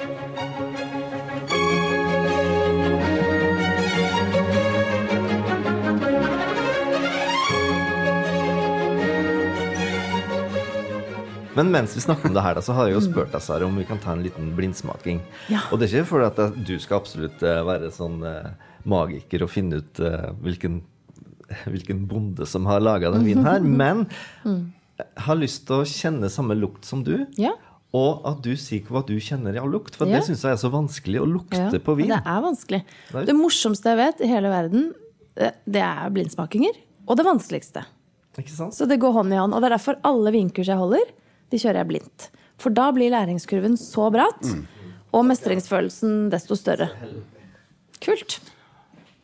Men 11.57 11.71
mens 11.73 11.95
vi 11.97 12.03
snakker 12.05 12.29
om 12.31 12.35
det 12.37 12.43
her, 12.45 12.61
så 12.65 12.75
har 12.77 12.89
jeg 12.91 12.99
jo 12.99 13.05
spurt 13.07 13.33
deg, 13.33 13.43
Sara, 13.45 13.65
om 13.67 13.77
vi 13.81 13.87
kan 13.89 13.99
ta 14.03 14.13
en 14.13 14.23
liten 14.25 14.51
blindsmaking. 14.57 15.23
Ja. 15.53 15.63
Og 15.73 15.81
det 15.81 15.89
er 15.89 16.03
ikke 16.03 16.11
fordi 16.13 16.29
at 16.29 16.59
du 16.69 16.75
skal 16.83 17.01
absolutt 17.01 17.43
eh, 17.47 17.63
være 17.67 17.91
sånn 17.97 18.19
eh, 18.29 18.51
magiker 18.87 19.47
og 19.47 19.51
finne 19.53 19.81
ut 19.81 20.01
eh, 20.05 20.29
hvilken, 20.45 20.83
hvilken 21.73 22.05
bonde 22.11 22.47
som 22.49 22.67
har 22.69 22.83
laga 22.85 23.11
den 23.15 23.25
vinen 23.27 23.47
her, 23.49 23.65
men 23.65 24.05
jeg 24.47 25.07
har 25.27 25.37
lyst 25.41 25.65
til 25.69 25.83
å 25.83 25.89
kjenne 25.89 26.29
samme 26.33 26.57
lukt 26.57 26.87
som 26.89 27.03
du. 27.07 27.19
Ja. 27.41 27.55
Og 27.97 28.25
at 28.29 28.41
du 28.45 28.53
sier 28.61 28.85
hva 28.93 29.01
du 29.07 29.15
kjenner 29.23 29.57
av 29.61 29.69
lukt. 29.73 29.95
For 29.97 30.09
Ja. 30.09 30.19
det 30.19 30.27
syns 30.29 30.43
jeg 30.45 30.53
er 30.53 30.61
så 30.61 30.69
vanskelig 30.73 31.21
å 31.23 31.27
lukte 31.29 31.81
på 31.81 31.95
vin. 31.97 32.11
Det 32.13 32.19
er 32.21 32.41
vanskelig. 32.45 32.81
Det 33.13 33.37
morsomste 33.37 33.93
jeg 33.93 34.01
vet 34.01 34.25
i 34.27 34.29
hele 34.31 34.51
verden, 34.53 34.91
det, 35.37 35.55
det 35.65 35.81
er 35.85 36.11
blindsmakinger. 36.13 36.77
Og 37.07 37.17
det 37.17 37.25
vanskeligste. 37.25 37.85
Ikke 38.37 38.53
sant? 38.53 38.75
Så 38.77 38.85
det 38.89 38.99
går 39.01 39.15
hånd 39.17 39.33
i 39.33 39.39
hånd. 39.41 39.55
Og 39.57 39.63
det 39.63 39.71
er 39.71 39.77
derfor 39.79 39.97
alle 40.05 40.33
vinkurs 40.35 40.69
jeg 40.69 40.77
holder, 40.81 41.07
de 41.53 41.61
kjører 41.61 41.83
jeg 41.83 41.91
blindt. 41.93 42.29
For 42.61 42.73
da 42.73 42.89
blir 42.97 43.13
læringskurven 43.13 43.77
så 43.81 44.09
bratt, 44.15 44.45
og 45.13 45.25
mestringsfølelsen 45.29 46.29
desto 46.33 46.57
større. 46.59 46.91
Kult. 48.03 48.39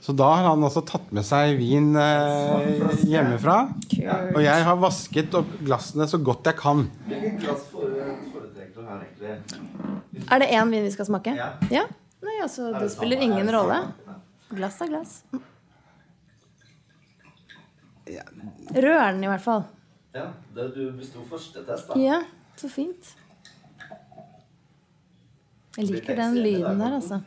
Så 0.02 0.10
da 0.18 0.26
har 0.34 0.48
han 0.48 0.64
altså 0.66 0.80
tatt 0.82 1.12
med 1.14 1.22
seg 1.22 1.54
vin 1.60 1.92
eh, 1.94 3.04
hjemmefra. 3.06 3.56
Og 4.34 4.40
jeg 4.42 4.64
har 4.66 4.80
vasket 4.82 5.36
opp 5.38 5.52
glassene 5.62 6.08
så 6.10 6.18
godt 6.18 6.48
jeg 6.50 6.58
kan. 6.58 6.88
Er 10.26 10.42
det 10.42 10.48
én 10.50 10.74
vin 10.74 10.82
vi 10.88 10.90
skal 10.90 11.06
smake? 11.06 11.36
Ja. 11.70 11.86
Nei, 12.22 12.34
altså, 12.42 12.72
det 12.74 12.90
spiller 12.90 13.22
ingen 13.22 13.46
rolle. 13.54 13.78
Glass 14.50 14.82
er 14.82 14.90
glass. 14.90 15.14
Rør 18.74 19.12
den 19.14 19.22
i 19.22 19.30
hvert 19.30 19.44
fall. 19.44 19.64
Ja, 20.12 20.28
det 20.54 20.68
du 20.74 20.82
besto 20.92 21.22
første 21.28 21.62
test, 21.64 21.88
da. 21.88 21.96
Ja, 22.00 22.18
så 22.60 22.68
fint. 22.68 23.14
Jeg 25.78 25.88
liker 25.88 26.18
den 26.18 26.36
lyden 26.44 26.82
der, 26.82 26.98
altså. 26.98 27.22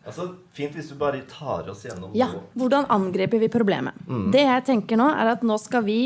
Altså, 0.00 0.24
Fint 0.56 0.74
hvis 0.74 0.88
du 0.90 0.96
bare 0.98 1.20
tar 1.28 1.68
oss 1.70 1.84
gjennom 1.84 2.14
Ja, 2.16 2.30
hvordan 2.58 2.88
angriper 2.90 3.38
vi 3.38 3.50
problemet? 3.52 3.94
Det 4.32 4.42
jeg 4.42 4.64
tenker 4.66 4.98
nå, 4.98 5.06
er 5.12 5.34
at 5.36 5.44
nå 5.46 5.58
skal 5.60 5.84
vi 5.86 5.98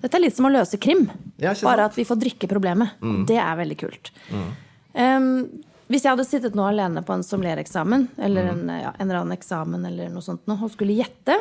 Dette 0.00 0.14
er 0.16 0.22
litt 0.22 0.36
som 0.36 0.46
å 0.46 0.52
løse 0.52 0.78
krim. 0.80 1.08
Ja, 1.42 1.52
bare 1.66 1.88
at 1.90 1.96
vi 1.98 2.04
får 2.06 2.20
drikke 2.20 2.48
problemet. 2.48 2.96
Det 3.28 3.36
er 3.42 3.58
veldig 3.58 3.76
kult. 3.80 4.12
Um, 4.96 5.48
hvis 5.90 6.04
jeg 6.06 6.12
hadde 6.14 6.26
sittet 6.28 6.56
nå 6.56 6.64
alene 6.68 7.02
på 7.04 7.12
en 7.16 7.24
sommeliereksamen, 7.26 8.06
eller 8.22 8.48
en, 8.52 8.62
ja, 8.70 8.94
en 8.94 9.04
eller 9.04 9.20
annen 9.20 9.36
eksamen, 9.36 9.84
eller 9.90 10.08
noe 10.12 10.24
sånt 10.24 10.46
nå, 10.48 10.56
og 10.62 10.72
skulle 10.72 10.96
gjette, 10.96 11.36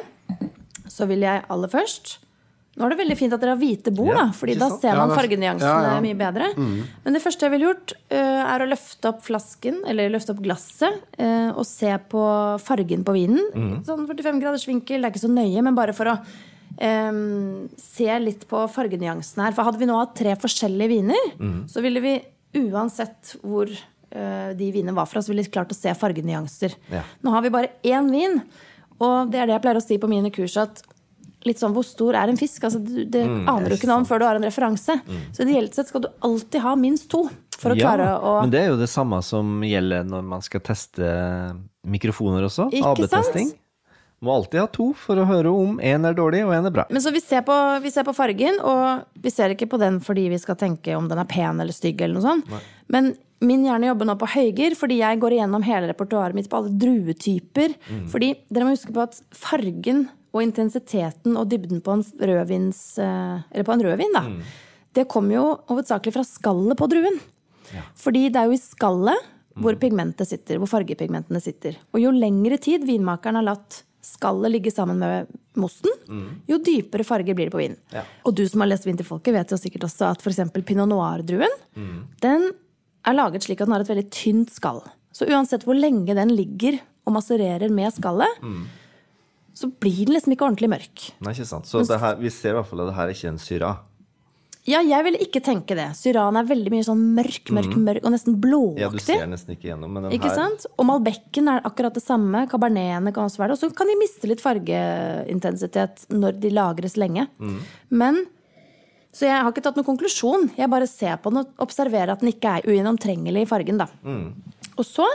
så 0.91 1.07
ville 1.09 1.29
jeg 1.29 1.45
aller 1.53 1.71
først 1.71 2.17
Nå 2.75 2.83
er 2.83 2.91
det 2.91 2.97
veldig 2.99 3.15
fint 3.15 3.33
at 3.35 3.39
dere 3.39 3.53
har 3.53 3.59
hvite 3.61 3.91
bord, 3.95 4.11
Ja, 4.11 4.25
da, 4.25 4.31
fordi 4.35 4.55
da 4.59 4.67
ser 4.75 4.97
man 4.99 5.13
fargenyansene 5.15 5.91
ja, 5.93 5.99
mye 6.03 6.17
bedre. 6.19 6.49
Men 6.57 7.15
det 7.15 7.21
første 7.23 7.47
jeg 7.47 7.53
ville 7.53 7.69
gjort, 7.69 7.93
eh, 8.11 8.41
er 8.43 8.63
å 8.65 8.67
løfte 8.67 9.11
opp 9.13 9.21
flasken, 9.23 9.77
eller 9.87 10.11
løfte 10.11 10.33
opp 10.35 10.41
glasset, 10.43 10.97
eh, 11.15 11.53
og 11.55 11.63
se 11.69 11.93
på 12.11 12.25
fargen 12.59 13.05
på 13.07 13.15
vinen. 13.15 13.39
Sånn 13.87 14.03
45 14.09 14.41
graders 14.43 14.67
vinkel, 14.67 14.99
det 14.99 15.07
er 15.07 15.15
ikke 15.15 15.23
så 15.23 15.31
nøye, 15.31 15.63
men 15.63 15.77
bare 15.77 15.95
for 15.95 16.11
å 16.11 16.17
um, 16.19 17.69
se 17.79 18.09
litt 18.19 18.43
på 18.49 18.65
fargenyansene 18.75 19.47
her. 19.47 19.55
For 19.55 19.69
hadde 19.69 19.79
vi 19.79 19.87
nå 19.87 19.95
hatt 20.01 20.15
tre 20.19 20.35
forskjellige 20.35 20.91
viner, 20.91 21.29
så 21.71 21.83
ville 21.85 22.03
vi 22.03 22.17
uansett 22.59 23.37
hvor 23.39 23.71
uh, 23.71 24.51
de 24.55 24.67
vinene 24.75 24.95
var 24.95 25.07
fra, 25.07 25.23
så 25.23 25.31
ville 25.31 25.45
vi 25.47 25.53
klart 25.55 25.71
å 25.71 25.77
se 25.77 25.95
fargenyanser. 25.95 26.75
Ja. 26.91 27.05
Nå 27.23 27.31
har 27.31 27.45
vi 27.45 27.53
bare 27.55 27.71
én 27.87 28.11
vin, 28.11 28.41
og 28.99 29.31
det 29.31 29.39
er 29.39 29.47
det 29.47 29.57
jeg 29.57 29.63
pleier 29.63 29.79
å 29.79 29.85
si 29.85 29.99
på 29.99 30.11
mine 30.11 30.33
kurs. 30.35 30.57
at 30.59 30.83
Litt 31.45 31.59
sånn, 31.61 31.73
Hvor 31.75 31.85
stor 31.85 32.17
er 32.17 32.31
en 32.31 32.39
fisk? 32.39 32.63
Altså, 32.65 32.79
du, 32.81 33.03
det 33.05 33.21
aner 33.23 33.69
du 33.69 33.75
ikke 33.77 33.89
noe 33.89 34.01
om 34.01 34.07
før 34.09 34.21
du 34.21 34.25
har 34.25 34.39
en 34.39 34.47
referanse. 34.47 34.95
Så 35.31 35.45
ideelt 35.45 35.75
sett 35.77 35.91
skal 35.91 36.05
du 36.05 36.09
alltid 36.25 36.63
ha 36.63 36.75
minst 36.79 37.09
to 37.11 37.27
for 37.55 37.71
å 37.71 37.77
klare 37.77 38.07
å 38.19 38.39
Men 38.41 38.51
det 38.51 38.63
er 38.63 38.71
jo 38.73 38.79
det 38.81 38.89
samme 38.91 39.21
som 39.23 39.61
gjelder 39.63 40.07
når 40.09 40.25
man 40.25 40.41
skal 40.43 40.63
teste 40.65 41.05
mikrofoner 41.85 42.47
også. 42.47 42.71
AB-testing. 42.73 43.53
Må 44.25 44.31
alltid 44.39 44.61
ha 44.63 44.67
to 44.71 44.87
for 44.97 45.19
å 45.19 45.25
høre 45.27 45.51
om 45.53 45.77
én 45.83 46.07
er 46.07 46.15
dårlig 46.17 46.41
og 46.47 46.53
én 46.55 46.65
er 46.65 46.73
bra. 46.73 46.85
Men 46.89 47.03
så 47.03 47.11
vi 47.13 47.21
ser, 47.21 47.43
på, 47.45 47.53
vi 47.83 47.91
ser 47.93 48.07
på 48.07 48.13
fargen, 48.15 48.57
og 48.63 49.05
vi 49.21 49.29
ser 49.33 49.53
ikke 49.53 49.67
på 49.69 49.77
den 49.81 49.99
fordi 50.03 50.29
vi 50.31 50.39
skal 50.41 50.57
tenke 50.57 50.95
om 50.97 51.09
den 51.11 51.19
er 51.21 51.29
pen 51.29 51.59
eller 51.61 51.75
stygg. 51.75 52.01
eller 52.01 52.17
noe 52.17 52.25
sånt. 52.25 52.49
Men 52.89 53.11
min 53.45 53.65
hjerne 53.67 53.91
jobber 53.91 54.07
nå 54.09 54.15
på 54.17 54.29
høyger, 54.31 54.73
fordi 54.79 55.01
jeg 55.01 55.19
går 55.21 55.35
igjennom 55.37 55.65
hele 55.67 55.91
repertoaret 55.91 56.37
mitt 56.37 56.49
på 56.49 56.57
alle 56.61 56.71
druetyper. 56.79 57.75
Fordi 58.11 58.31
dere 58.49 58.65
må 58.65 58.73
huske 58.73 58.95
på 58.95 59.03
at 59.03 59.19
fargen 59.35 60.07
og 60.35 60.43
intensiteten 60.43 61.37
og 61.39 61.47
dybden 61.51 61.79
på 61.85 61.95
en 61.95 62.03
rødvins 62.19 62.81
eh, 62.99 63.37
Eller 63.53 63.67
på 63.67 63.75
en 63.75 63.85
rødvin, 63.87 64.13
da. 64.15 64.25
Det 64.95 65.07
kommer 65.11 65.35
jo 65.37 65.45
hovedsakelig 65.71 66.13
fra 66.15 66.23
skallet 66.27 66.77
på 66.79 66.87
druen. 66.91 67.17
Fordi 67.99 68.27
det 68.29 68.39
er 68.41 68.51
jo 68.51 68.55
i 68.55 68.61
skallet 68.61 69.31
hvor 69.55 69.75
pigmentet 69.79 70.27
sitter, 70.27 70.59
hvor 70.59 70.67
fargepigmentene 70.67 71.39
sitter. 71.39 71.77
Og 71.95 72.01
jo 72.03 72.11
lengre 72.11 72.57
tid 72.59 72.83
vinmakeren 72.87 73.39
har 73.39 73.47
latt 73.47 73.81
skallet 74.05 74.51
ligge 74.51 74.71
sammen 74.75 74.99
med 75.01 75.31
mosten, 75.57 75.89
jo 76.51 76.59
dypere 76.61 77.05
farger 77.07 77.33
blir 77.33 77.47
det 77.47 77.53
på 77.55 77.61
vinen. 77.61 77.77
Ja. 77.95 78.03
Og 78.27 78.35
du 78.35 78.43
som 78.51 78.61
har 78.61 78.69
lest 78.69 78.85
Vin 78.85 78.99
til 78.99 79.07
folket, 79.07 79.33
vet 79.33 79.49
jo 79.49 79.57
sikkert 79.57 79.87
også 79.87 80.11
at 80.11 80.21
f.eks. 80.21 80.43
pinot 80.67 80.91
noir-druen 80.91 81.55
den 82.21 82.49
er 83.07 83.15
laget 83.17 83.47
slik 83.47 83.61
at 83.63 83.67
den 83.69 83.73
har 83.73 83.81
et 83.85 83.89
veldig 83.89 84.09
tynt 84.13 84.51
skall. 84.53 84.83
Så 85.15 85.25
uansett 85.31 85.63
hvor 85.65 85.79
lenge 85.79 86.13
den 86.13 86.35
ligger 86.35 86.77
og 87.07 87.15
massererer 87.17 87.71
med 87.71 87.95
skallet, 87.95 88.43
så 89.55 89.69
blir 89.71 90.03
den 90.05 90.17
liksom 90.17 90.33
ikke 90.35 90.45
ordentlig 90.49 90.67
mørk. 90.75 91.09
Nei, 91.23 91.31
ikke 91.33 91.47
sant. 91.47 91.67
Så 91.69 91.81
det 91.87 91.99
her, 92.01 92.17
vi 92.19 92.31
ser 92.33 92.53
i 92.53 92.57
hvert 92.59 92.67
fall 92.67 92.81
at 92.83 92.89
det 92.91 92.97
her 92.97 93.07
er 93.09 93.15
ikke 93.15 93.29
en 93.31 93.39
syra. 93.39 93.69
Ja, 94.65 94.79
jeg 94.81 95.05
ville 95.05 95.19
ikke 95.21 95.43
tenke 95.45 95.75
det. 95.77 95.91
Syran 95.93 96.39
er 96.39 96.47
veldig 96.49 96.71
mye 96.73 96.83
sånn 96.87 97.01
mørk, 97.13 97.51
mørk, 97.53 97.75
mørk 97.77 98.05
og 98.07 98.15
nesten 98.15 98.39
blåaktig. 98.41 98.81
Ja, 98.81 98.87
du 98.89 98.97
ser 99.03 99.27
nesten 99.29 99.53
ikke 99.53 99.67
gjennom, 99.69 99.91
men 99.93 100.07
den 100.07 100.15
Ikke 100.17 100.31
her 100.31 100.39
sant? 100.39 100.65
Og 100.73 100.87
malbekken 100.89 101.51
er 101.51 101.61
akkurat 101.69 101.93
det 101.93 102.01
samme. 102.01 102.47
Kabernetene 102.49 103.13
kan 103.13 103.29
også 103.29 103.43
være 103.43 103.53
det. 103.53 103.59
Og 103.59 103.61
så 103.61 103.77
kan 103.77 103.91
de 103.91 103.97
miste 103.99 104.25
litt 104.31 104.41
fargeintensitet 104.41 106.07
når 106.09 106.39
de 106.41 106.49
lagres 106.53 106.97
lenge. 106.97 107.27
Men 107.93 108.25
Så 109.15 109.29
jeg 109.29 109.37
har 109.37 109.47
ikke 109.53 109.61
tatt 109.63 109.77
noen 109.77 109.87
konklusjon. 109.87 110.49
Jeg 110.57 110.67
bare 110.67 110.87
ser 110.91 111.15
på 111.23 111.31
den 111.31 111.45
og 111.45 111.61
observerer 111.63 112.11
at 112.11 112.19
den 112.19 112.33
ikke 112.33 112.57
er 112.57 112.65
ugjennomtrengelig 112.67 113.45
i 113.45 113.47
fargen. 113.47 113.77
da. 113.79 113.85
Og 114.75 114.83
så 114.83 115.05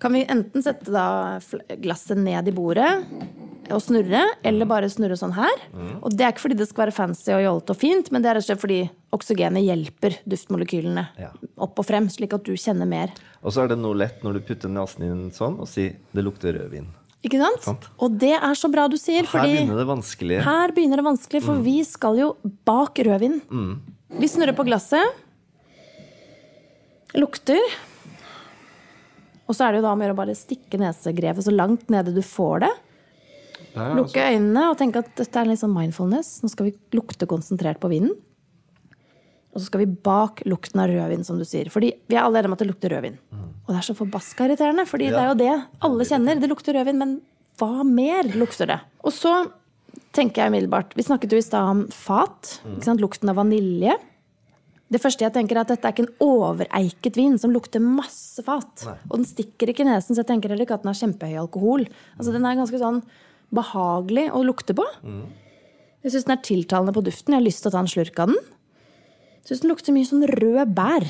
kan 0.00 0.12
vi 0.12 0.24
enten 0.28 0.62
sette 0.62 0.90
da 0.92 1.38
glasset 1.82 2.18
ned 2.18 2.48
i 2.48 2.54
bordet 2.54 2.90
og 3.68 3.82
snurre, 3.84 4.22
eller 4.48 4.64
bare 4.64 4.88
snurre 4.88 5.16
sånn 5.20 5.34
her. 5.36 5.58
Og 6.00 6.14
det 6.16 6.24
er 6.24 6.32
ikke 6.32 6.46
fordi 6.46 6.56
det 6.56 6.68
skal 6.70 6.86
være 6.86 6.94
fancy 6.96 7.32
og 7.36 7.42
jollete 7.44 7.74
og 7.74 7.76
fint, 7.76 8.10
men 8.10 8.22
det 8.24 8.30
er 8.30 8.38
rett 8.38 8.46
og 8.46 8.48
slett 8.48 8.62
fordi 8.62 8.78
oksygenet 9.12 9.64
hjelper 9.66 10.16
duftmolekylene 10.28 11.04
Ja. 11.20 11.30
opp 11.58 11.78
og 11.78 11.84
frem, 11.84 12.08
slik 12.08 12.32
at 12.32 12.44
du 12.44 12.52
kjenner 12.56 12.88
mer. 12.88 13.12
Og 13.44 13.52
så 13.52 13.64
er 13.64 13.68
det 13.68 13.78
noe 13.78 13.94
lett 13.94 14.22
når 14.24 14.38
du 14.38 14.40
putter 14.40 14.68
nesen 14.72 15.02
inn 15.04 15.30
sånn 15.30 15.58
og 15.60 15.68
sier 15.68 15.96
'det 16.14 16.24
lukter 16.24 16.52
rødvin'. 16.56 16.86
Ikke 17.24 17.38
sant? 17.42 17.62
Sant. 17.62 17.88
Og 17.98 18.16
det 18.18 18.32
er 18.40 18.54
så 18.54 18.70
bra 18.70 18.86
du 18.88 18.96
sier, 18.96 19.26
Her 19.26 19.26
fordi 19.26 19.52
begynner 19.66 19.76
det 19.76 19.86
vanskelig. 19.86 20.42
her 20.44 20.68
begynner 20.72 20.96
det 20.96 21.04
vanskelig, 21.04 21.42
for 21.42 21.56
vi 21.60 21.82
skal 21.84 22.16
jo 22.16 22.36
bak 22.64 22.94
rødvin. 22.94 23.42
Vi 24.18 24.26
snurrer 24.28 24.54
på 24.56 24.64
glasset. 24.64 25.04
Lukter. 27.14 27.58
Og 29.48 29.56
så 29.56 29.64
er 29.64 29.72
det 29.72 29.80
jo 29.80 29.86
da 29.86 29.94
om 29.94 30.02
å 30.02 30.06
gjøre 30.06 30.16
å 30.16 30.20
bare 30.20 30.36
stikke 30.36 30.80
nesegrevet 30.80 31.46
så 31.46 31.54
langt 31.54 31.88
nede 31.92 32.12
du 32.14 32.20
får 32.24 32.66
det. 32.66 32.72
Der, 33.74 33.94
Lukke 33.96 34.22
øynene 34.22 34.68
og 34.70 34.78
tenke 34.80 35.00
at 35.02 35.10
dette 35.18 35.40
er 35.40 35.48
litt 35.48 35.60
sånn 35.62 35.74
mindfulness. 35.74 36.38
Nå 36.44 36.50
skal 36.52 36.68
vi 36.68 36.74
lukte 36.96 37.28
konsentrert 37.30 37.80
på 37.82 37.90
vinen. 37.92 38.12
Og 39.54 39.62
så 39.62 39.70
skal 39.70 39.82
vi 39.82 39.88
bak 40.06 40.42
lukten 40.46 40.82
av 40.82 40.90
rødvin, 40.92 41.24
som 41.26 41.38
du 41.40 41.46
sier. 41.48 41.70
Fordi 41.72 41.90
vi 42.06 42.16
er 42.16 42.22
alle 42.22 42.42
enige 42.42 42.52
om 42.52 42.56
at 42.58 42.62
det 42.62 42.68
lukter 42.68 42.92
rødvin. 42.94 43.16
Og 43.64 43.72
det 43.72 43.78
er 43.80 43.86
så 43.88 43.96
forbaska 43.96 44.46
irriterende, 44.46 44.84
fordi 44.88 45.08
det 45.12 45.18
er 45.20 45.30
jo 45.32 45.38
det 45.40 45.54
alle 45.88 46.06
kjenner. 46.08 46.38
Det 46.40 46.50
lukter 46.52 46.76
rødvin, 46.78 47.00
men 47.00 47.16
hva 47.58 47.84
mer 47.86 48.28
lukter 48.38 48.70
det? 48.70 48.78
Og 49.02 49.14
så 49.16 49.32
tenker 50.14 50.44
jeg 50.44 50.52
umiddelbart 50.52 50.94
Vi 50.96 51.04
snakket 51.04 51.34
jo 51.34 51.40
i 51.40 51.44
stad 51.44 51.66
om 51.72 51.82
fat. 51.92 52.60
Sant? 52.84 53.02
Lukten 53.02 53.32
av 53.32 53.40
vanilje. 53.40 53.96
Det 54.88 55.00
første 55.02 55.20
jeg 55.26 55.34
tenker 55.34 55.58
er 55.58 55.66
at 55.66 55.72
Dette 55.74 55.84
er 55.84 55.92
ikke 55.92 56.04
en 56.06 56.14
overeiket 56.24 57.16
vin 57.18 57.34
som 57.40 57.52
lukter 57.52 57.82
masse 57.84 58.40
fat. 58.46 58.86
Og 59.10 59.18
den 59.18 59.26
stikker 59.28 59.68
ikke 59.68 59.84
i 59.84 59.88
nesen, 59.90 60.14
så 60.16 60.22
jeg 60.22 60.30
tenker 60.30 60.48
heller 60.48 60.64
ikke 60.64 60.78
at 60.78 60.84
den 60.86 60.92
har 60.94 61.00
kjempehøy 61.02 61.36
alkohol. 61.42 61.84
Altså 62.16 62.32
Den 62.32 62.46
er 62.48 62.56
ganske 62.56 62.80
sånn 62.80 63.02
behagelig 63.52 64.30
å 64.32 64.40
lukte 64.44 64.72
på. 64.76 64.86
Jeg 66.04 66.12
syns 66.14 66.24
den 66.28 66.36
er 66.38 66.44
tiltalende 66.46 66.94
på 66.96 67.02
duften. 67.04 67.34
Jeg 67.34 67.40
har 67.42 67.44
lyst 67.44 67.62
til 67.64 67.68
å 67.68 67.74
ta 67.74 67.82
en 67.84 67.90
slurk 67.90 68.18
av 68.24 68.32
den. 68.32 68.40
Jeg 69.42 69.50
syns 69.50 69.60
den 69.64 69.72
lukter 69.72 69.92
mye 69.96 70.08
sånn 70.08 70.28
rød 70.28 70.74
bær. 70.76 71.04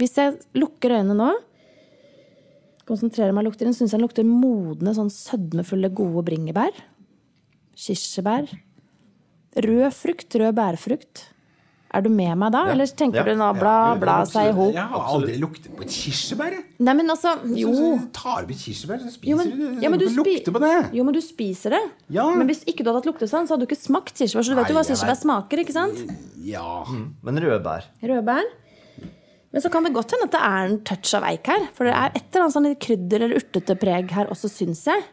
Hvis 0.00 0.16
jeg 0.18 0.38
lukker 0.58 0.96
øynene 0.98 1.14
nå, 1.14 1.30
konsentrerer 2.88 3.32
meg 3.32 3.44
og 3.44 3.52
lukter 3.52 3.70
syns 3.70 3.92
jeg 3.92 4.00
den 4.00 4.02
lukter 4.04 4.26
modne, 4.26 4.94
sånn 4.96 5.12
sødmefulle, 5.14 5.92
gode 5.94 6.24
bringebær. 6.26 6.74
Kirsebær. 7.78 8.50
Rød 9.62 9.94
frukt, 9.94 10.34
rød 10.34 10.54
bærfrukt. 10.58 11.28
Er 11.94 12.02
du 12.02 12.08
med 12.10 12.32
meg 12.40 12.50
da, 12.50 12.64
eller 12.72 12.90
tenker 12.90 13.20
Ja. 13.20 13.22
du 13.28 13.36
nå 13.38 13.48
bla, 13.58 13.74
bla 14.02 14.16
seg 14.26 14.48
i 14.50 14.54
hop? 14.56 14.72
Jeg 14.74 14.82
har 14.90 15.04
aldri 15.14 15.36
luktet 15.38 15.68
på 15.76 15.84
et 15.84 15.92
kirsebær. 15.94 16.56
Nei, 16.82 16.94
men 16.98 17.12
altså, 17.14 17.36
jo. 17.54 17.70
Så 17.70 17.90
du 18.00 18.08
tar 18.16 18.48
vi 18.48 18.56
et 18.56 18.64
kirsebær, 18.64 18.98
så 19.04 19.12
spiser 19.14 19.30
Jo, 19.30 19.36
men, 19.38 19.50
du 19.54 19.62
det. 19.76 19.82
ja, 19.84 19.90
men 19.92 19.98
du, 20.02 20.06
spi 20.10 20.34
på 20.50 20.60
det. 20.64 20.72
jo, 20.98 21.04
men 21.06 21.14
du 21.14 21.20
spiser 21.22 21.76
det. 21.76 21.82
Ja. 22.10 22.26
Men 22.34 22.48
hvis 22.50 22.64
ikke 22.66 22.82
du 22.82 22.90
hadde 22.90 23.02
hatt 23.04 23.10
luktesans, 23.12 23.46
så 23.48 23.54
hadde 23.54 23.62
du 23.66 23.70
ikke 23.70 23.78
smakt 23.80 24.12
kirsebær. 24.18 24.42
Så 24.42 24.50
du 24.50 24.58
vet 24.58 24.68
jo 24.72 24.74
hva 24.80 24.84
kirsebær 24.90 25.20
smaker, 25.22 25.62
ikke 25.62 25.76
sant? 25.76 26.02
Ja. 26.42 26.82
Men 27.22 27.38
rødbær. 27.46 27.86
Rødbær. 28.02 28.42
Men 29.54 29.62
så 29.62 29.70
kan 29.70 29.84
det 29.86 29.92
godt 29.94 30.10
hende 30.10 30.26
at 30.26 30.32
det 30.34 30.40
er 30.42 30.64
en 30.72 30.78
touch 30.82 31.14
av 31.14 31.22
eik 31.30 31.46
her. 31.46 31.68
For 31.78 31.86
det 31.86 31.94
er 31.94 32.10
et 32.18 32.24
eller 32.34 32.48
annet 32.48 32.56
sånn 32.56 32.70
krydder 32.82 33.22
eller 33.28 33.38
urtete 33.38 33.76
preg 33.78 34.10
her 34.10 34.26
også, 34.34 34.50
syns 34.50 34.82
jeg. 34.90 35.04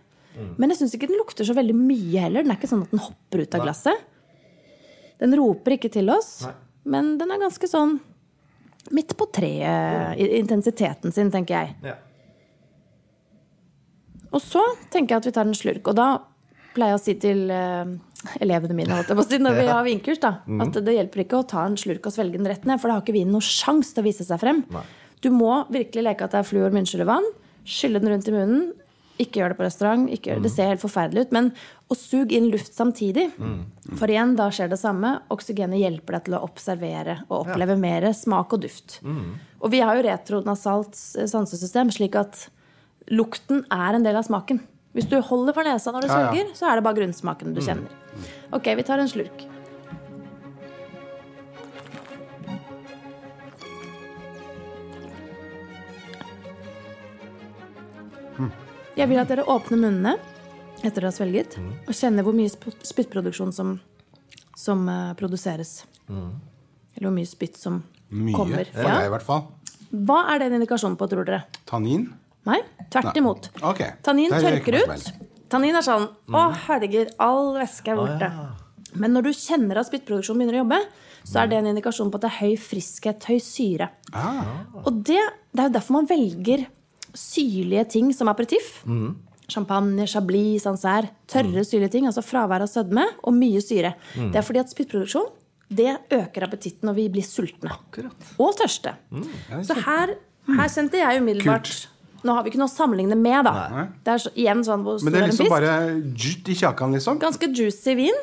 Men 0.58 0.72
jeg 0.72 0.80
syns 0.80 0.96
ikke 0.98 1.12
den 1.12 1.20
lukter 1.20 1.46
så 1.46 1.54
veldig 1.54 1.76
mye 1.78 2.24
heller. 2.26 2.42
Den 2.42 2.50
er 2.56 2.58
ikke 2.58 2.72
sånn 2.72 2.82
at 2.88 2.90
den 2.96 3.04
hopper 3.06 3.44
ut 3.44 3.54
av 3.60 3.62
glasset. 3.68 4.08
Den 5.22 5.36
roper 5.38 5.76
ikke 5.78 5.92
til 5.94 6.10
oss, 6.10 6.48
men 6.84 7.16
den 7.20 7.34
er 7.34 7.42
ganske 7.42 7.68
sånn 7.70 8.00
midt 8.92 9.14
på 9.18 9.28
treet 9.34 10.18
i 10.20 10.32
intensiteten 10.40 11.14
sin, 11.14 11.30
tenker 11.34 11.60
jeg. 11.60 11.76
Ja. 11.86 11.98
Og 14.32 14.42
så 14.44 14.64
tenker 14.92 15.16
jeg 15.16 15.22
at 15.22 15.28
vi 15.30 15.34
tar 15.36 15.48
en 15.48 15.58
slurk. 15.58 15.88
Og 15.92 15.98
da 16.00 16.08
pleier 16.76 16.96
jeg 16.96 17.00
å 17.00 17.04
si 17.04 17.16
til 17.20 17.52
eh, 17.52 17.92
elevene 18.44 18.78
mine 18.78 18.96
holdt 18.96 19.12
jeg 19.12 19.20
på 19.20 19.26
å 19.26 19.28
si, 19.28 19.40
når 19.44 19.58
vi 19.60 19.68
har 19.68 19.86
vinkurs, 19.86 20.22
da, 20.24 20.34
at 20.64 20.80
det 20.86 20.96
hjelper 20.96 21.26
ikke 21.26 21.42
å 21.42 21.48
ta 21.52 21.66
en 21.68 21.78
slurk 21.80 22.08
og 22.08 22.16
svelge 22.16 22.40
den 22.40 22.48
rett 22.48 22.68
ned, 22.68 22.80
for 22.80 22.88
da 22.88 22.98
har 22.98 23.06
ikke 23.06 23.18
vinen 23.18 23.36
noen 23.36 23.46
sjanse 23.46 23.92
til 23.92 24.04
å 24.04 24.08
vise 24.08 24.28
seg 24.28 24.40
frem. 24.42 24.64
Nei. 24.72 24.86
Du 25.22 25.30
må 25.36 25.52
virkelig 25.74 26.06
leke 26.08 26.26
at 26.26 26.34
det 26.34 26.42
er 26.42 26.48
fluor, 26.48 26.72
munnskyllevann, 26.74 27.28
skylle 27.68 28.02
den 28.02 28.14
rundt 28.14 28.30
i 28.30 28.34
munnen. 28.34 28.64
Ikke 29.22 29.40
gjør 29.42 29.54
det 29.54 29.58
på 29.60 29.66
restaurant. 29.68 30.08
Ikke 30.10 30.32
gjør 30.32 30.40
det. 30.42 30.48
det 30.48 30.52
ser 30.56 30.72
helt 30.72 30.82
forferdelig 30.82 31.28
ut. 31.28 31.36
Men 31.38 31.52
å 31.92 31.98
suge 32.00 32.34
inn 32.38 32.50
luft 32.50 32.74
samtidig. 32.74 33.28
For 34.00 34.10
igjen, 34.10 34.34
da 34.40 34.48
skjer 34.54 34.72
det 34.74 34.80
samme. 34.82 35.14
Oksygenet 35.34 35.80
hjelper 35.82 36.18
deg 36.18 36.26
til 36.30 36.38
å 36.40 36.44
observere 36.48 37.20
og 37.30 37.46
oppleve 37.46 37.78
mer 37.80 38.10
smak 38.18 38.56
og 38.58 38.64
duft. 38.66 38.98
Og 39.62 39.70
vi 39.74 39.84
har 39.86 40.00
jo 40.00 40.08
retronasalt 40.10 40.98
sansesystem, 41.30 41.92
slik 41.94 42.18
at 42.18 42.48
lukten 43.12 43.64
er 43.72 43.98
en 43.98 44.04
del 44.06 44.18
av 44.18 44.26
smaken. 44.28 44.62
Hvis 44.96 45.08
du 45.08 45.18
holder 45.24 45.56
for 45.56 45.64
nesa 45.64 45.92
når 45.94 46.02
du 46.04 46.08
Ja, 46.10 46.20
ja. 46.20 46.32
svelger, 46.32 46.50
så 46.58 46.68
er 46.68 46.76
det 46.80 46.84
bare 46.84 46.98
grunnsmaken 47.00 47.54
du 47.56 47.62
kjenner. 47.64 47.92
Ok, 48.52 48.68
vi 48.76 48.84
tar 48.84 49.00
en 49.00 49.08
slurk. 49.08 49.46
Jeg 58.98 59.08
vil 59.10 59.22
at 59.22 59.30
dere 59.32 59.46
åpner 59.50 59.80
munnene 59.80 60.16
etter 60.82 60.98
dere 61.00 61.12
har 61.12 61.16
svelget, 61.16 61.58
og 61.86 61.94
kjenner 61.94 62.26
hvor 62.26 62.34
mye 62.36 62.50
spyttproduksjon 62.52 63.52
som, 63.54 63.76
som 64.58 64.82
uh, 64.90 65.12
produseres. 65.20 65.84
Eller 66.10 67.06
hvor 67.08 67.14
mye 67.16 67.30
spytt 67.30 67.60
som 67.62 67.82
Mye. 68.10 68.34
kommer. 68.36 68.66
For 68.74 68.90
deg, 68.90 69.06
i 69.06 69.12
hvert 69.14 69.28
fall. 69.28 69.44
Hva 69.92 70.24
er 70.34 70.42
den 70.42 70.58
indikasjonen 70.58 70.98
på, 71.00 71.08
tror 71.12 71.28
dere? 71.28 71.44
Tannin? 71.70 72.08
Nei, 72.50 72.58
tvert 72.90 73.12
Nei. 73.12 73.20
imot. 73.22 73.52
Ok. 73.62 73.84
Tannin 74.04 74.34
er 74.34 74.42
tørker 74.48 74.80
ut. 74.82 75.12
Tannin 75.52 75.76
er 75.78 75.86
sånn 75.86 76.08
Å, 76.32 76.44
herregud, 76.66 77.12
all 77.22 77.52
væske 77.60 77.94
er 77.94 78.00
borte. 78.00 78.32
Men 78.98 79.14
når 79.16 79.28
du 79.30 79.32
kjenner 79.36 79.80
at 79.80 79.88
spyttproduksjonen 79.92 80.42
begynner 80.42 80.58
å 80.58 80.64
jobbe, 80.64 80.80
så 81.28 81.44
er 81.44 81.52
det 81.52 81.60
en 81.60 81.70
indikasjon 81.76 82.10
på 82.10 82.18
at 82.18 82.26
det 82.26 82.32
er 82.32 82.40
høy 82.42 82.56
friskhet, 82.60 83.28
høy 83.30 83.38
syre. 83.44 83.92
Ah, 84.18 84.42
Og 84.82 85.04
det, 85.06 85.22
det 85.54 85.62
er 85.62 85.70
jo 85.70 85.76
derfor 85.78 86.00
man 86.00 86.10
velger 86.10 86.66
syrlige 87.18 87.86
ting 87.98 88.14
som 88.16 88.32
aperitiff. 88.32 88.82
Champagne, 89.52 90.08
chablis, 90.08 90.64
sancerre. 90.64 91.12
Tørre, 91.28 91.66
syrlige 91.68 91.92
ting. 91.98 92.08
Altså 92.10 92.24
fravær 92.24 92.64
av 92.64 92.72
sødme 92.72 93.06
og 93.24 93.36
mye 93.36 93.62
syre. 93.64 93.96
Det 94.16 94.40
er 94.40 94.46
fordi 94.48 94.64
at 94.64 94.72
spyttproduksjon 94.72 95.30
det 95.72 95.94
øker 96.12 96.44
appetitten 96.44 96.90
når 96.90 96.98
vi 96.98 97.08
blir 97.14 97.24
sultne. 97.24 97.72
Akkurat. 97.72 98.32
Og 98.44 98.52
tørste. 98.60 98.92
Så 99.64 99.78
her, 99.86 100.18
her 100.52 100.72
kjente 100.72 101.00
jeg 101.00 101.22
umiddelbart 101.24 101.70
Kult. 101.72 101.88
Nå 102.22 102.36
har 102.38 102.44
vi 102.46 102.52
ikke 102.52 102.60
noe 102.62 102.70
å 102.70 102.72
sammenligne 102.72 103.16
med, 103.18 103.40
da. 103.48 103.52
Nei. 103.74 103.86
Det 104.06 104.12
er 104.14 104.20
så, 104.22 104.32
igjen 104.38 104.60
sånn 104.66 104.84
hvor 104.86 105.00
Men 105.02 105.16
det 105.16 105.22
er 105.22 105.24
en 105.26 105.32
liksom 105.32 105.48
bare 105.50 105.72
jutt 106.14 106.52
i 106.54 106.58
kjakan, 106.60 106.92
liksom? 106.94 107.18
Ganske 107.24 107.48
juicy 107.50 107.96
vin. 107.98 108.20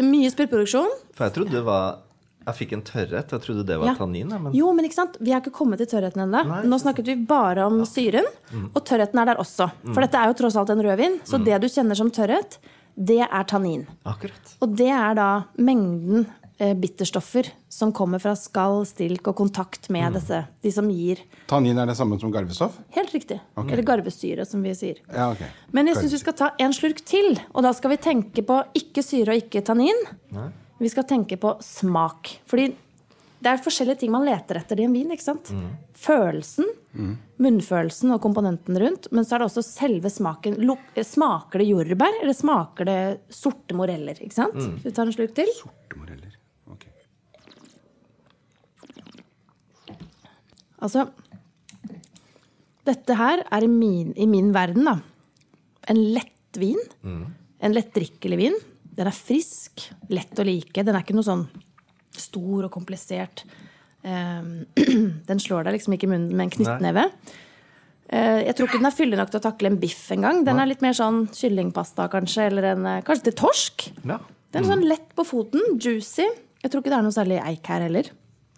Mye 0.00 0.30
spyttproduksjon. 0.32 0.94
For 1.12 1.28
jeg 1.28 1.34
trodde 1.36 1.58
det 1.58 1.64
var 1.66 1.98
Jeg 2.46 2.54
fikk 2.56 2.72
en 2.72 2.82
tørrhet. 2.82 3.30
Jeg 3.30 3.40
trodde 3.44 3.64
det 3.66 3.78
var 3.78 3.86
Ja. 3.86 3.94
tannin. 3.94 4.28
Men 4.28 4.52
Jo, 4.54 4.72
men 4.72 4.84
ikke 4.84 4.94
sant? 4.94 5.16
Vi 5.20 5.30
har 5.30 5.40
ikke 5.40 5.52
kommet 5.52 5.78
til 5.78 5.86
tørrheten 5.86 6.22
ennå. 6.24 6.64
Nå 6.64 6.78
snakket 6.80 7.04
vi 7.06 7.14
bare 7.16 7.66
om 7.66 7.84
syren, 7.84 8.24
Mm. 8.52 8.70
og 8.74 8.84
tørrheten 8.84 9.18
er 9.20 9.24
der 9.26 9.36
også. 9.36 9.70
For 9.94 10.00
dette 10.00 10.14
er 10.16 10.26
jo 10.28 10.32
tross 10.34 10.56
alt 10.56 10.70
en 10.70 10.82
rødvin, 10.82 11.20
så 11.24 11.42
det 11.44 11.60
du 11.60 11.68
kjenner 11.68 11.94
som 11.96 12.10
tørrhet, 12.10 12.58
det 12.96 13.20
er 13.20 13.44
tannin. 13.44 13.86
akkurat. 14.04 14.56
Og 14.62 14.74
det 14.76 14.88
er 14.88 15.14
da 15.14 15.44
mengden 15.58 16.26
eh, 16.62 16.74
bitterstoffer 16.74 17.46
som 17.70 17.90
kommer 17.90 18.20
fra 18.20 18.34
skall, 18.36 18.84
stilk 18.84 19.26
og 19.28 19.34
kontakt 19.36 19.88
Mm. 19.88 19.92
med 19.92 20.12
disse. 20.12 20.46
De 20.62 20.70
som 20.70 20.86
gir 20.90 21.16
Tannin 21.46 21.78
er 21.78 21.86
det 21.86 21.96
samme 21.96 22.20
som 22.20 22.30
garvestoff? 22.30 22.72
Helt 22.90 23.10
riktig. 23.14 23.40
Eller 23.56 23.82
garvesyre, 23.82 24.46
som 24.46 24.62
vi 24.62 24.74
sier. 24.74 24.96
Ja, 25.10 25.30
okay. 25.30 25.46
Men 25.72 25.86
jeg 25.86 25.96
syns 25.96 26.12
vi 26.12 26.18
skal 26.18 26.32
ta 26.34 26.50
en 26.58 26.70
slurk 26.72 27.02
til. 27.02 27.38
Og 27.54 27.62
da 27.62 27.72
skal 27.72 27.90
vi 27.90 27.96
tenke 27.96 28.42
på 28.44 28.62
ikke 28.74 29.02
syre 29.02 29.28
og 29.28 29.42
ikke 29.42 29.64
tannin. 29.64 29.96
Vi 30.80 30.88
skal 30.88 31.04
tenke 31.08 31.36
på 31.40 31.54
smak. 31.62 32.30
Fordi 32.48 32.70
det 33.40 33.48
er 33.48 33.60
forskjellige 33.64 34.02
ting 34.02 34.10
man 34.12 34.24
leter 34.28 34.58
etter 34.60 34.80
i 34.80 34.84
en 34.84 34.92
vin. 34.96 35.10
ikke 35.12 35.24
sant? 35.24 35.50
Følelsen, 36.00 36.66
munnfølelsen 37.40 38.12
og 38.12 38.20
komponenten 38.24 38.76
rundt. 38.80 39.08
Men 39.12 39.24
så 39.24 39.36
er 39.36 39.42
det 39.44 39.48
også 39.50 39.64
selve 39.64 40.10
smaken. 40.12 40.56
Smaker 41.04 41.60
det 41.62 41.68
jordbær, 41.70 42.18
eller 42.22 42.36
smaker 42.36 42.88
det 42.88 42.98
sorte 43.32 43.76
moreller? 43.76 44.16
ikke 44.20 44.36
sant? 44.36 44.56
Vi 44.84 44.92
tar 44.96 45.08
en 45.08 45.12
slurk 45.16 45.34
til. 45.36 45.48
Sorte 45.56 45.96
moreller. 46.00 46.36
Ok. 46.72 46.84
Altså 50.80 51.06
Dette 52.88 53.14
her 53.14 53.42
er 53.52 53.62
i 53.64 53.68
min, 53.70 54.14
i 54.16 54.26
min 54.26 54.52
verden, 54.56 54.84
da. 54.88 54.96
En 55.92 56.00
lett 56.14 56.56
vin. 56.58 56.80
En 57.60 57.74
lettdrikkelig 57.76 58.38
vin. 58.40 58.56
Den 59.00 59.08
er 59.08 59.16
frisk, 59.16 59.86
lett 60.12 60.36
å 60.36 60.44
like. 60.44 60.84
Den 60.84 60.92
er 60.94 61.00
ikke 61.04 61.16
noe 61.16 61.24
sånn 61.26 61.46
stor 62.20 62.66
og 62.68 62.72
komplisert. 62.74 63.46
Eh, 64.04 64.42
Den 65.30 65.40
slår 65.40 65.64
deg 65.68 65.78
liksom 65.78 65.96
ikke 65.96 66.08
i 66.08 66.12
munnen 66.12 66.34
med 66.36 66.50
en 66.50 66.52
knyttneve. 66.58 67.06
Eh, 68.10 68.42
Jeg 68.46 68.56
tror 68.58 68.68
ikke 68.68 68.80
den 68.82 68.90
er 68.90 68.96
fyldig 68.96 69.18
nok 69.20 69.32
til 69.32 69.40
å 69.40 69.44
takle 69.48 69.70
en 69.72 69.80
biff 69.80 70.02
engang. 70.12 70.42
Den 70.46 70.60
er 70.60 70.68
litt 70.68 70.82
mer 70.84 70.96
sånn 70.98 71.24
kyllingpasta, 71.32 72.08
kanskje. 72.12 72.48
Eller 72.50 72.72
en, 72.74 72.86
eh, 72.86 73.02
kanskje 73.06 73.30
til 73.30 73.38
torsk. 73.40 73.88
Ja. 74.04 74.18
Den 74.52 74.64
er 74.64 74.72
sånn 74.74 74.88
lett 74.88 75.12
på 75.16 75.24
foten, 75.24 75.62
juicy. 75.78 76.26
Jeg 76.60 76.70
tror 76.72 76.82
ikke 76.82 76.90
det 76.92 76.98
er 76.98 77.06
noe 77.06 77.14
særlig 77.16 77.38
eik 77.40 77.66
her 77.70 77.84
heller. 77.86 78.10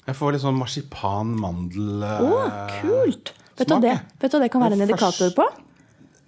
Jeg 0.08 0.16
får 0.18 0.32
litt 0.34 0.42
sånn 0.42 0.56
marsipan, 0.58 1.36
mandel 1.38 2.02
Å, 2.02 2.16
Oh, 2.26 2.80
kult! 2.80 3.34
Vet 3.60 3.68
du, 3.68 3.76
det, 3.84 3.92
vet 4.18 4.32
du 4.32 4.38
hva 4.38 4.42
det 4.42 4.50
kan 4.50 4.62
være 4.64 4.74
en 4.74 4.82
indikator 4.88 5.30
på? 5.36 5.44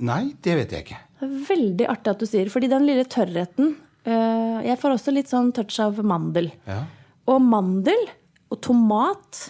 Nei, 0.04 0.34
det 0.44 0.54
vet 0.60 0.70
jeg 0.76 0.84
ikke. 0.84 0.98
Det 1.18 1.26
er 1.26 1.46
veldig 1.48 1.86
artig 1.88 2.12
at 2.12 2.20
du 2.20 2.26
sier 2.28 2.50
fordi 2.52 2.68
den 2.70 2.84
lille 2.86 3.02
tørrheten 3.08 3.72
eh, 3.72 3.83
Jeg 4.04 4.76
får 4.80 4.96
også 4.98 5.12
litt 5.14 5.30
sånn 5.30 5.52
touch 5.56 5.78
av 5.80 6.00
mandel. 6.04 6.50
Ja. 6.68 6.82
Og 7.30 7.40
mandel 7.40 8.02
og 8.52 8.60
tomat 8.64 9.40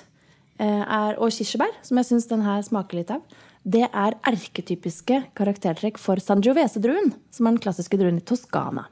eh, 0.63 0.83
er, 0.83 1.17
og 1.19 1.33
kirsebær, 1.35 1.73
som 1.83 1.99
jeg 2.01 2.11
syns 2.11 2.29
den 2.31 2.45
her 2.47 2.63
smaker 2.67 3.01
litt 3.01 3.11
av, 3.15 3.25
det 3.65 3.87
er 3.89 4.17
erketypiske 4.29 5.23
karaktertrekk 5.37 5.99
for 6.01 6.21
Sangiovese-druen, 6.21 7.15
som 7.33 7.49
er 7.49 7.57
den 7.57 7.65
klassiske 7.65 7.99
druen 8.01 8.21
i 8.21 8.25
Toskana. 8.25 8.87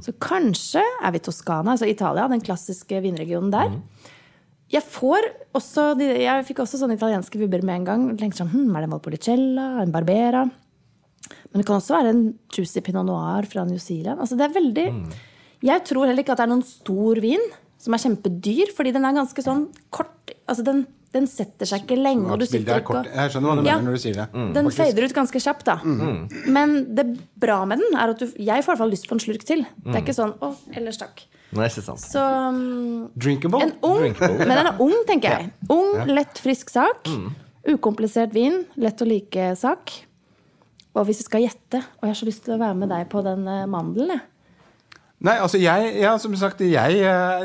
Så 0.00 0.14
kanskje 0.22 0.80
er 0.80 1.12
vi 1.12 1.20
Toskana, 1.20 1.74
altså 1.74 1.88
Italia, 1.90 2.28
den 2.30 2.42
klassiske 2.44 3.02
vinregionen 3.04 3.50
der. 3.52 3.74
Jeg, 4.72 4.82
får 4.88 5.26
også, 5.58 5.90
jeg 6.00 6.46
fikk 6.48 6.62
også 6.64 6.80
sånne 6.80 6.96
italienske 6.96 7.38
vibber 7.38 7.64
med 7.66 7.82
en 7.82 7.88
gang. 7.90 8.06
Tenkte 8.18 8.40
sånn, 8.40 8.54
hm, 8.54 8.70
Er 8.72 8.84
det 8.84 8.88
en 8.88 8.94
Valpolicella? 8.94 9.66
En 9.82 9.92
Barbera? 9.92 10.46
Men 11.52 11.60
det 11.62 11.66
kan 11.68 11.76
også 11.78 11.94
være 11.96 12.10
en 12.14 12.24
juicy 12.52 12.80
pinot 12.84 13.06
noir 13.06 13.46
fra 13.50 13.64
New 13.68 13.78
Zealand. 13.78 14.20
Altså 14.20 14.36
det 14.36 14.48
er 14.48 14.54
veldig... 14.60 14.86
Jeg 15.64 15.80
tror 15.88 16.04
heller 16.10 16.20
ikke 16.20 16.34
at 16.34 16.42
det 16.42 16.44
er 16.44 16.50
noen 16.50 16.66
stor 16.66 17.20
vin 17.24 17.40
som 17.80 17.94
er 17.96 18.00
kjempedyr, 18.02 18.72
fordi 18.76 18.92
den 18.92 19.04
er 19.08 19.14
ganske 19.16 19.42
sånn 19.44 19.62
kort. 19.92 20.32
Altså 20.48 20.64
den, 20.66 20.82
den 21.14 21.26
setter 21.30 21.68
seg 21.68 21.84
ikke 21.84 21.96
lenge. 22.00 22.26
og 22.32 22.40
du 22.42 22.44
sitter 22.48 22.74
er 22.78 22.82
ikke 22.82 22.96
og... 23.00 23.08
Jeg 23.08 23.32
skjønner 23.32 23.48
hva 23.48 23.56
du 23.62 23.68
Ja. 23.68 23.76
mener 23.78 23.88
når 23.90 23.96
du 23.96 24.02
sier 24.02 24.18
det. 24.18 24.26
Den 24.34 24.68
faktisk. 24.68 24.80
fader 24.82 25.04
ut 25.08 25.14
ganske 25.20 25.42
kjapt, 25.46 25.64
da. 25.68 25.76
Men 26.56 26.74
det 26.96 27.06
bra 27.40 27.58
med 27.68 27.80
den 27.80 27.96
er 27.96 28.12
at 28.12 28.20
du 28.20 28.26
Jeg 28.36 28.64
får 28.64 28.68
i 28.68 28.70
hvert 28.74 28.82
fall 28.84 28.92
lyst 28.92 29.08
på 29.08 29.16
en 29.16 29.24
slurk 29.24 29.44
til. 29.48 29.64
Det 29.84 29.94
er 29.94 30.02
ikke 30.04 30.16
sånn 30.16 30.34
'Å, 30.40 30.52
ellers 30.76 30.98
takk'. 31.00 31.24
Nei, 31.54 31.68
ikke 31.70 31.84
sant. 31.86 32.00
Så 32.02 32.18
um, 32.20 33.10
Drinkable? 33.16 33.62
en 33.62 33.72
ung, 33.86 33.98
Drinkable. 34.00 34.38
men 34.44 34.56
den 34.58 34.66
er 34.66 34.80
ung, 34.82 34.94
tenker 35.06 35.30
jeg. 35.38 35.52
Ung, 35.70 36.08
lett, 36.10 36.40
frisk 36.42 36.68
sak. 36.72 37.06
Ukomplisert 37.68 38.32
vin. 38.34 38.64
Lett 38.76 39.00
å 39.00 39.06
like-sak. 39.08 39.92
Og 40.94 41.08
hvis 41.08 41.20
du 41.22 41.26
skal 41.26 41.44
gjette 41.44 41.80
Og 41.82 42.06
jeg 42.06 42.12
har 42.12 42.18
så 42.20 42.28
lyst 42.28 42.44
til 42.46 42.54
å 42.54 42.60
være 42.60 42.78
med 42.78 42.92
deg 42.92 43.08
på 43.10 43.22
den 43.26 43.48
eh, 43.50 43.66
mandelen. 43.70 44.22
Nei, 45.24 45.38
altså 45.40 45.58
jeg, 45.60 45.92
ja, 46.02 46.12
som 46.20 46.34
sagt, 46.36 46.60
jeg, 46.60 46.98
eh, 47.00 47.44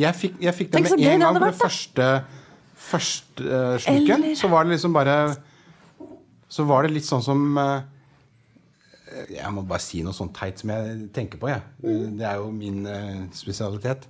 jeg, 0.00 0.16
fikk, 0.16 0.38
jeg 0.40 0.56
fikk 0.56 0.72
den 0.72 0.86
med 0.88 1.06
en 1.10 1.24
gang 1.26 1.36
på 1.36 1.50
det 1.50 1.56
første, 1.58 2.06
første 2.80 3.44
uh, 3.44 3.74
sluken. 3.82 4.24
Eller- 4.24 4.38
Så 4.40 4.48
var 4.48 4.64
det 4.64 4.72
liksom 4.76 4.94
bare 4.96 5.16
Så 6.48 6.64
var 6.64 6.82
det 6.82 6.94
litt 6.94 7.04
sånn 7.06 7.22
som 7.22 7.58
uh, 7.58 7.82
Jeg 9.28 9.52
må 9.52 9.66
bare 9.68 9.84
si 9.84 10.00
noe 10.06 10.16
sånn 10.16 10.32
teit 10.32 10.62
som 10.62 10.72
jeg 10.72 11.10
tenker 11.12 11.38
på, 11.38 11.50
jeg. 11.50 11.60
Mm. 11.84 12.16
Det 12.18 12.26
er 12.26 12.40
jo 12.40 12.50
min 12.54 12.86
uh, 12.86 13.28
spesialitet. 13.36 14.08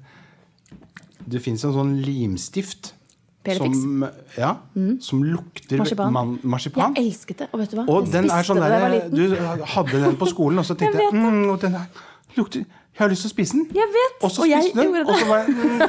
Det 1.20 1.43
fins 1.43 1.64
en 1.64 1.74
sånn 1.74 1.95
limstift 2.05 2.95
Pelefix. 3.45 3.78
som, 3.80 4.03
ja, 4.36 4.51
som 5.01 5.22
lukter 5.24 5.78
Marsipan. 5.80 6.12
Man, 6.12 6.34
marsipan. 6.43 6.93
Jeg 6.97 7.07
elsket 7.07 7.38
det. 7.38 7.49
Og 7.53 7.62
vet 7.62 7.70
du 7.72 7.78
hva? 7.78 7.84
Og 7.88 8.05
Jeg 8.05 8.12
den 8.12 8.26
er 8.26 8.34
spiste 8.34 8.51
sånn 8.51 8.61
det 8.61 8.66
da 8.66 8.74
jeg 8.74 8.82
var 8.84 8.93
liten. 8.95 9.14
Du 9.16 9.64
hadde 9.74 10.03
den 10.05 10.18
på 10.20 10.28
skolen, 10.28 10.61
og 10.61 10.66
så 10.68 10.76
tenkte 10.80 11.01
jeg, 11.01 11.09
Jeg 11.09 11.22
mm, 11.22 11.49
og 11.55 11.61
den 11.62 11.78
der 11.78 12.03
lukter 12.36 12.61
Jeg 12.61 13.01
har 13.01 13.09
lyst 13.14 13.24
til 13.24 13.30
å 13.30 13.32
spise 13.32 13.57
den. 13.57 13.64
Jeg 13.80 13.88
vet, 13.97 14.18
Og 14.20 14.34
så 14.34 14.45
spiste 14.45 14.76
den, 14.76 14.97
og 15.07 15.14
så 15.16 15.30
var 15.30 15.38
jeg 15.41 15.55
mm, 15.57 15.80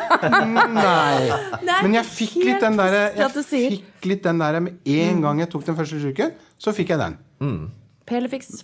mm, 0.47 0.79
Nei. 0.79 1.75
Men 1.83 1.97
jeg 1.99 2.07
fikk 2.13 2.37
litt 2.39 2.63
den 2.63 2.79
der 2.79 2.97
Jeg 3.19 3.45
fikk 3.51 4.07
litt 4.13 4.23
den 4.23 4.39
der 4.39 4.59
med 4.63 4.93
en 4.95 5.21
gang 5.27 5.43
jeg 5.43 5.51
tok 5.51 5.65
den 5.67 5.75
første 5.75 5.99
sluken, 5.99 6.31
så 6.57 6.71
fikk 6.77 6.95
jeg 6.95 7.03
den. 7.03 7.19
Pelefix. 8.07 8.63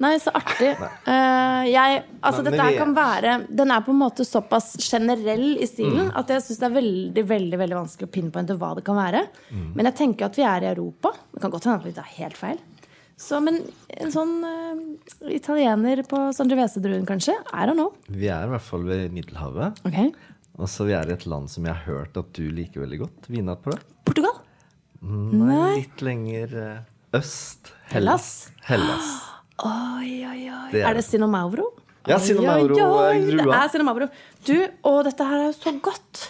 Nei, 0.00 0.12
så 0.22 0.32
artig. 0.34 0.72
Uh, 1.06 1.64
jeg, 1.68 2.02
altså, 2.20 2.40
Nei, 2.42 2.50
dette 2.50 2.64
her 2.66 2.78
kan 2.80 2.94
være 2.96 3.34
Den 3.48 3.72
er 3.74 3.84
på 3.84 3.92
en 3.94 4.00
måte 4.00 4.24
såpass 4.26 4.72
generell 4.80 5.54
i 5.60 5.68
stilen 5.68 6.10
at 6.16 6.32
jeg 6.32 6.44
syns 6.44 6.60
det 6.62 6.68
er 6.68 6.74
veldig 6.78 7.24
veldig, 7.30 7.60
veldig 7.60 7.78
vanskelig 7.78 8.08
å 8.08 8.12
pinpointe 8.14 8.56
hva 8.58 8.74
det 8.78 8.84
kan 8.86 8.98
være. 8.98 9.24
Men 9.76 9.90
jeg 9.90 9.98
tenker 10.02 10.28
at 10.28 10.38
vi 10.38 10.46
er 10.46 10.66
i 10.66 10.70
Europa. 10.72 11.14
Det 11.34 11.42
kan 11.42 11.52
godt 11.52 11.68
hende 11.68 11.80
at 11.80 11.88
vi 11.88 11.94
er 11.94 12.12
helt 12.18 12.38
feil. 12.38 12.60
Så, 13.20 13.36
men 13.44 13.58
en 14.00 14.12
sånn 14.14 14.38
uh, 14.40 14.78
italiener 15.28 16.00
på 16.08 16.22
Sangiovese-druen, 16.32 17.04
kanskje? 17.08 17.34
I 17.52 17.66
don't 17.68 17.76
know. 17.76 17.92
Vi 18.08 18.30
er 18.32 18.46
i 18.46 18.52
hvert 18.54 18.64
fall 18.64 18.86
ved 18.88 19.12
Middelhavet. 19.12 19.82
Okay. 19.84 20.08
Og 20.56 20.70
så 20.72 20.86
vi 20.88 20.94
er 20.96 21.08
i 21.08 21.14
et 21.14 21.26
land 21.28 21.50
som 21.52 21.68
jeg 21.68 21.76
har 21.76 21.98
hørt 21.98 22.16
at 22.16 22.30
du 22.36 22.46
liker 22.48 22.86
veldig 22.86 23.02
godt. 23.02 23.28
Vinatprøve. 23.32 23.82
Portugal? 24.08 24.40
Nei, 25.00 25.82
litt 25.82 26.02
lenger 26.04 26.56
eh, 26.60 26.80
øst. 27.16 27.72
Hellas. 27.90 28.50
Hellas. 28.68 29.08
Oi, 29.66 30.12
oi, 30.24 30.42
oi. 30.48 30.66
Det 30.72 30.82
er 30.82 30.90
er 30.90 30.98
det 31.00 31.04
Sinomauro? 31.04 31.66
Ja, 32.08 32.16
Oi, 32.16 32.22
Sinomauro, 32.24 32.76
oi, 32.80 33.16
oi, 33.18 33.24
drua. 33.28 33.44
Det 33.44 33.56
er 33.60 33.72
Sinomauro. 33.74 34.06
Du, 34.46 34.54
å, 34.88 34.92
dette 35.04 35.26
her 35.26 35.42
er 35.42 35.48
jo 35.50 35.56
så 35.58 35.72
godt. 35.84 36.22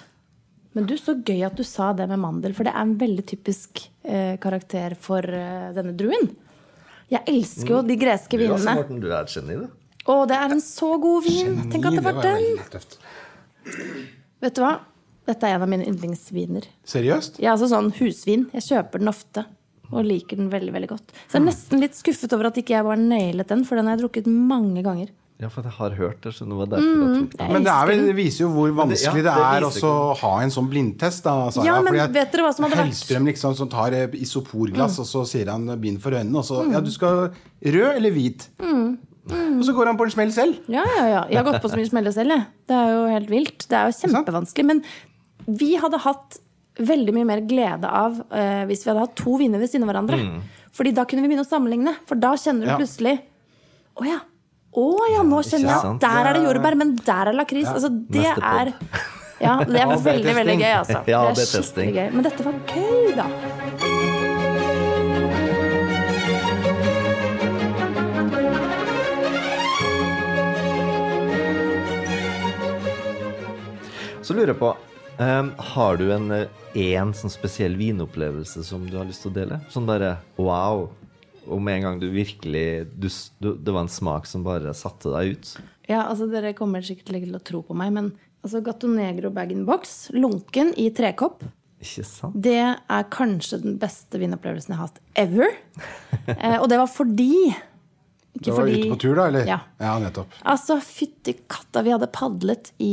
Men 0.74 0.87
du, 0.87 0.97
så 0.99 1.14
gøy 1.14 1.45
at 1.47 1.57
du 1.59 1.62
sa 1.66 1.93
det 1.99 2.07
med 2.11 2.20
mandel, 2.22 2.55
for 2.55 2.66
det 2.66 2.72
er 2.74 2.83
en 2.83 2.97
veldig 2.99 3.24
typisk 3.26 3.85
eh, 4.03 4.37
karakter 4.43 4.97
for 4.99 5.26
eh, 5.26 5.70
denne 5.76 5.95
druen. 5.99 6.31
Jeg 7.11 7.26
elsker 7.26 7.74
jo 7.74 7.83
de 7.87 7.97
greske 7.99 8.39
Du, 8.39 8.45
vinene. 8.45 8.74
Morten, 8.78 9.01
du 9.03 9.09
er 9.11 9.20
et 9.24 9.35
geni, 9.35 9.57
du. 9.59 9.66
Å, 10.11 10.18
det 10.31 10.37
er 10.39 10.55
en 10.55 10.62
så 10.64 10.95
god 11.03 11.26
vin! 11.26 11.57
Tenk 11.70 11.91
at 11.91 11.99
det 11.99 12.05
var 12.07 12.20
den! 12.22 12.39
veldig 12.41 12.68
tøft. 12.72 12.99
Vet 14.41 14.57
du 14.57 14.62
hva? 14.64 14.74
Dette 15.28 15.47
er 15.47 15.59
en 15.59 15.64
av 15.66 15.70
mine 15.70 15.87
yndlingsviner. 15.91 16.66
Seriøst? 16.89 17.39
Ja, 17.43 17.53
altså 17.55 17.68
sånn 17.70 17.91
husvin. 17.99 18.49
Jeg 18.57 18.66
kjøper 18.70 19.03
den 19.03 19.11
ofte. 19.12 19.45
Og 19.93 20.05
liker 20.07 20.36
den 20.36 20.51
veldig 20.53 20.72
veldig 20.72 20.88
godt. 20.88 21.09
Så 21.28 21.38
jeg 21.38 21.41
er 21.43 21.47
nesten 21.49 21.80
litt 21.82 21.95
skuffet 21.99 22.32
over 22.36 22.47
at 22.51 22.57
ikke 22.61 22.76
jeg 22.76 22.84
bare 22.86 23.01
nailet 23.01 23.49
den, 23.49 23.64
for 23.64 23.76
den 23.80 23.86
har 23.91 23.97
jeg 23.97 24.05
drukket 24.05 24.26
mange 24.30 24.82
ganger. 24.86 25.09
Ja, 25.41 25.49
for 25.49 25.64
jeg 25.64 25.72
har 25.72 25.91
hørt 25.97 26.20
det, 26.20 26.34
så 26.36 26.45
det 26.45 26.53
var 26.59 26.66
derfor 26.68 26.88
jeg 27.01 27.12
tok 27.22 27.36
det. 27.38 27.47
Men 27.51 27.64
det, 27.64 27.72
er 27.72 27.86
vel, 27.88 28.01
det 28.11 28.14
viser 28.18 28.43
jo 28.45 28.49
hvor 28.53 28.72
vanskelig 28.76 29.22
ja, 29.22 29.24
det 29.24 29.36
det 29.41 29.45
er 29.57 29.64
også 29.70 29.88
å 29.88 30.16
ha 30.20 30.32
en 30.45 30.51
sånn 30.53 30.66
blindtest. 30.68 31.22
Da, 31.24 31.32
Sara, 31.51 31.64
Ja, 31.64 31.78
men 31.80 31.97
jeg, 31.97 32.12
vet 32.12 32.32
dere 32.34 32.45
hva 32.45 32.51
som 32.53 32.66
hadde 32.66 32.76
vært- 32.76 32.91
Mm. 32.91 32.93
Hellstrøm 32.93 33.26
liksom, 33.30 33.55
som 33.57 33.68
tar 33.72 33.88
isoporglass, 33.97 34.20
isoporglass, 34.20 34.99
og 35.01 35.07
så 35.09 35.22
sier 35.26 35.49
han 35.51 35.64
bind 35.80 36.01
for 36.05 36.11
øynene, 36.12 36.36
og 36.36 36.45
så 36.45 36.70
Ja, 36.70 36.80
du 36.84 36.91
skal 36.93 37.30
rød 37.64 37.97
eller 37.97 38.11
hvit? 38.12 38.49
Mm. 38.61 38.99
Og 39.30 39.64
så 39.64 39.72
går 39.72 39.86
han 39.86 39.97
på 39.97 40.05
en 40.05 40.11
smell 40.11 40.30
selv. 40.32 40.59
Ja, 40.68 40.84
ja, 40.97 41.07
ja. 41.09 41.24
Jeg 41.30 41.41
har 41.41 41.45
gått 41.53 41.62
på 41.62 41.70
så 41.70 41.76
mye 41.80 41.88
smeller 41.88 42.12
selv, 42.12 42.30
jeg. 42.36 42.47
Det 42.68 42.76
er 42.76 42.88
jo 42.93 43.07
helt 43.14 43.30
vilt. 43.30 43.66
Det 43.68 43.76
er 43.80 43.88
jo 43.88 43.97
kjempevanskelig. 43.97 44.66
Men 44.66 44.82
vi 45.47 45.76
hadde 45.76 45.99
hatt 46.05 46.38
veldig 46.87 47.12
mye 47.16 47.26
mer 47.28 47.41
glede 47.49 47.89
av 47.89 48.18
eh, 48.33 48.64
hvis 48.70 48.85
vi 48.85 48.91
hadde 48.91 49.05
hatt 49.05 49.14
to 49.20 49.37
viner 49.41 49.59
ved 49.62 49.70
siden 49.70 49.85
av 49.87 49.93
hverandre. 49.93 50.18
Fordi 50.76 50.93
da 50.97 51.05
kunne 51.05 51.22
vi 51.24 51.31
begynne 51.33 51.45
å 51.47 51.51
sammenligne. 51.51 51.95
For 52.09 52.16
da 52.20 52.35
kjenner 52.39 52.66
du 52.66 52.72
Ja. 52.72 52.76
plutselig 52.81 53.16
Å 54.01 54.07
ja. 54.07 54.18
Å 54.70 54.85
ja, 55.12 55.22
nå 55.26 55.41
kjenner 55.43 55.66
jeg 55.72 55.78
at 55.95 56.01
Der 56.05 56.26
er 56.31 56.37
det 56.39 56.45
jordbær, 56.47 56.76
men 56.78 56.95
der 56.97 57.33
er 57.33 57.35
lakris. 57.35 57.66
Altså, 57.68 57.91
det 57.91 58.26
er. 58.31 58.70
Ja, 59.41 59.57
det 59.66 59.81
er 59.83 59.97
veldig, 60.11 60.35
veldig 60.37 60.59
gøy, 60.61 60.72
altså. 60.78 61.03
Ja, 61.11 61.24
det 61.35 61.43
er 61.43 61.51
skikkelig 61.51 61.95
gøy. 61.97 62.11
Men 62.14 62.22
dette 62.28 62.47
var 62.47 62.55
gøy, 62.70 63.16
da. 63.18 63.26
Så 74.22 74.35
lurer 74.37 74.53
jeg 74.53 74.59
på 74.61 74.70
ehm, 75.21 75.53
Har 75.75 76.01
du 76.01 76.09
en 76.14 76.31
én 76.75 77.12
sånn 77.16 77.33
spesiell 77.33 77.77
vinopplevelse 77.79 78.64
som 78.66 78.87
du 78.89 78.97
har 78.99 79.09
lyst 79.09 79.25
til 79.27 79.33
å 79.33 79.37
dele? 79.37 79.61
Sånn 79.73 79.89
bare 79.89 80.16
wow. 80.41 80.89
Og 81.51 81.61
med 81.62 81.81
en 81.81 81.87
gang 81.87 82.01
du 82.03 82.09
virkelig 82.12 82.87
du, 82.95 83.09
du, 83.41 83.55
Det 83.57 83.73
var 83.73 83.87
en 83.87 83.93
smak 83.93 84.29
som 84.29 84.45
bare 84.47 84.75
satte 84.77 85.12
deg 85.14 85.35
ut. 85.37 85.55
Ja, 85.91 86.05
altså 86.07 86.29
Dere 86.31 86.53
kommer 86.55 86.85
sikkert 86.87 87.14
ikke 87.16 87.31
til 87.31 87.39
å 87.41 87.47
tro 87.53 87.62
på 87.66 87.75
meg, 87.79 87.95
men 87.97 88.12
altså 88.45 88.61
Gato 88.64 88.91
Negro 88.91 89.33
bag-in-box, 89.35 90.12
lunken 90.14 90.71
i 90.79 90.87
trekopp, 90.95 91.43
Ikke 91.83 92.05
sant? 92.07 92.37
det 92.37 92.61
er 92.61 93.09
kanskje 93.11 93.59
den 93.64 93.75
beste 93.81 94.21
vinopplevelsen 94.21 94.75
jeg 94.75 94.79
har 94.81 94.91
hatt 94.91 95.03
ever. 95.18 95.57
Eh, 96.31 96.61
og 96.61 96.68
det 96.71 96.77
var 96.79 96.87
fordi 96.87 97.51
Du 98.33 98.51
var 98.51 98.62
fordi 98.62 98.76
ute 98.78 98.91
på 98.93 98.99
tur, 99.03 99.16
da? 99.18 99.26
eller? 99.26 99.47
Ja. 99.49 99.59
ja 99.83 99.93
nettopp. 100.01 100.35
Altså, 100.49 100.76
fytti 100.85 101.35
katta, 101.51 101.83
vi 101.83 101.93
hadde 101.93 102.09
padlet 102.14 102.70
i 102.78 102.93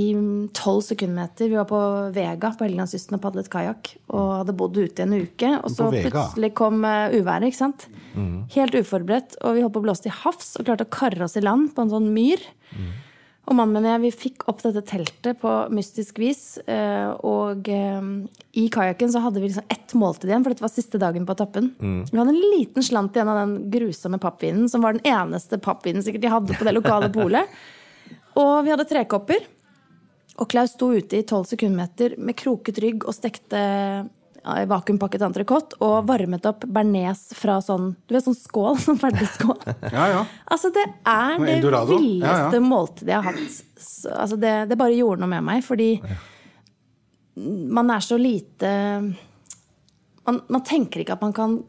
tolv 0.57 0.81
sekundmeter. 0.87 1.51
Vi 1.51 1.59
var 1.59 1.67
på 1.69 1.81
Vega 2.15 2.51
på 2.57 2.65
Helgelandskysten 2.65 3.19
og 3.19 3.23
padlet 3.23 3.49
kajakk. 3.53 3.93
Og 4.17 4.31
hadde 4.39 4.57
bodd 4.57 4.79
ute 4.79 5.03
i 5.03 5.05
en 5.05 5.13
uke. 5.13 5.51
Og 5.61 5.73
så 5.73 5.91
plutselig 5.93 6.51
kom 6.57 6.81
eh, 6.89 7.19
uværet, 7.19 7.51
ikke 7.51 7.61
sant. 7.61 7.87
Helt 8.55 8.77
uforberedt. 8.79 9.37
Og 9.43 9.57
vi 9.57 9.65
holdt 9.65 9.77
på 9.77 9.83
å 9.83 9.87
blåse 9.87 10.07
til 10.07 10.15
havs 10.23 10.55
og 10.57 10.67
klarte 10.67 10.87
å 10.87 10.95
karre 10.97 11.27
oss 11.29 11.37
i 11.37 11.45
land 11.45 11.69
på 11.75 11.85
en 11.85 11.93
sånn 11.93 12.09
myr. 12.15 12.41
Og 13.47 13.55
mannen 13.55 13.77
min 13.79 13.87
og 13.87 13.93
jeg 13.93 14.03
vi 14.03 14.09
fikk 14.11 14.43
opp 14.51 14.59
dette 14.65 14.81
teltet 14.89 15.39
på 15.39 15.51
mystisk 15.71 16.19
vis. 16.19 16.57
eh, 16.67 17.07
Og 17.23 17.69
eh, 17.71 18.09
i 18.59 18.67
kajakken 18.73 19.13
så 19.13 19.21
hadde 19.23 19.39
vi 19.39 19.47
liksom 19.47 19.69
ett 19.71 19.95
måltid 19.95 20.27
igjen, 20.27 20.43
for 20.43 20.51
dette 20.51 20.65
var 20.65 20.73
siste 20.73 20.99
dagen 20.99 21.25
på 21.25 21.35
etappen. 21.37 21.71
Vi 22.11 22.19
hadde 22.19 22.35
en 22.35 22.51
liten 22.57 22.83
slant 22.83 23.15
igjen 23.15 23.31
av 23.31 23.39
den 23.39 23.71
grusomme 23.71 24.19
pappvinen, 24.19 24.67
som 24.67 24.83
var 24.83 24.97
den 24.97 25.07
eneste 25.07 25.61
pappvinen 25.63 26.03
sikkert 26.03 26.25
de 26.25 26.33
hadde 26.33 26.59
på 26.59 26.67
det 26.67 26.75
lokale 26.75 27.07
polet. 27.13 27.47
Og 28.41 28.65
vi 28.65 28.73
hadde 28.73 28.85
trekopper. 28.89 29.47
Og 30.37 30.49
Klaus 30.51 30.75
sto 30.75 30.91
ute 30.93 31.17
i 31.17 31.25
tolv 31.25 31.47
sekundmeter 31.49 32.13
med 32.21 32.37
kroket 32.37 32.77
rygg 32.83 33.07
og 33.07 33.15
stekte 33.15 33.57
vakuumpakket 34.69 35.23
entrecôte 35.27 35.77
og 35.83 36.07
varmet 36.07 36.45
opp 36.49 36.65
bearnés 36.65 37.27
fra 37.37 37.57
sånn 37.63 37.91
du 38.07 38.15
vet, 38.15 38.25
sånn 38.25 38.37
skål, 38.37 38.79
sånn 38.85 38.99
ferdigskål. 39.01 39.59
Ja, 39.91 40.07
ja. 40.13 40.23
Altså, 40.45 40.71
det 40.75 40.85
er 40.87 41.37
det 41.41 41.59
villeste 41.91 42.59
Ja, 42.59 42.63
måltidet 42.63 43.13
jeg 43.13 43.21
har 43.21 43.29
hatt. 43.31 43.61
Så, 43.77 44.11
altså, 44.13 44.39
det, 44.41 44.55
det 44.71 44.79
bare 44.79 44.95
gjorde 44.97 45.23
noe 45.23 45.33
med 45.35 45.45
meg, 45.47 45.63
fordi 45.67 45.91
man 47.37 47.91
er 47.93 48.01
så 48.01 48.17
lite 48.17 48.69
man, 50.25 50.41
man 50.49 50.63
tenker 50.65 51.03
ikke 51.03 51.17
at 51.17 51.21
man 51.21 51.35
kan 51.35 51.59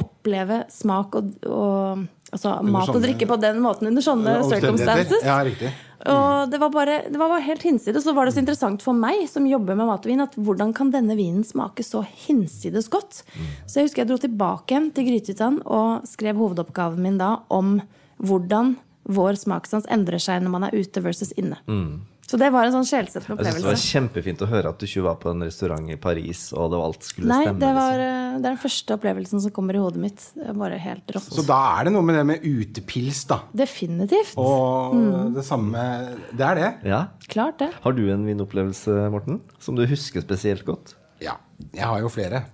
oppleve 0.00 0.64
smak 0.72 1.18
og, 1.18 1.30
og 1.44 2.06
altså, 2.32 2.56
mat 2.64 2.92
og 2.92 3.02
drikke 3.04 3.28
på 3.28 3.38
den 3.42 3.60
måten 3.62 3.90
under 3.90 4.04
sånne 4.04 4.40
circumstances. 4.48 5.24
Ja, 5.26 5.40
riktig. 5.46 5.72
Og 6.08 6.50
det 6.50 6.60
var 6.62 6.70
bare, 6.72 7.02
det 7.12 7.18
var 7.20 7.28
bare 7.28 7.44
helt 7.44 7.62
hinsides. 7.62 8.04
Så 8.04 8.14
var 8.16 8.24
det 8.24 8.32
så 8.34 8.40
interessant 8.40 8.82
for 8.82 8.96
meg 8.96 9.26
som 9.28 9.46
jobber 9.48 9.76
med 9.76 9.88
mat 9.90 10.06
og 10.06 10.10
vin, 10.10 10.22
at 10.24 10.36
hvordan 10.36 10.72
kan 10.76 10.92
denne 10.94 11.16
vinen 11.18 11.44
smake 11.44 11.84
så 11.84 12.00
hinsides 12.26 12.88
godt? 12.88 13.22
Så 13.66 13.80
jeg 13.80 13.88
husker 13.90 14.02
jeg 14.04 14.08
dro 14.08 14.16
tilbake 14.22 14.72
igjen 14.72 14.90
til 14.96 15.10
Grythyttan 15.10 15.60
og 15.66 16.06
skrev 16.08 16.40
hovedoppgaven 16.40 17.02
min 17.04 17.18
da 17.20 17.34
om 17.52 17.80
hvordan 18.16 18.76
vår 19.10 19.36
smakssans 19.40 19.88
endrer 19.90 20.20
seg 20.20 20.40
når 20.44 20.50
man 20.54 20.64
er 20.68 20.76
ute 20.76 21.02
versus 21.04 21.32
inne. 21.36 21.58
Så 22.30 22.38
det 22.38 22.48
var 22.54 22.68
en 22.68 22.74
sånn 22.76 22.86
sjelsettende 22.86 23.42
Jeg 23.42 23.56
synes 23.56 23.64
Det 23.64 23.70
var 23.72 23.80
kjempefint 23.82 24.42
å 24.44 24.48
høre 24.52 24.70
at 24.70 24.78
du 24.78 24.84
ikke 24.86 25.02
var 25.02 25.16
på 25.18 25.32
en 25.32 25.42
restaurant 25.42 25.90
i 25.90 25.96
Paris, 25.98 26.44
og 26.54 26.68
det 26.70 26.78
var 26.78 26.84
alt 26.92 27.08
skulle 27.08 27.26
Nei, 27.32 27.40
stemme. 27.48 27.58
det, 27.64 27.70
var, 27.74 27.96
liksom. 27.98 28.20
eh, 28.20 28.36
det 28.36 28.44
er 28.44 28.54
den 28.54 28.60
første 28.62 28.94
opplevelsen 28.96 29.42
som 29.42 29.54
kommer 29.56 29.74
i 29.74 29.82
hodet 29.82 30.02
mitt. 30.04 30.26
Det 30.36 30.54
bare 30.60 30.78
helt 30.78 31.10
rått. 31.16 31.26
Så 31.34 31.42
da 31.48 31.58
er 31.80 31.88
det 31.88 31.94
noe 31.96 32.06
med 32.06 32.14
det 32.20 32.24
med 32.30 32.46
utepils, 32.46 33.24
da. 33.32 33.40
Definitivt. 33.64 34.36
Og 34.38 34.94
Mm. 34.94 35.34
det 35.34 35.44
samme 35.44 35.82
Det 36.36 36.46
er 36.46 36.54
det. 36.54 36.70
Ja. 36.86 37.02
Klart 37.28 37.58
det. 37.58 37.72
Har 37.82 37.92
du 37.92 38.04
en 38.12 38.24
vinopplevelse, 38.26 39.10
Morten, 39.10 39.40
som 39.58 39.74
du 39.74 39.84
husker 39.86 40.22
spesielt 40.22 40.64
godt? 40.64 40.94
Ja. 41.20 41.34
Jeg 41.74 41.84
har 41.84 41.98
jo 42.00 42.08
flere. 42.08 42.44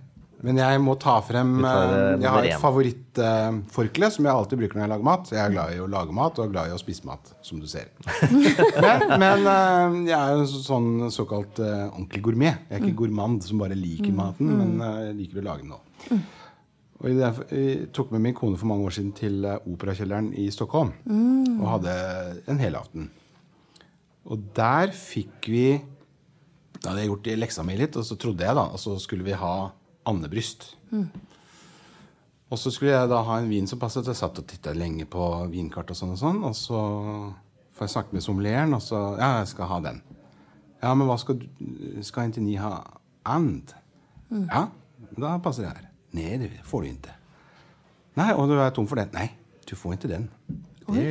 Men 0.45 0.59
jeg 0.61 0.80
må 0.84 0.95
ta 1.01 1.14
frem 1.24 1.55
eh, 1.64 1.70
eh, 1.72 2.11
Jeg 2.20 2.32
har 2.32 2.47
et 2.47 2.61
favorittforkle 2.61 4.11
som 4.12 4.26
jeg 4.28 4.37
alltid 4.37 4.61
bruker 4.61 4.76
når 4.76 4.84
jeg 4.84 4.93
lager 4.93 5.07
mat. 5.09 5.30
Jeg 5.32 5.41
er 5.41 5.55
glad 5.55 5.72
i 5.72 5.78
å 5.80 5.89
lage 5.91 6.16
mat 6.16 6.41
og 6.43 6.51
glad 6.53 6.68
i 6.68 6.74
å 6.76 6.80
spise 6.80 7.09
mat, 7.09 7.30
som 7.47 7.61
du 7.62 7.68
ser. 7.70 7.89
men 8.84 9.07
men 9.16 9.49
eh, 9.53 9.97
jeg 10.11 10.16
er 10.18 10.34
jo 10.37 10.61
sånn 10.66 10.91
såkalt 11.14 11.61
eh, 11.64 11.87
ordentlig 11.89 12.22
gourmet. 12.26 12.66
Jeg 12.68 12.76
er 12.76 12.84
ikke 12.84 13.01
gourmand 13.01 13.47
som 13.47 13.62
bare 13.62 13.78
liker 13.78 14.12
maten, 14.16 14.51
men 14.61 14.74
eh, 14.84 14.99
jeg 15.09 15.16
liker 15.22 15.41
å 15.41 15.47
lage 15.49 15.64
den 15.64 15.76
òg. 15.78 16.18
Og 16.97 17.11
jeg, 17.12 17.89
tok 17.97 18.12
med 18.14 18.24
min 18.24 18.37
kone 18.37 18.57
for 18.57 18.68
mange 18.70 18.87
år 18.89 18.97
siden 18.99 19.16
til 19.16 19.41
eh, 19.45 19.70
Operakjelleren 19.72 20.30
i 20.37 20.51
Stockholm. 20.53 20.93
Og 21.57 21.66
hadde 21.78 21.97
en 22.53 22.61
helaften. 22.61 23.09
Og 24.26 24.49
der 24.57 24.91
fikk 24.91 25.47
vi 25.53 25.66
Da 26.82 26.91
hadde 26.91 27.05
jeg 27.05 27.11
gjort 27.12 27.28
leksa 27.41 27.64
mi 27.64 27.76
litt, 27.78 27.97
og 27.97 28.05
så 28.05 28.18
trodde 28.20 28.45
jeg, 28.45 28.57
da, 28.59 28.68
og 28.68 28.80
så 28.80 28.99
skulle 29.01 29.24
vi 29.24 29.37
ha 29.39 29.57
andebryst. 30.07 30.69
Og 32.47 32.59
så 32.63 32.71
skulle 32.71 32.93
jeg 32.95 33.11
da 33.11 33.23
ha 33.27 33.39
en 33.41 33.49
vin 33.51 33.67
som 33.67 33.81
passet. 33.83 34.07
Jeg 34.07 34.19
satt 34.19 34.39
og 34.39 34.47
titta 34.47 34.75
lenge 34.77 35.07
på 35.11 35.25
vinkart 35.51 35.91
og 35.91 35.99
sånn 35.99 36.15
og 36.15 36.21
sånn. 36.21 36.43
Og 36.47 36.55
så 36.55 36.83
får 37.77 37.89
jeg 37.89 37.95
snakke 37.97 38.15
med 38.17 38.25
sommelieren, 38.25 38.75
og 38.77 38.83
så 38.85 39.01
Ja, 39.19 39.33
jeg 39.41 39.49
skal 39.51 39.71
ha 39.73 39.81
den. 39.89 40.03
Ja, 40.83 40.95
men 40.95 41.09
hva 41.09 41.17
skal 41.19 41.41
du 41.41 41.47
Skal 42.07 42.31
ikke 42.31 42.45
ni 42.45 42.55
ha 42.61 42.77
and? 43.27 43.75
Ja, 44.31 44.69
da 45.19 45.39
passer 45.43 45.67
det 45.67 45.73
her. 45.75 45.89
Nei, 46.17 46.37
det 46.41 46.51
får 46.65 46.83
du 46.83 46.89
ikke. 46.93 47.17
Nei, 48.17 48.31
og 48.33 48.49
du 48.49 48.57
er 48.59 48.71
tom 48.75 48.87
for 48.89 48.97
den. 48.97 49.11
Nei, 49.13 49.29
du 49.69 49.75
får 49.77 49.97
ikke 49.99 50.09
den. 50.09 50.31
Det, 50.87 51.05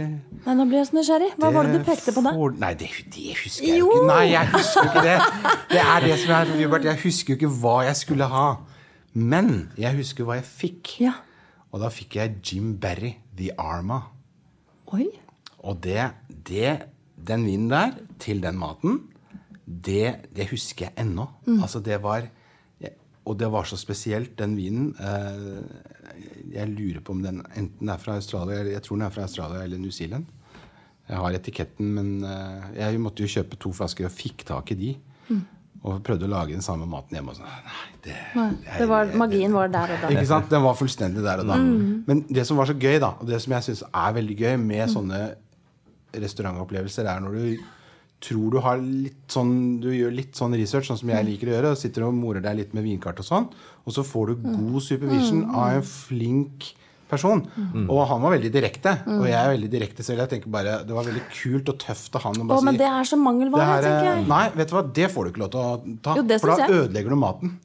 Nei, 0.46 0.54
nå 0.56 0.64
blir 0.70 0.80
jeg 0.80 0.88
så 0.88 0.96
nysgjerrig. 0.96 1.34
Hva 1.36 1.50
var 1.52 1.68
det 1.68 1.82
du 1.82 1.84
pekte 1.84 2.14
på 2.16 2.22
da? 2.24 2.32
For, 2.38 2.56
Nei, 2.64 2.72
det, 2.80 2.88
det 3.12 3.34
husker 3.42 3.68
jeg 3.68 3.82
jo 3.82 3.90
ikke. 3.92 4.08
Nei, 4.08 4.24
jeg 4.32 4.52
husker 4.54 4.88
ikke 4.88 5.04
det. 5.04 5.18
Det 5.74 5.82
er 5.84 6.06
det 6.08 6.16
som 6.22 6.32
er 6.38 6.52
Hubert. 6.62 6.88
Jeg 6.88 7.02
husker 7.04 7.34
jo 7.34 7.38
ikke 7.42 7.52
hva 7.60 7.76
jeg 7.90 8.00
skulle 8.00 8.30
ha. 8.32 8.46
Men 9.16 9.72
jeg 9.80 9.96
husker 9.96 10.28
hva 10.28 10.40
jeg 10.40 10.48
fikk. 10.48 10.94
Ja. 11.06 11.16
Og 11.72 11.82
da 11.84 11.90
fikk 11.92 12.18
jeg 12.20 12.40
Jim 12.44 12.76
Berry, 12.80 13.16
The 13.36 13.54
Arma. 13.60 14.02
Oi. 14.96 15.08
Og 15.66 15.80
det, 15.84 16.12
det 16.48 16.92
Den 17.16 17.46
vinen 17.48 17.70
der, 17.72 17.96
til 18.20 18.42
den 18.44 18.58
maten, 18.60 19.00
det, 19.66 20.30
det 20.36 20.50
husker 20.52 20.90
jeg 20.90 20.94
ennå. 21.06 21.26
Altså, 21.62 21.80
det 21.80 22.02
var 22.04 22.28
Og 23.26 23.40
det 23.40 23.48
var 23.52 23.64
så 23.66 23.78
spesielt, 23.78 24.38
den 24.38 24.56
vinen. 24.56 24.96
Eh, 25.02 25.64
jeg 26.54 26.70
lurer 26.70 27.00
på 27.02 27.12
om 27.12 27.24
den 27.24 27.42
enten 27.58 27.90
er 27.90 27.98
fra 27.98 28.20
Australia 28.20 28.60
eller 28.60 28.76
jeg 28.76 28.84
tror 28.84 29.00
den 29.00 29.06
er 29.08 29.10
fra 29.16 29.24
Australia 29.24 29.64
eller 29.64 29.80
New 29.82 29.90
Zealand. 29.90 30.26
Jeg 31.10 31.18
har 31.18 31.34
etiketten, 31.34 31.90
men 31.96 32.24
eh, 32.24 32.68
jeg 32.78 33.00
måtte 33.02 33.26
jo 33.26 33.32
kjøpe 33.34 33.58
to 33.58 33.72
flasker 33.74 34.06
og 34.06 34.14
fikk 34.14 34.46
tak 34.46 34.72
i 34.72 34.76
de. 34.76 34.92
Og 35.86 36.00
prøvde 36.06 36.26
å 36.26 36.32
lage 36.32 36.56
den 36.56 36.66
samme 36.66 36.88
maten 36.90 37.14
hjemme. 37.14 37.34
Og 37.36 37.38
sånn, 37.38 37.46
nei, 37.70 37.84
det, 38.08 38.16
Nei, 38.34 38.48
det 38.80 38.88
var, 38.90 39.12
magien 39.22 39.54
var 39.54 39.70
der 39.70 39.92
og 39.94 40.02
da. 40.02 40.10
ikke 40.16 40.26
sant? 40.32 40.50
Den 40.50 40.64
var 40.66 40.78
fullstendig 40.80 41.22
der 41.26 41.44
og 41.44 41.52
da. 41.52 41.60
Men 42.10 42.24
det 42.26 42.46
som 42.50 42.58
var 42.58 42.70
så 42.72 42.74
gøy, 42.74 42.98
da, 43.04 43.12
og 43.22 43.30
det 43.30 43.38
som 43.44 43.54
jeg 43.54 43.68
syns 43.68 43.84
er 43.92 44.16
veldig 44.18 44.38
gøy 44.40 44.56
med 44.64 44.90
sånne 44.94 45.22
restaurantopplevelser, 46.16 47.08
er 47.12 47.24
når 47.24 47.38
du 47.38 47.64
tror 48.26 48.54
du 48.56 48.58
har 48.64 48.80
litt 48.82 49.28
sånn 49.30 49.52
Du 49.84 49.90
gjør 49.92 50.14
litt 50.16 50.38
sånn 50.40 50.56
research, 50.58 50.88
sånn 50.88 50.98
som 51.02 51.12
jeg 51.12 51.28
liker 51.28 51.52
å 51.52 51.56
gjøre, 51.58 51.74
og 51.76 51.80
sitter 51.80 52.08
og 52.08 52.16
morer 52.18 52.42
deg 52.46 52.58
litt 52.62 52.74
med 52.78 52.86
vinkart 52.88 53.20
og 53.22 53.28
sånn, 53.28 53.48
og 53.86 53.94
så 53.94 54.06
får 54.08 54.32
du 54.32 54.48
god 54.48 54.82
supervision 54.82 55.44
av 55.52 55.76
en 55.82 55.86
flink 55.86 56.72
person. 57.10 57.44
Og 57.90 58.00
han 58.10 58.22
var 58.24 58.34
veldig 58.38 58.52
direkte, 58.54 58.96
og 59.06 59.26
jeg 59.30 59.38
er 59.38 59.52
veldig 59.54 59.70
direkte 59.72 60.04
selv. 60.04 60.24
Jeg 60.26 60.30
tenker 60.34 60.50
bare 60.52 60.78
Det 60.88 60.96
var 60.96 61.04
veldig 61.06 61.24
kult 61.36 61.70
og 61.70 61.78
tøft 61.80 62.16
av 62.18 62.24
han 62.30 62.36
å 62.42 62.48
Å, 62.50 62.60
si 62.60 62.66
men 62.66 62.78
det 62.82 62.88
er 62.90 63.04
så 63.12 63.18
mangelvare, 63.22 63.82
tenker 63.84 64.10
er- 64.10 64.18
jeg. 64.18 64.28
Nei, 64.28 64.50
vet 64.56 64.68
du 64.70 64.76
hva, 64.76 64.84
det 65.02 65.12
får 65.14 65.24
du 65.24 65.32
ikke 65.32 65.44
lov 65.46 65.52
til 65.52 65.60
å 65.62 66.00
ta. 66.02 66.16
Jo, 66.16 66.40
for 66.40 66.56
da 66.56 66.68
ødelegger 66.68 67.10
du 67.10 67.16
maten. 67.16 67.56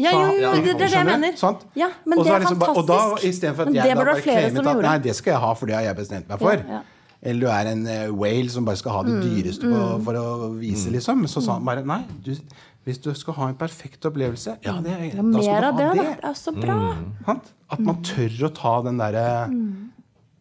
Ja, 0.00 0.12
jo, 0.16 0.32
jo, 0.40 0.52
det, 0.54 0.62
det 0.64 0.70
er 0.70 0.78
det 0.80 0.90
jeg 0.96 1.06
mener. 1.10 1.34
Sant? 1.36 1.66
Ja, 1.76 1.90
men 2.08 2.22
det 2.24 2.30
er 2.32 2.40
liksom 2.40 2.58
bare- 2.58 2.78
Og 2.78 2.86
da, 2.88 2.94
fantastisk. 2.96 3.28
istedenfor 3.28 3.68
at 3.68 3.74
jeg 3.74 3.96
da 3.96 4.04
bare 4.04 4.22
claimet 4.24 4.66
at 4.66 4.82
nei, 4.86 4.98
det 4.98 5.14
skal 5.16 5.32
jeg 5.34 5.40
ha, 5.40 5.52
for 5.54 5.66
det 5.66 5.74
har 5.76 5.82
jeg 5.90 5.96
bestemt 5.96 6.28
meg 6.28 6.38
for. 6.40 6.52
Ja, 6.56 6.78
ja. 6.78 6.80
Eller 7.22 7.40
du 7.40 7.48
er 7.52 7.66
en 7.68 7.86
eh, 7.86 8.06
whale 8.08 8.48
som 8.48 8.64
bare 8.64 8.78
skal 8.80 8.92
ha 8.92 9.02
det 9.04 9.18
dyreste 9.20 9.60
på, 9.68 9.80
for 10.06 10.14
å 10.16 10.56
vise, 10.56 10.88
liksom. 10.88 11.26
Så 11.28 11.42
sa 11.44 11.58
han 11.58 11.64
bare 11.68 11.84
nei. 11.84 12.00
Du, 12.24 12.32
hvis 12.88 13.00
du 13.04 13.10
skal 13.14 13.36
ha 13.36 13.50
en 13.50 13.58
perfekt 13.60 14.06
opplevelse, 14.08 14.56
ja, 14.64 14.78
det, 14.80 14.96
Ja, 15.12 15.22
mer 15.22 15.66
av 15.68 15.76
det, 15.76 15.88
det. 15.98 16.04
Det 16.22 16.30
er 16.30 16.36
så 16.38 16.52
bra. 16.56 16.76
Mm. 16.96 17.40
At 17.70 17.82
man 17.84 18.00
tør 18.06 18.46
å 18.48 18.50
ta 18.56 18.72
den 18.86 18.96
derre 18.98 19.24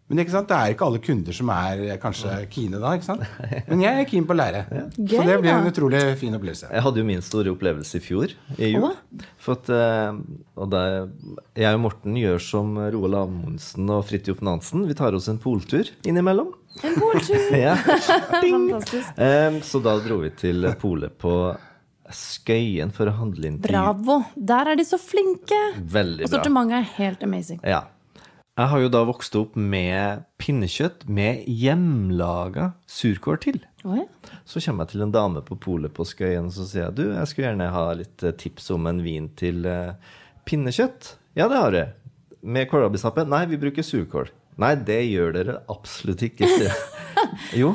Men 0.10 0.22
ikke 0.24 0.34
sant? 0.34 0.48
det 0.50 0.56
er 0.58 0.72
ikke 0.74 0.88
alle 0.88 1.02
kunder 1.06 1.36
som 1.38 1.52
er 1.54 1.84
eh, 1.86 1.98
kanskje 2.02 2.32
kine 2.50 2.80
da. 2.82 2.96
ikke 2.98 3.06
sant? 3.06 3.26
Men 3.70 3.84
jeg 3.84 4.00
er 4.02 4.08
keen 4.10 4.26
på 4.26 4.34
å 4.34 4.40
lære. 4.40 4.64
Så 4.96 5.26
det 5.28 5.36
blir 5.44 5.52
en 5.54 5.68
utrolig 5.70 6.02
fin 6.18 6.34
opplevelse. 6.34 6.72
Jeg 6.74 6.86
hadde 6.88 7.04
jo 7.04 7.06
min 7.12 7.22
store 7.22 7.54
opplevelse 7.54 8.00
i 8.00 8.02
fjor, 8.02 8.34
i 8.58 8.72
jul. 8.72 8.88
At, 9.54 9.70
eh, 9.70 10.18
og 10.58 10.72
det, 10.74 10.84
jeg 11.62 11.78
og 11.78 11.84
Morten 11.86 12.18
gjør 12.18 12.42
som 12.42 12.74
Roald 12.96 13.20
Amundsen 13.22 13.94
og 13.94 14.08
Fridtjof 14.10 14.42
Nansen. 14.48 14.88
Vi 14.90 14.98
tar 14.98 15.14
oss 15.14 15.30
en 15.30 15.38
poltur 15.44 15.92
innimellom. 16.08 16.56
En 16.82 16.98
poltur. 16.98 17.46
Ja. 17.68 17.76
Fantastisk. 17.86 19.14
Så 19.70 19.84
da 19.86 20.00
dro 20.02 20.24
vi 20.24 20.34
til 20.40 20.72
polet 20.82 21.14
på 21.22 21.36
Skøyen 22.16 22.92
for 22.96 23.10
å 23.12 23.14
handle 23.20 23.50
inn 23.50 23.60
til 23.62 23.72
Bravo. 23.72 24.22
Der 24.36 24.72
er 24.72 24.80
de 24.80 24.86
så 24.88 25.00
flinke. 25.02 25.60
Veldig 25.78 26.26
bra. 26.26 26.28
Og 26.28 26.34
sortimentet 26.34 26.80
er 26.80 26.92
helt 26.98 27.26
amazing. 27.26 27.62
Ja. 27.64 27.86
Jeg 28.60 28.68
har 28.74 28.82
jo 28.84 28.90
da 28.92 29.02
vokst 29.08 29.36
opp 29.40 29.54
med 29.56 30.26
pinnekjøtt 30.42 31.06
med 31.08 31.46
hjemmelaga 31.48 32.74
surkål 32.92 33.38
til. 33.46 33.62
Oi. 33.88 34.04
Så 34.44 34.60
kommer 34.66 34.84
jeg 34.84 34.98
til 34.98 35.06
en 35.06 35.14
dame 35.16 35.44
på 35.48 35.56
polet 35.64 35.94
på 35.96 36.04
Skøyen 36.08 36.50
og 36.50 36.56
så 36.58 36.66
sier 36.68 36.84
jeg, 36.90 36.98
du, 36.98 37.06
jeg 37.14 37.30
skulle 37.32 37.48
gjerne 37.48 37.70
ha 37.72 37.86
litt 37.96 38.26
eh, 38.26 38.36
tips 38.36 38.68
om 38.76 38.90
en 38.92 39.00
vin 39.06 39.30
til 39.40 39.64
eh, 39.70 39.94
pinnekjøtt. 40.50 41.14
Ja, 41.40 41.48
det 41.48 41.62
har 41.62 41.78
jeg. 41.78 41.94
Med 42.44 42.68
kålrabistappe? 42.72 43.24
Nei, 43.32 43.46
vi 43.48 43.62
bruker 43.62 43.86
surkål. 43.86 44.34
Nei, 44.60 44.74
det 44.84 45.00
gjør 45.08 45.38
dere 45.38 45.58
absolutt 45.72 46.26
ikke. 46.28 46.50
jo. 47.62 47.72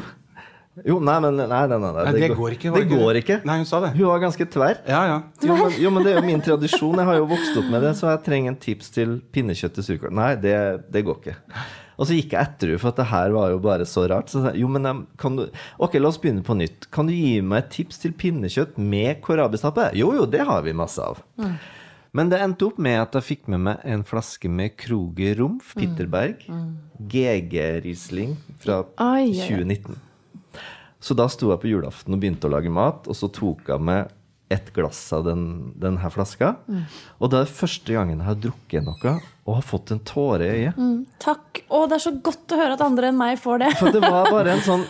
Jo, 0.82 0.96
nei, 0.98 1.14
men 1.22 1.36
nei, 1.38 1.46
nei, 1.46 1.58
nei, 1.70 1.78
nei, 1.78 2.04
det, 2.10 2.20
det 2.24 2.28
går 2.34 2.56
ikke, 2.56 2.72
Det 2.74 2.80
ikke 2.82 2.98
går 2.98 3.18
ikke. 3.20 3.36
Nei, 3.46 3.60
hun 3.60 3.68
sa 3.68 3.78
det. 3.84 3.92
Hun 3.94 4.08
var 4.08 4.24
ganske 4.24 4.46
tverr. 4.50 4.80
Ja, 4.90 5.04
ja. 5.06 5.18
Jo 5.46 5.54
men, 5.60 5.76
jo, 5.78 5.92
men 5.94 6.02
det 6.02 6.10
er 6.14 6.18
jo 6.18 6.26
min 6.26 6.42
tradisjon. 6.48 6.98
Jeg 6.98 7.06
har 7.06 7.20
jo 7.20 7.28
vokst 7.30 7.60
opp 7.60 7.68
med 7.70 7.84
det, 7.86 7.92
så 8.00 8.08
jeg 8.10 8.24
trenger 8.26 8.50
en 8.50 8.58
tips 8.64 8.90
til 8.96 9.12
pinnekjøtt 9.36 9.76
til 9.78 9.86
surkål. 9.86 10.14
Nei, 10.18 10.32
det, 10.42 10.56
det 10.90 11.04
går 11.06 11.20
ikke. 11.20 11.36
Og 11.94 12.08
så 12.08 12.16
gikk 12.16 12.34
jeg 12.34 12.42
etter 12.42 12.72
henne, 12.72 12.80
for 12.82 12.90
at 12.90 12.98
det 12.98 13.06
her 13.12 13.34
var 13.36 13.52
jo 13.54 13.60
bare 13.62 13.86
så 13.86 14.08
rart. 14.10 14.32
Så 14.32 14.42
sa 14.42 14.50
jeg, 14.50 14.64
jo, 14.64 14.70
men 14.74 15.04
kan 15.20 15.38
du 15.38 15.44
Ok, 15.78 15.94
la 16.00 16.10
oss 16.10 16.18
begynne 16.18 16.42
på 16.46 16.56
nytt. 16.58 16.88
Kan 16.94 17.06
du 17.06 17.14
gi 17.14 17.38
meg 17.44 17.62
et 17.62 17.70
tips 17.76 18.02
til 18.02 18.16
pinnekjøtt 18.18 18.74
med 18.82 19.22
kålrabistappe? 19.22 19.92
Jo, 19.94 20.10
jo, 20.18 20.26
det 20.26 20.42
har 20.48 20.66
vi 20.66 20.74
masse 20.74 20.98
av. 21.06 21.22
Men 22.14 22.30
det 22.30 22.38
endte 22.42 22.66
opp 22.66 22.76
med 22.82 22.98
at 22.98 23.14
jeg 23.18 23.26
fikk 23.26 23.48
med 23.54 23.62
meg 23.68 23.86
en 23.90 24.02
flaske 24.06 24.50
med 24.50 24.74
Kroger 24.78 25.38
Rumpf 25.38 25.72
Pitterberg. 25.78 26.42
GG 26.98 27.54
Riesling 27.86 28.34
fra 28.62 28.82
oi. 29.02 29.30
2019. 29.38 30.02
Så 31.04 31.12
da 31.18 31.26
sto 31.28 31.50
jeg 31.52 31.60
på 31.60 31.68
julaften 31.68 32.14
og 32.16 32.20
begynte 32.22 32.48
å 32.48 32.54
lage 32.54 32.70
mat, 32.72 33.08
og 33.10 33.16
så 33.18 33.28
tok 33.28 33.66
jeg 33.68 33.82
med 33.84 34.12
et 34.52 34.68
glass 34.76 34.98
av 35.16 35.24
den, 35.26 35.72
den 35.80 35.96
her 35.98 36.12
flaska. 36.12 36.50
Og 37.18 37.30
det 37.32 37.38
er 37.42 37.50
første 37.50 37.92
gangen 37.96 38.20
jeg 38.20 38.26
har 38.28 38.36
drukket 38.40 38.84
noe 38.86 39.14
og 39.44 39.56
har 39.58 39.64
fått 39.66 39.90
en 39.92 40.00
tåre 40.06 40.46
i 40.46 40.52
øyet. 40.62 40.78
Takk. 41.20 41.62
Å, 41.68 41.80
det 41.90 41.96
er 41.98 42.04
så 42.04 42.12
godt 42.24 42.54
å 42.54 42.58
høre 42.60 42.76
at 42.76 42.84
andre 42.84 43.10
enn 43.10 43.18
meg 43.18 43.40
får 43.40 43.60
det. 43.64 43.70
For 43.80 43.92
det 43.92 44.00
var 44.04 44.30
bare 44.32 44.54
en 44.54 44.62
sånn 44.64 44.84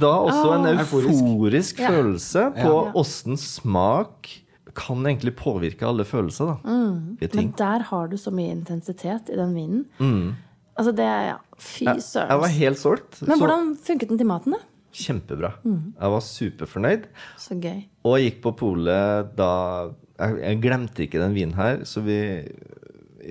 Da 0.00 0.12
også 0.28 0.54
en 0.54 0.68
Euforisk. 0.76 1.18
euforisk 1.24 1.82
Ja. 1.82 1.90
følelse 1.90 2.46
på 2.60 2.72
Ja. 2.94 3.36
smak 3.42 4.30
kan 4.74 5.04
egentlig 5.04 5.34
påvirke 5.36 5.84
alle 5.88 6.04
følelser, 6.08 6.54
da. 6.54 6.56
Mm. 6.64 7.18
Men 7.34 7.52
der 7.58 7.82
har 7.90 8.08
du 8.08 8.16
så 8.16 8.30
mye 8.32 8.52
intensitet 8.54 9.28
i 9.28 9.36
den 9.36 9.52
vinen. 9.54 10.36
Altså, 10.78 10.94
det 10.96 11.04
ja, 11.04 11.36
Fy 11.58 11.84
Jeg, 11.84 11.96
søren. 12.00 12.28
jeg 12.32 12.40
var 12.40 12.48
helt 12.48 12.78
solgt. 12.80 13.20
Men 13.26 13.36
Så 13.38 13.42
hvordan 13.44 13.76
funket 13.76 14.08
den 14.08 14.18
til 14.18 14.26
maten, 14.26 14.52
da? 14.56 14.58
Kjempebra. 14.92 15.54
Jeg 15.64 16.12
var 16.14 16.24
superfornøyd. 16.26 17.06
Så 17.40 17.56
gøy. 17.60 17.82
Og 18.08 18.18
gikk 18.20 18.40
på 18.44 18.52
polet 18.60 19.32
da 19.38 19.50
jeg, 20.18 20.38
jeg 20.42 20.60
glemte 20.62 21.06
ikke 21.06 21.22
den 21.22 21.34
vinen 21.34 21.56
her, 21.56 21.82
så 21.88 22.02
vi 22.04 22.18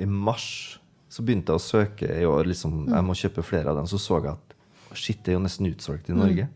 I 0.01 0.05
mars 0.07 0.79
så 1.11 1.23
begynte 1.27 1.51
jeg 1.51 1.59
å 1.59 1.63
søke 1.63 2.07
i 2.21 2.25
år. 2.27 2.47
liksom, 2.47 2.85
Jeg 2.89 3.03
må 3.03 3.13
kjøpe 3.19 3.43
flere 3.43 3.71
av 3.71 3.75
dem. 3.81 3.87
Så 3.91 3.99
så 3.99 4.21
jeg 4.23 4.31
at 4.31 4.53
shit, 4.95 5.19
det 5.23 5.33
er 5.33 5.37
jo 5.37 5.43
nesten 5.43 5.67
utsolgt 5.67 6.09
i 6.09 6.15
Norge. 6.15 6.47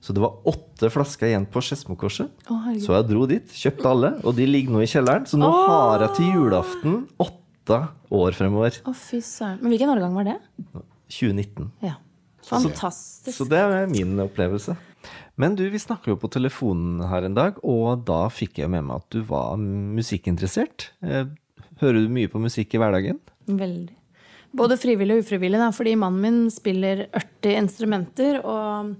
Så 0.00 0.14
det 0.14 0.20
var 0.22 0.36
åtte 0.46 0.90
flasker 0.94 1.26
igjen 1.32 1.46
på 1.50 1.60
Skedsmokorset. 1.64 2.28
Oh, 2.52 2.68
så 2.78 2.94
jeg 2.98 3.08
dro 3.08 3.24
dit, 3.26 3.48
kjøpte 3.50 3.88
alle, 3.90 4.10
og 4.22 4.36
de 4.36 4.44
ligger 4.46 4.76
nå 4.76 4.84
i 4.84 4.88
kjelleren. 4.88 5.24
Så 5.26 5.40
nå 5.40 5.48
har 5.50 6.04
jeg 6.04 6.14
til 6.20 6.36
julaften 6.36 7.00
åtte 7.18 7.80
år 8.14 8.36
fremover. 8.36 8.78
Å, 8.86 8.94
fy 8.94 9.18
søren. 9.24 9.58
Men 9.64 9.72
hvilken 9.74 9.90
årgang 9.96 10.14
var 10.20 10.28
det? 10.28 10.36
2019. 11.10 11.72
Ja. 11.82 11.96
Fantastisk. 12.48 13.36
Så 13.36 13.46
det 13.48 13.60
er 13.60 13.86
min 13.90 14.16
opplevelse. 14.24 14.76
Men 15.38 15.54
du, 15.54 15.62
vi 15.70 15.78
snakka 15.78 16.10
jo 16.10 16.18
på 16.18 16.30
telefonen 16.34 17.04
her 17.06 17.26
en 17.28 17.36
dag, 17.36 17.60
og 17.62 18.02
da 18.08 18.24
fikk 18.32 18.58
jeg 18.64 18.72
med 18.72 18.88
meg 18.88 19.02
at 19.04 19.14
du 19.14 19.20
var 19.28 19.54
musikkinteressert. 19.60 20.90
Eh, 21.06 21.28
Hører 21.78 22.02
du 22.02 22.10
mye 22.10 22.26
på 22.26 22.40
musikk 22.42 22.74
i 22.74 22.80
hverdagen? 22.82 23.20
Veldig. 23.46 23.94
Både 24.58 24.78
frivillig 24.80 25.14
og 25.18 25.22
ufrivillig, 25.22 25.60
da, 25.60 25.68
fordi 25.76 25.92
mannen 26.00 26.24
min 26.24 26.38
spiller 26.50 27.04
80 27.14 27.52
instrumenter 27.60 28.40
og 28.42 28.96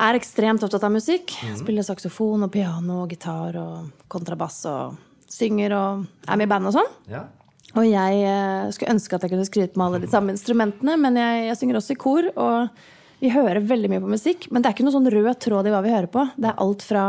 er 0.00 0.16
ekstremt 0.16 0.64
opptatt 0.64 0.86
av 0.88 0.94
musikk. 0.94 1.34
Spiller 1.58 1.84
saksofon 1.84 2.46
og 2.46 2.52
piano 2.54 3.02
og 3.02 3.12
gitar 3.12 3.58
og 3.60 4.06
kontrabass 4.12 4.62
og 4.70 4.96
synger 5.32 5.74
og 5.76 6.06
er 6.24 6.40
med 6.40 6.48
i 6.48 6.52
band 6.54 6.70
og 6.70 6.76
sånn. 6.78 6.92
Ja. 7.12 7.26
Og 7.72 7.86
jeg 7.88 8.24
eh, 8.28 8.72
skulle 8.74 8.94
ønske 8.94 9.16
at 9.16 9.24
jeg 9.24 9.32
kunne 9.32 9.48
skryte 9.48 9.80
med 9.80 9.86
alle 9.86 10.02
de 10.02 10.10
samme 10.12 10.34
instrumentene, 10.34 10.98
men 11.00 11.16
jeg, 11.20 11.46
jeg 11.48 11.60
synger 11.60 11.80
også 11.80 11.94
i 11.94 12.02
kor, 12.02 12.28
og 12.36 12.84
vi 13.22 13.30
hører 13.32 13.62
veldig 13.64 13.90
mye 13.92 14.02
på 14.02 14.12
musikk. 14.12 14.50
Men 14.50 14.62
det 14.62 14.68
er 14.68 14.76
ikke 14.76 14.86
noe 14.88 14.96
sånn 14.98 15.10
rød 15.14 15.32
tråd 15.40 15.70
i 15.70 15.72
hva 15.72 15.80
vi 15.84 15.94
hører 15.94 16.10
på. 16.12 16.26
Det 16.36 16.52
er 16.52 16.62
alt 16.66 16.84
fra 16.86 17.06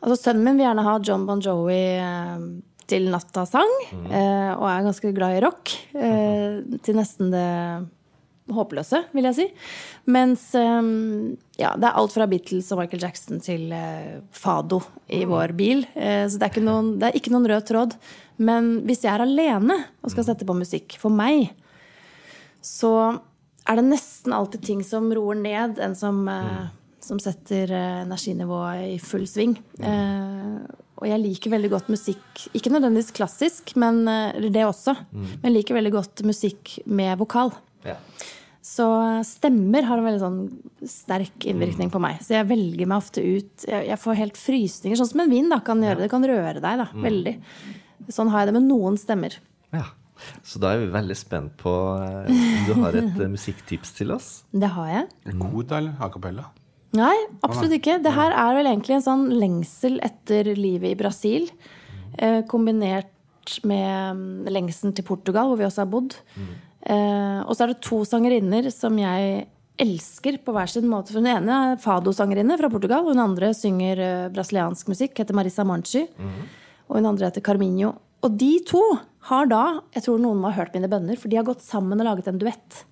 Altså 0.00 0.16
Sønnen 0.16 0.46
min 0.46 0.56
vil 0.56 0.64
gjerne 0.64 0.82
ha 0.86 0.92
John 1.04 1.26
Bon 1.28 1.42
Jovi 1.44 1.76
til 2.00 2.60
til 2.90 3.06
nattasang, 3.12 3.70
mm. 3.92 4.06
og 4.56 4.66
er 4.66 4.86
ganske 4.86 5.12
glad 5.14 5.36
i 5.36 5.42
rock. 5.44 5.72
Eh, 5.94 6.60
til 6.82 6.98
nesten 6.98 7.30
det 7.30 7.46
håpløse, 8.56 9.04
vil 9.16 9.28
jeg 9.30 9.38
si. 9.38 9.48
Mens 10.10 10.48
eh, 10.58 10.82
ja, 11.60 11.74
det 11.76 11.88
er 11.90 11.98
alt 11.98 12.14
fra 12.14 12.26
Beatles 12.30 12.70
og 12.72 12.80
Michael 12.80 13.04
Jackson 13.04 13.40
til 13.44 13.68
eh, 13.76 14.20
Fado 14.32 14.80
i 15.12 15.22
vår 15.28 15.52
bil. 15.58 15.84
Eh, 15.92 16.24
så 16.24 16.38
det 16.38 16.46
er, 16.46 16.52
ikke 16.54 16.64
noen, 16.64 16.94
det 17.00 17.10
er 17.10 17.18
ikke 17.18 17.32
noen 17.34 17.48
rød 17.50 17.66
tråd. 17.68 17.96
Men 18.40 18.70
hvis 18.88 19.04
jeg 19.04 19.12
er 19.12 19.26
alene 19.26 19.76
og 20.00 20.14
skal 20.14 20.30
sette 20.30 20.48
på 20.48 20.56
musikk 20.56 20.96
for 21.02 21.12
meg, 21.12 21.50
så 22.64 22.94
er 23.68 23.76
det 23.76 23.88
nesten 23.90 24.32
alltid 24.32 24.64
ting 24.64 24.80
som 24.86 25.10
roer 25.12 25.36
ned, 25.36 25.76
enn 25.84 25.96
som, 25.98 26.22
eh, 26.32 26.70
som 27.04 27.20
setter 27.20 27.74
energinivået 28.06 28.94
i 28.94 28.98
full 29.02 29.28
sving. 29.28 29.58
Og 31.00 31.06
jeg 31.08 31.20
liker 31.20 31.52
veldig 31.52 31.70
godt 31.72 31.92
musikk, 31.92 32.24
ikke 32.56 32.72
nødvendigvis 32.72 33.14
klassisk, 33.16 33.72
men 33.80 34.02
det 34.04 34.66
også. 34.66 34.96
Men 35.12 35.48
jeg 35.48 35.54
liker 35.54 35.78
veldig 35.78 35.94
godt 35.94 36.24
musikk 36.28 36.74
med 36.84 37.16
vokal. 37.20 37.54
Ja. 37.88 37.96
Så 38.60 38.86
stemmer 39.24 39.86
har 39.88 40.00
en 40.00 40.04
veldig 40.04 40.20
sånn 40.20 40.40
sterk 40.84 41.46
innvirkning 41.48 41.88
på 41.92 42.00
meg. 42.02 42.18
Så 42.24 42.34
jeg 42.36 42.48
velger 42.50 42.90
meg 42.90 43.00
ofte 43.00 43.22
ut 43.24 43.64
Jeg, 43.64 43.86
jeg 43.88 43.96
får 44.02 44.18
helt 44.18 44.36
frysninger, 44.40 45.00
sånn 45.00 45.08
som 45.14 45.22
en 45.24 45.32
vin 45.32 45.48
da, 45.48 45.62
kan 45.64 45.80
gjøre. 45.80 46.02
Det 46.04 46.10
kan 46.12 46.26
røre 46.28 46.60
deg 46.60 46.82
da, 46.82 46.90
veldig. 46.92 47.38
Sånn 48.12 48.28
har 48.32 48.44
jeg 48.44 48.50
det 48.50 48.58
med 48.58 48.68
noen 48.68 49.00
stemmer. 49.00 49.38
ja. 49.72 49.86
Så 50.44 50.60
da 50.60 50.74
er 50.74 50.82
vi 50.82 50.90
veldig 50.92 51.14
spent 51.16 51.54
på 51.60 51.70
eh, 51.96 52.26
om 52.28 52.64
du 52.66 52.74
har 52.82 52.96
et 52.98 53.20
eh, 53.22 53.30
musikktips 53.32 53.94
til 53.96 54.12
oss. 54.12 54.26
Det 54.52 54.68
har 54.74 54.90
jeg. 54.90 55.06
Da, 55.24 55.78
eller? 55.78 55.94
A 55.96 56.10
cappella? 56.12 56.50
Nei, 56.98 57.14
absolutt 57.46 57.76
ikke. 57.78 58.00
Det 58.02 58.12
her 58.12 58.34
er 58.34 58.56
vel 58.58 58.68
egentlig 58.68 58.98
en 58.98 59.06
sånn 59.06 59.28
lengsel 59.32 60.00
etter 60.04 60.50
livet 60.58 60.92
i 60.92 60.98
Brasil. 60.98 61.46
Eh, 62.18 62.42
kombinert 62.50 63.60
med 63.66 64.18
mm, 64.18 64.50
lengselen 64.52 64.92
til 64.96 65.06
Portugal, 65.06 65.48
hvor 65.50 65.60
vi 65.60 65.66
også 65.68 65.84
har 65.84 65.92
bodd. 65.92 66.18
Eh, 66.86 67.40
og 67.44 67.52
så 67.54 67.64
er 67.64 67.72
det 67.72 67.82
to 67.84 68.02
sangerinner 68.08 68.70
som 68.72 68.96
jeg 69.00 69.46
elsker 69.80 70.38
på 70.44 70.54
hver 70.54 70.70
sin 70.70 70.88
måte. 70.88 71.12
For 71.12 71.20
Den 71.20 71.32
ene 71.32 71.56
er 71.72 71.80
Fado-sangerinne 71.80 72.58
fra 72.60 72.70
Portugal, 72.72 73.06
og 73.06 73.14
den 73.14 73.24
andre 73.24 73.52
synger 73.56 74.04
eh, 74.04 74.28
brasiliansk 74.32 74.88
musikk, 74.92 75.18
heter 75.18 75.34
Marisa 75.34 75.64
-hmm. 75.64 76.46
Og 76.88 76.96
hun 76.96 77.06
andre 77.06 77.26
heter 77.26 77.40
Carminho. 77.40 77.94
Og 78.22 78.38
de 78.38 78.60
to 78.66 78.82
har 79.20 79.46
da 79.46 79.80
Jeg 79.94 80.02
tror 80.02 80.18
noen 80.18 80.40
må 80.40 80.50
ha 80.50 80.62
hørt 80.62 80.74
mine 80.74 80.88
bønner, 80.88 81.16
for 81.16 81.28
de 81.28 81.36
har 81.36 81.44
gått 81.44 81.62
sammen 81.62 82.00
og 82.00 82.04
laget 82.04 82.28
en 82.28 82.38
duett. 82.38 82.84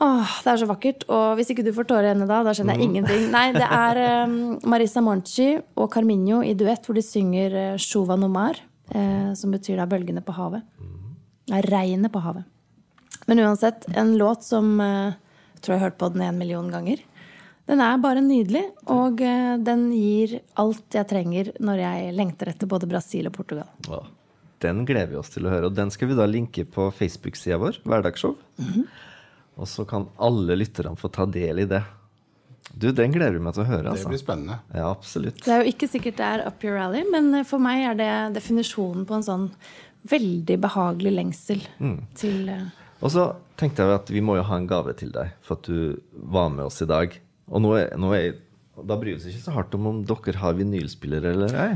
Åh, 0.00 0.42
det 0.44 0.52
er 0.52 0.60
så 0.60 0.66
vakkert. 0.66 1.04
Og 1.10 1.38
hvis 1.38 1.50
ikke 1.50 1.64
du 1.66 1.72
får 1.74 1.88
tårer 1.90 2.06
i 2.06 2.10
øynene 2.12 2.28
da, 2.30 2.42
da 2.46 2.54
skjønner 2.54 2.78
jeg 2.78 2.86
ingenting. 2.86 3.30
Nei, 3.34 3.50
det 3.52 3.66
er 3.66 4.26
um, 4.28 4.58
Marisa 4.70 5.02
Monchi 5.02 5.56
og 5.74 5.90
Carminho 5.90 6.38
i 6.46 6.54
duett 6.54 6.86
hvor 6.86 6.94
de 6.94 7.02
synger 7.02 7.56
uh, 7.74 7.80
Shuva 7.82 8.16
Nomar, 8.16 8.60
eh, 8.94 9.34
som 9.34 9.50
betyr 9.50 9.80
da 9.80 9.88
bølgene 9.90 10.22
på 10.22 10.36
havet. 10.36 10.62
Nei, 11.50 11.64
regnet 11.66 12.14
på 12.14 12.22
havet. 12.22 12.46
Men 13.28 13.44
uansett, 13.44 13.84
en 13.92 14.16
låt 14.18 14.46
som 14.46 14.78
eh, 14.80 15.16
jeg 15.58 15.64
tror 15.64 15.74
jeg 15.74 15.80
har 15.82 15.90
hørt 15.90 15.98
på 16.00 16.08
den 16.14 16.22
en 16.24 16.38
million 16.38 16.70
ganger. 16.72 17.00
Den 17.68 17.82
er 17.84 17.98
bare 18.00 18.22
nydelig, 18.24 18.62
og 18.88 19.20
eh, 19.20 19.56
den 19.60 19.88
gir 19.92 20.38
alt 20.56 20.96
jeg 20.96 21.08
trenger 21.10 21.50
når 21.60 21.82
jeg 21.82 22.14
lengter 22.16 22.52
etter 22.54 22.70
både 22.70 22.88
Brasil 22.88 23.28
og 23.28 23.34
Portugal. 23.36 23.68
Ja. 23.90 24.00
Den 24.62 24.80
gleder 24.88 25.12
vi 25.12 25.18
oss 25.20 25.30
til 25.30 25.46
å 25.46 25.52
høre, 25.52 25.68
og 25.68 25.76
den 25.76 25.92
skal 25.94 26.10
vi 26.10 26.16
da 26.18 26.24
linke 26.26 26.64
på 26.66 26.88
Facebook-sida 26.96 27.60
vår, 27.62 27.76
Hverdagsshow. 27.86 28.32
Og 29.58 29.68
så 29.70 29.84
kan 29.86 30.08
alle 30.16 30.56
lytterne 30.58 30.98
få 30.98 31.10
ta 31.14 31.28
del 31.30 31.62
i 31.62 31.68
det. 31.68 31.82
Du, 32.72 32.88
Den 32.90 33.14
gleder 33.14 33.36
vi 33.36 33.42
meg 33.44 33.54
til 33.54 33.62
å 33.62 33.68
høre. 33.68 33.84
Det 33.86 33.92
altså. 33.92 34.10
blir 34.10 34.22
spennende. 34.22 34.58
Ja, 34.74 34.88
absolutt. 34.90 35.38
Det 35.44 35.54
er 35.54 35.62
jo 35.62 35.74
ikke 35.74 35.90
sikkert 35.90 36.18
det 36.18 36.26
er 36.26 36.42
up 36.48 36.66
your 36.66 36.80
alley, 36.80 37.04
men 37.10 37.44
for 37.48 37.62
meg 37.62 37.84
er 37.92 38.00
det 38.00 38.10
definisjonen 38.40 39.06
på 39.08 39.18
en 39.18 39.26
sånn 39.28 39.46
veldig 40.08 40.58
behagelig 40.62 41.14
lengsel 41.16 41.62
til 42.18 42.50
eh, 42.52 42.66
Og 42.98 43.12
så 43.14 43.28
tenkte 43.58 43.84
jeg 43.84 44.00
at 44.00 44.10
vi 44.10 44.22
må 44.24 44.38
jo 44.38 44.46
ha 44.48 44.58
en 44.58 44.68
gave 44.70 44.94
til 44.98 45.12
deg 45.14 45.34
for 45.44 45.58
at 45.58 45.68
du 45.68 45.98
var 46.12 46.50
med 46.54 46.66
oss 46.66 46.80
i 46.82 46.88
dag. 46.90 47.14
Og 47.48 47.62
nå 47.62 47.76
er, 47.78 47.92
nå 48.00 48.10
er, 48.16 48.40
da 48.78 48.98
bryr 48.98 49.14
vi 49.14 49.20
oss 49.20 49.28
ikke 49.30 49.44
så 49.44 49.54
hardt 49.54 49.76
om 49.78 49.86
om 49.90 50.02
dere 50.06 50.40
har 50.42 50.58
vinylspillere 50.58 51.34
eller 51.36 51.54
ei. 51.62 51.70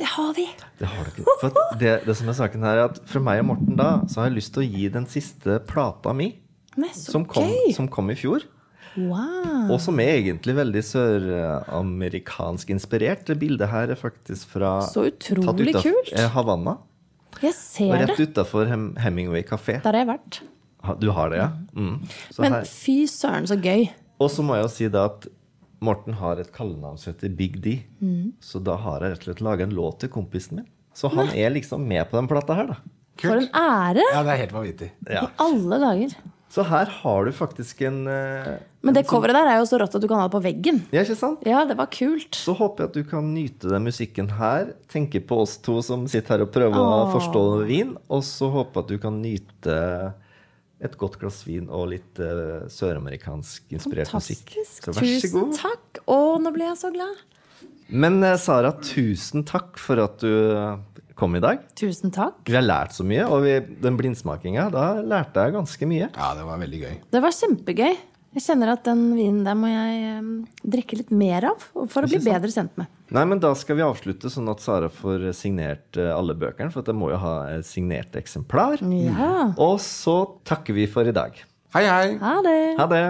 Det 0.00 0.08
har 0.16 0.34
vi! 0.36 0.46
Det 0.78 0.88
har 0.88 1.08
det, 1.78 1.94
det 2.06 2.14
som 2.16 2.30
er 2.30 2.36
saken 2.38 2.64
her, 2.64 2.78
er 2.80 2.90
at 2.90 3.00
for 3.08 3.24
meg 3.24 3.42
og 3.42 3.50
Morten 3.50 3.78
da, 3.78 3.90
så 4.08 4.22
har 4.22 4.30
jeg 4.30 4.38
lyst 4.38 4.54
til 4.56 4.64
å 4.64 4.68
gi 4.68 4.86
den 4.94 5.08
siste 5.10 5.58
plata 5.68 6.14
mi, 6.16 6.30
som 6.96 7.26
kom, 7.28 7.52
som 7.76 7.90
kom 7.92 8.08
i 8.14 8.16
fjor. 8.18 8.46
Wow. 8.98 9.68
Og 9.74 9.78
som 9.82 10.00
er 10.02 10.16
egentlig 10.16 10.56
veldig 10.58 10.82
søramerikansk 10.88 12.72
inspirert. 12.74 13.26
Det 13.28 13.36
bildet 13.38 13.70
her 13.70 13.92
er 13.92 14.00
faktisk 14.00 14.56
fra 14.56 14.78
Så 14.88 15.06
utrolig 15.12 15.46
tatt 15.46 15.60
ut 15.60 15.76
av, 15.76 15.84
kult. 15.84 16.14
Jeg 17.42 17.50
Og 17.52 17.54
ser 17.54 17.92
rett 18.06 18.16
det. 18.16 18.28
utafor 18.28 18.66
Hem 18.66 18.94
Hemingway 18.98 19.42
kafé. 19.46 19.78
Der 19.82 19.92
har 19.92 20.00
jeg 20.04 20.08
vært. 20.08 20.40
Du 21.00 21.10
har 21.12 21.30
det, 21.30 21.38
ja? 21.38 21.48
Mm. 21.76 22.00
Så 22.30 22.40
Men 22.42 22.52
her. 22.52 22.64
fy 22.64 23.04
søren, 23.10 23.46
så 23.46 23.56
gøy. 23.60 23.88
Og 24.20 24.30
så 24.30 24.42
må 24.46 24.54
jeg 24.56 24.64
jo 24.64 24.68
si 24.72 24.88
da 24.88 25.04
at 25.10 25.26
Morten 25.80 26.14
har 26.18 26.40
et 26.42 26.50
kallenavn 26.52 26.98
som 26.98 27.12
heter 27.12 27.30
Big 27.36 27.60
D. 27.62 27.76
Mm. 28.02 28.32
Så 28.42 28.58
da 28.64 28.74
har 28.76 29.00
jeg 29.04 29.12
rett 29.12 29.18
og 29.22 29.28
slett 29.28 29.42
laga 29.46 29.62
en 29.68 29.74
låt 29.76 30.00
til 30.00 30.08
kompisen 30.10 30.56
min. 30.56 30.66
Så 30.94 31.10
han 31.12 31.28
er 31.30 31.50
liksom 31.54 31.84
med 31.86 32.08
på 32.10 32.16
den 32.18 32.26
plata 32.30 32.54
her, 32.58 32.66
da. 32.72 32.76
For 33.18 33.36
en 33.36 33.48
ære! 33.54 34.02
Ja, 34.14 34.22
det 34.26 34.32
er 34.32 34.40
helt 34.42 34.52
vanvittig. 34.56 34.90
Ja. 35.10 35.22
I 35.26 35.28
alle 35.44 35.78
dager. 35.82 36.16
Så 36.48 36.64
her 36.64 36.88
har 37.02 37.26
du 37.26 37.32
faktisk 37.36 37.82
en 37.84 38.06
eh, 38.08 38.54
Men 38.80 38.96
det 38.96 39.04
coveret 39.10 39.36
der 39.36 39.50
er 39.52 39.58
jo 39.60 39.66
så 39.68 39.80
rått 39.82 39.98
at 39.98 40.04
du 40.04 40.08
kan 40.08 40.22
ha 40.22 40.28
det 40.30 40.32
på 40.32 40.40
veggen. 40.46 40.80
Ja, 40.94 41.02
ikke 41.04 41.18
sant? 41.18 41.42
Ja, 41.44 41.64
det 41.68 41.76
var 41.76 41.90
kult. 41.92 42.38
Så 42.38 42.54
håper 42.56 42.86
jeg 42.86 42.88
at 42.88 42.96
du 42.96 43.10
kan 43.10 43.28
nyte 43.34 43.68
den 43.68 43.84
musikken 43.84 44.30
her. 44.38 44.72
Tenke 44.88 45.20
på 45.20 45.42
oss 45.44 45.58
to 45.64 45.76
som 45.84 46.06
sitter 46.08 46.38
her 46.38 46.46
og 46.46 46.54
prøver 46.54 46.80
å 46.80 47.10
forstå 47.12 47.44
vin. 47.68 47.92
Og 48.08 48.24
så 48.24 48.48
håper 48.54 48.80
jeg 48.80 48.86
at 48.86 48.94
du 48.94 49.04
kan 49.04 49.20
nyte 49.20 49.76
et 50.78 50.94
godt 50.96 51.18
glass 51.20 51.42
vin 51.44 51.66
og 51.74 51.88
litt 51.90 52.20
uh, 52.22 52.64
søramerikansk 52.70 53.74
inspirert 53.74 54.12
musikk. 54.14 54.54
Fantastisk. 54.54 54.84
Så 54.86 54.94
vær 54.94 55.02
så 55.02 55.26
Tusen 55.26 55.56
takk. 55.58 56.00
Å, 56.06 56.18
nå 56.40 56.54
ble 56.54 56.70
jeg 56.70 56.78
så 56.80 56.92
glad. 56.94 57.24
Men 57.88 58.22
eh, 58.22 58.36
Sara, 58.40 58.74
tusen 58.84 59.44
takk 59.48 59.78
for 59.80 60.00
at 60.00 60.20
du 60.20 60.28
kom 61.18 61.34
i 61.36 61.40
dag. 61.42 61.64
Tusen 61.78 62.12
takk. 62.14 62.38
Vi 62.46 62.54
har 62.56 62.62
lært 62.64 62.94
så 62.96 63.04
mye, 63.06 63.24
og 63.26 63.42
vi, 63.44 63.56
den 63.82 63.96
blindsmakinga, 63.98 64.68
da 64.74 64.84
lærte 65.02 65.48
jeg 65.48 65.56
ganske 65.56 65.88
mye. 65.90 66.06
Ja, 66.14 66.28
det 66.38 66.44
var 66.46 66.62
veldig 66.62 66.80
gøy. 66.84 66.94
Det 67.14 67.20
var 67.24 67.32
kjempegøy. 67.34 67.94
Jeg 68.36 68.44
kjenner 68.44 68.68
at 68.74 68.82
den 68.86 69.00
vinen 69.16 69.40
der 69.46 69.56
må 69.56 69.66
jeg 69.72 70.22
drikke 70.62 70.98
litt 71.00 71.08
mer 71.16 71.46
av 71.48 71.62
for 71.88 72.04
å 72.04 72.06
bli 72.06 72.20
sant? 72.20 72.28
bedre 72.28 72.50
kjent 72.52 72.74
med. 72.78 72.86
Nei, 73.16 73.24
men 73.24 73.40
Da 73.40 73.54
skal 73.56 73.78
vi 73.78 73.82
avslutte 73.86 74.28
sånn 74.30 74.50
at 74.52 74.60
Sara 74.62 74.90
får 74.92 75.32
signert 75.34 75.96
eh, 75.98 76.12
alle 76.12 76.36
bøkene, 76.38 76.70
for 76.70 76.84
at 76.84 76.90
jeg 76.92 76.98
må 77.00 77.08
jo 77.14 77.18
ha 77.24 77.34
et 77.56 77.66
signert 77.66 78.12
eksemplar. 78.20 78.84
Ja. 78.84 79.32
Og 79.56 79.80
så 79.82 80.20
takker 80.46 80.76
vi 80.76 80.86
for 80.92 81.08
i 81.08 81.16
dag. 81.16 81.32
Hei, 81.74 81.84
hei! 81.88 82.16
Ha 82.20 82.34
det. 82.44 82.58
Ha 82.78 82.86
det! 82.92 83.04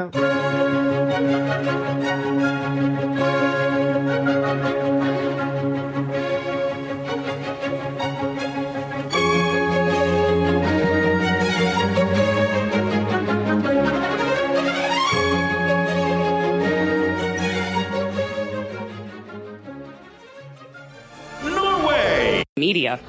Media. 22.59 23.01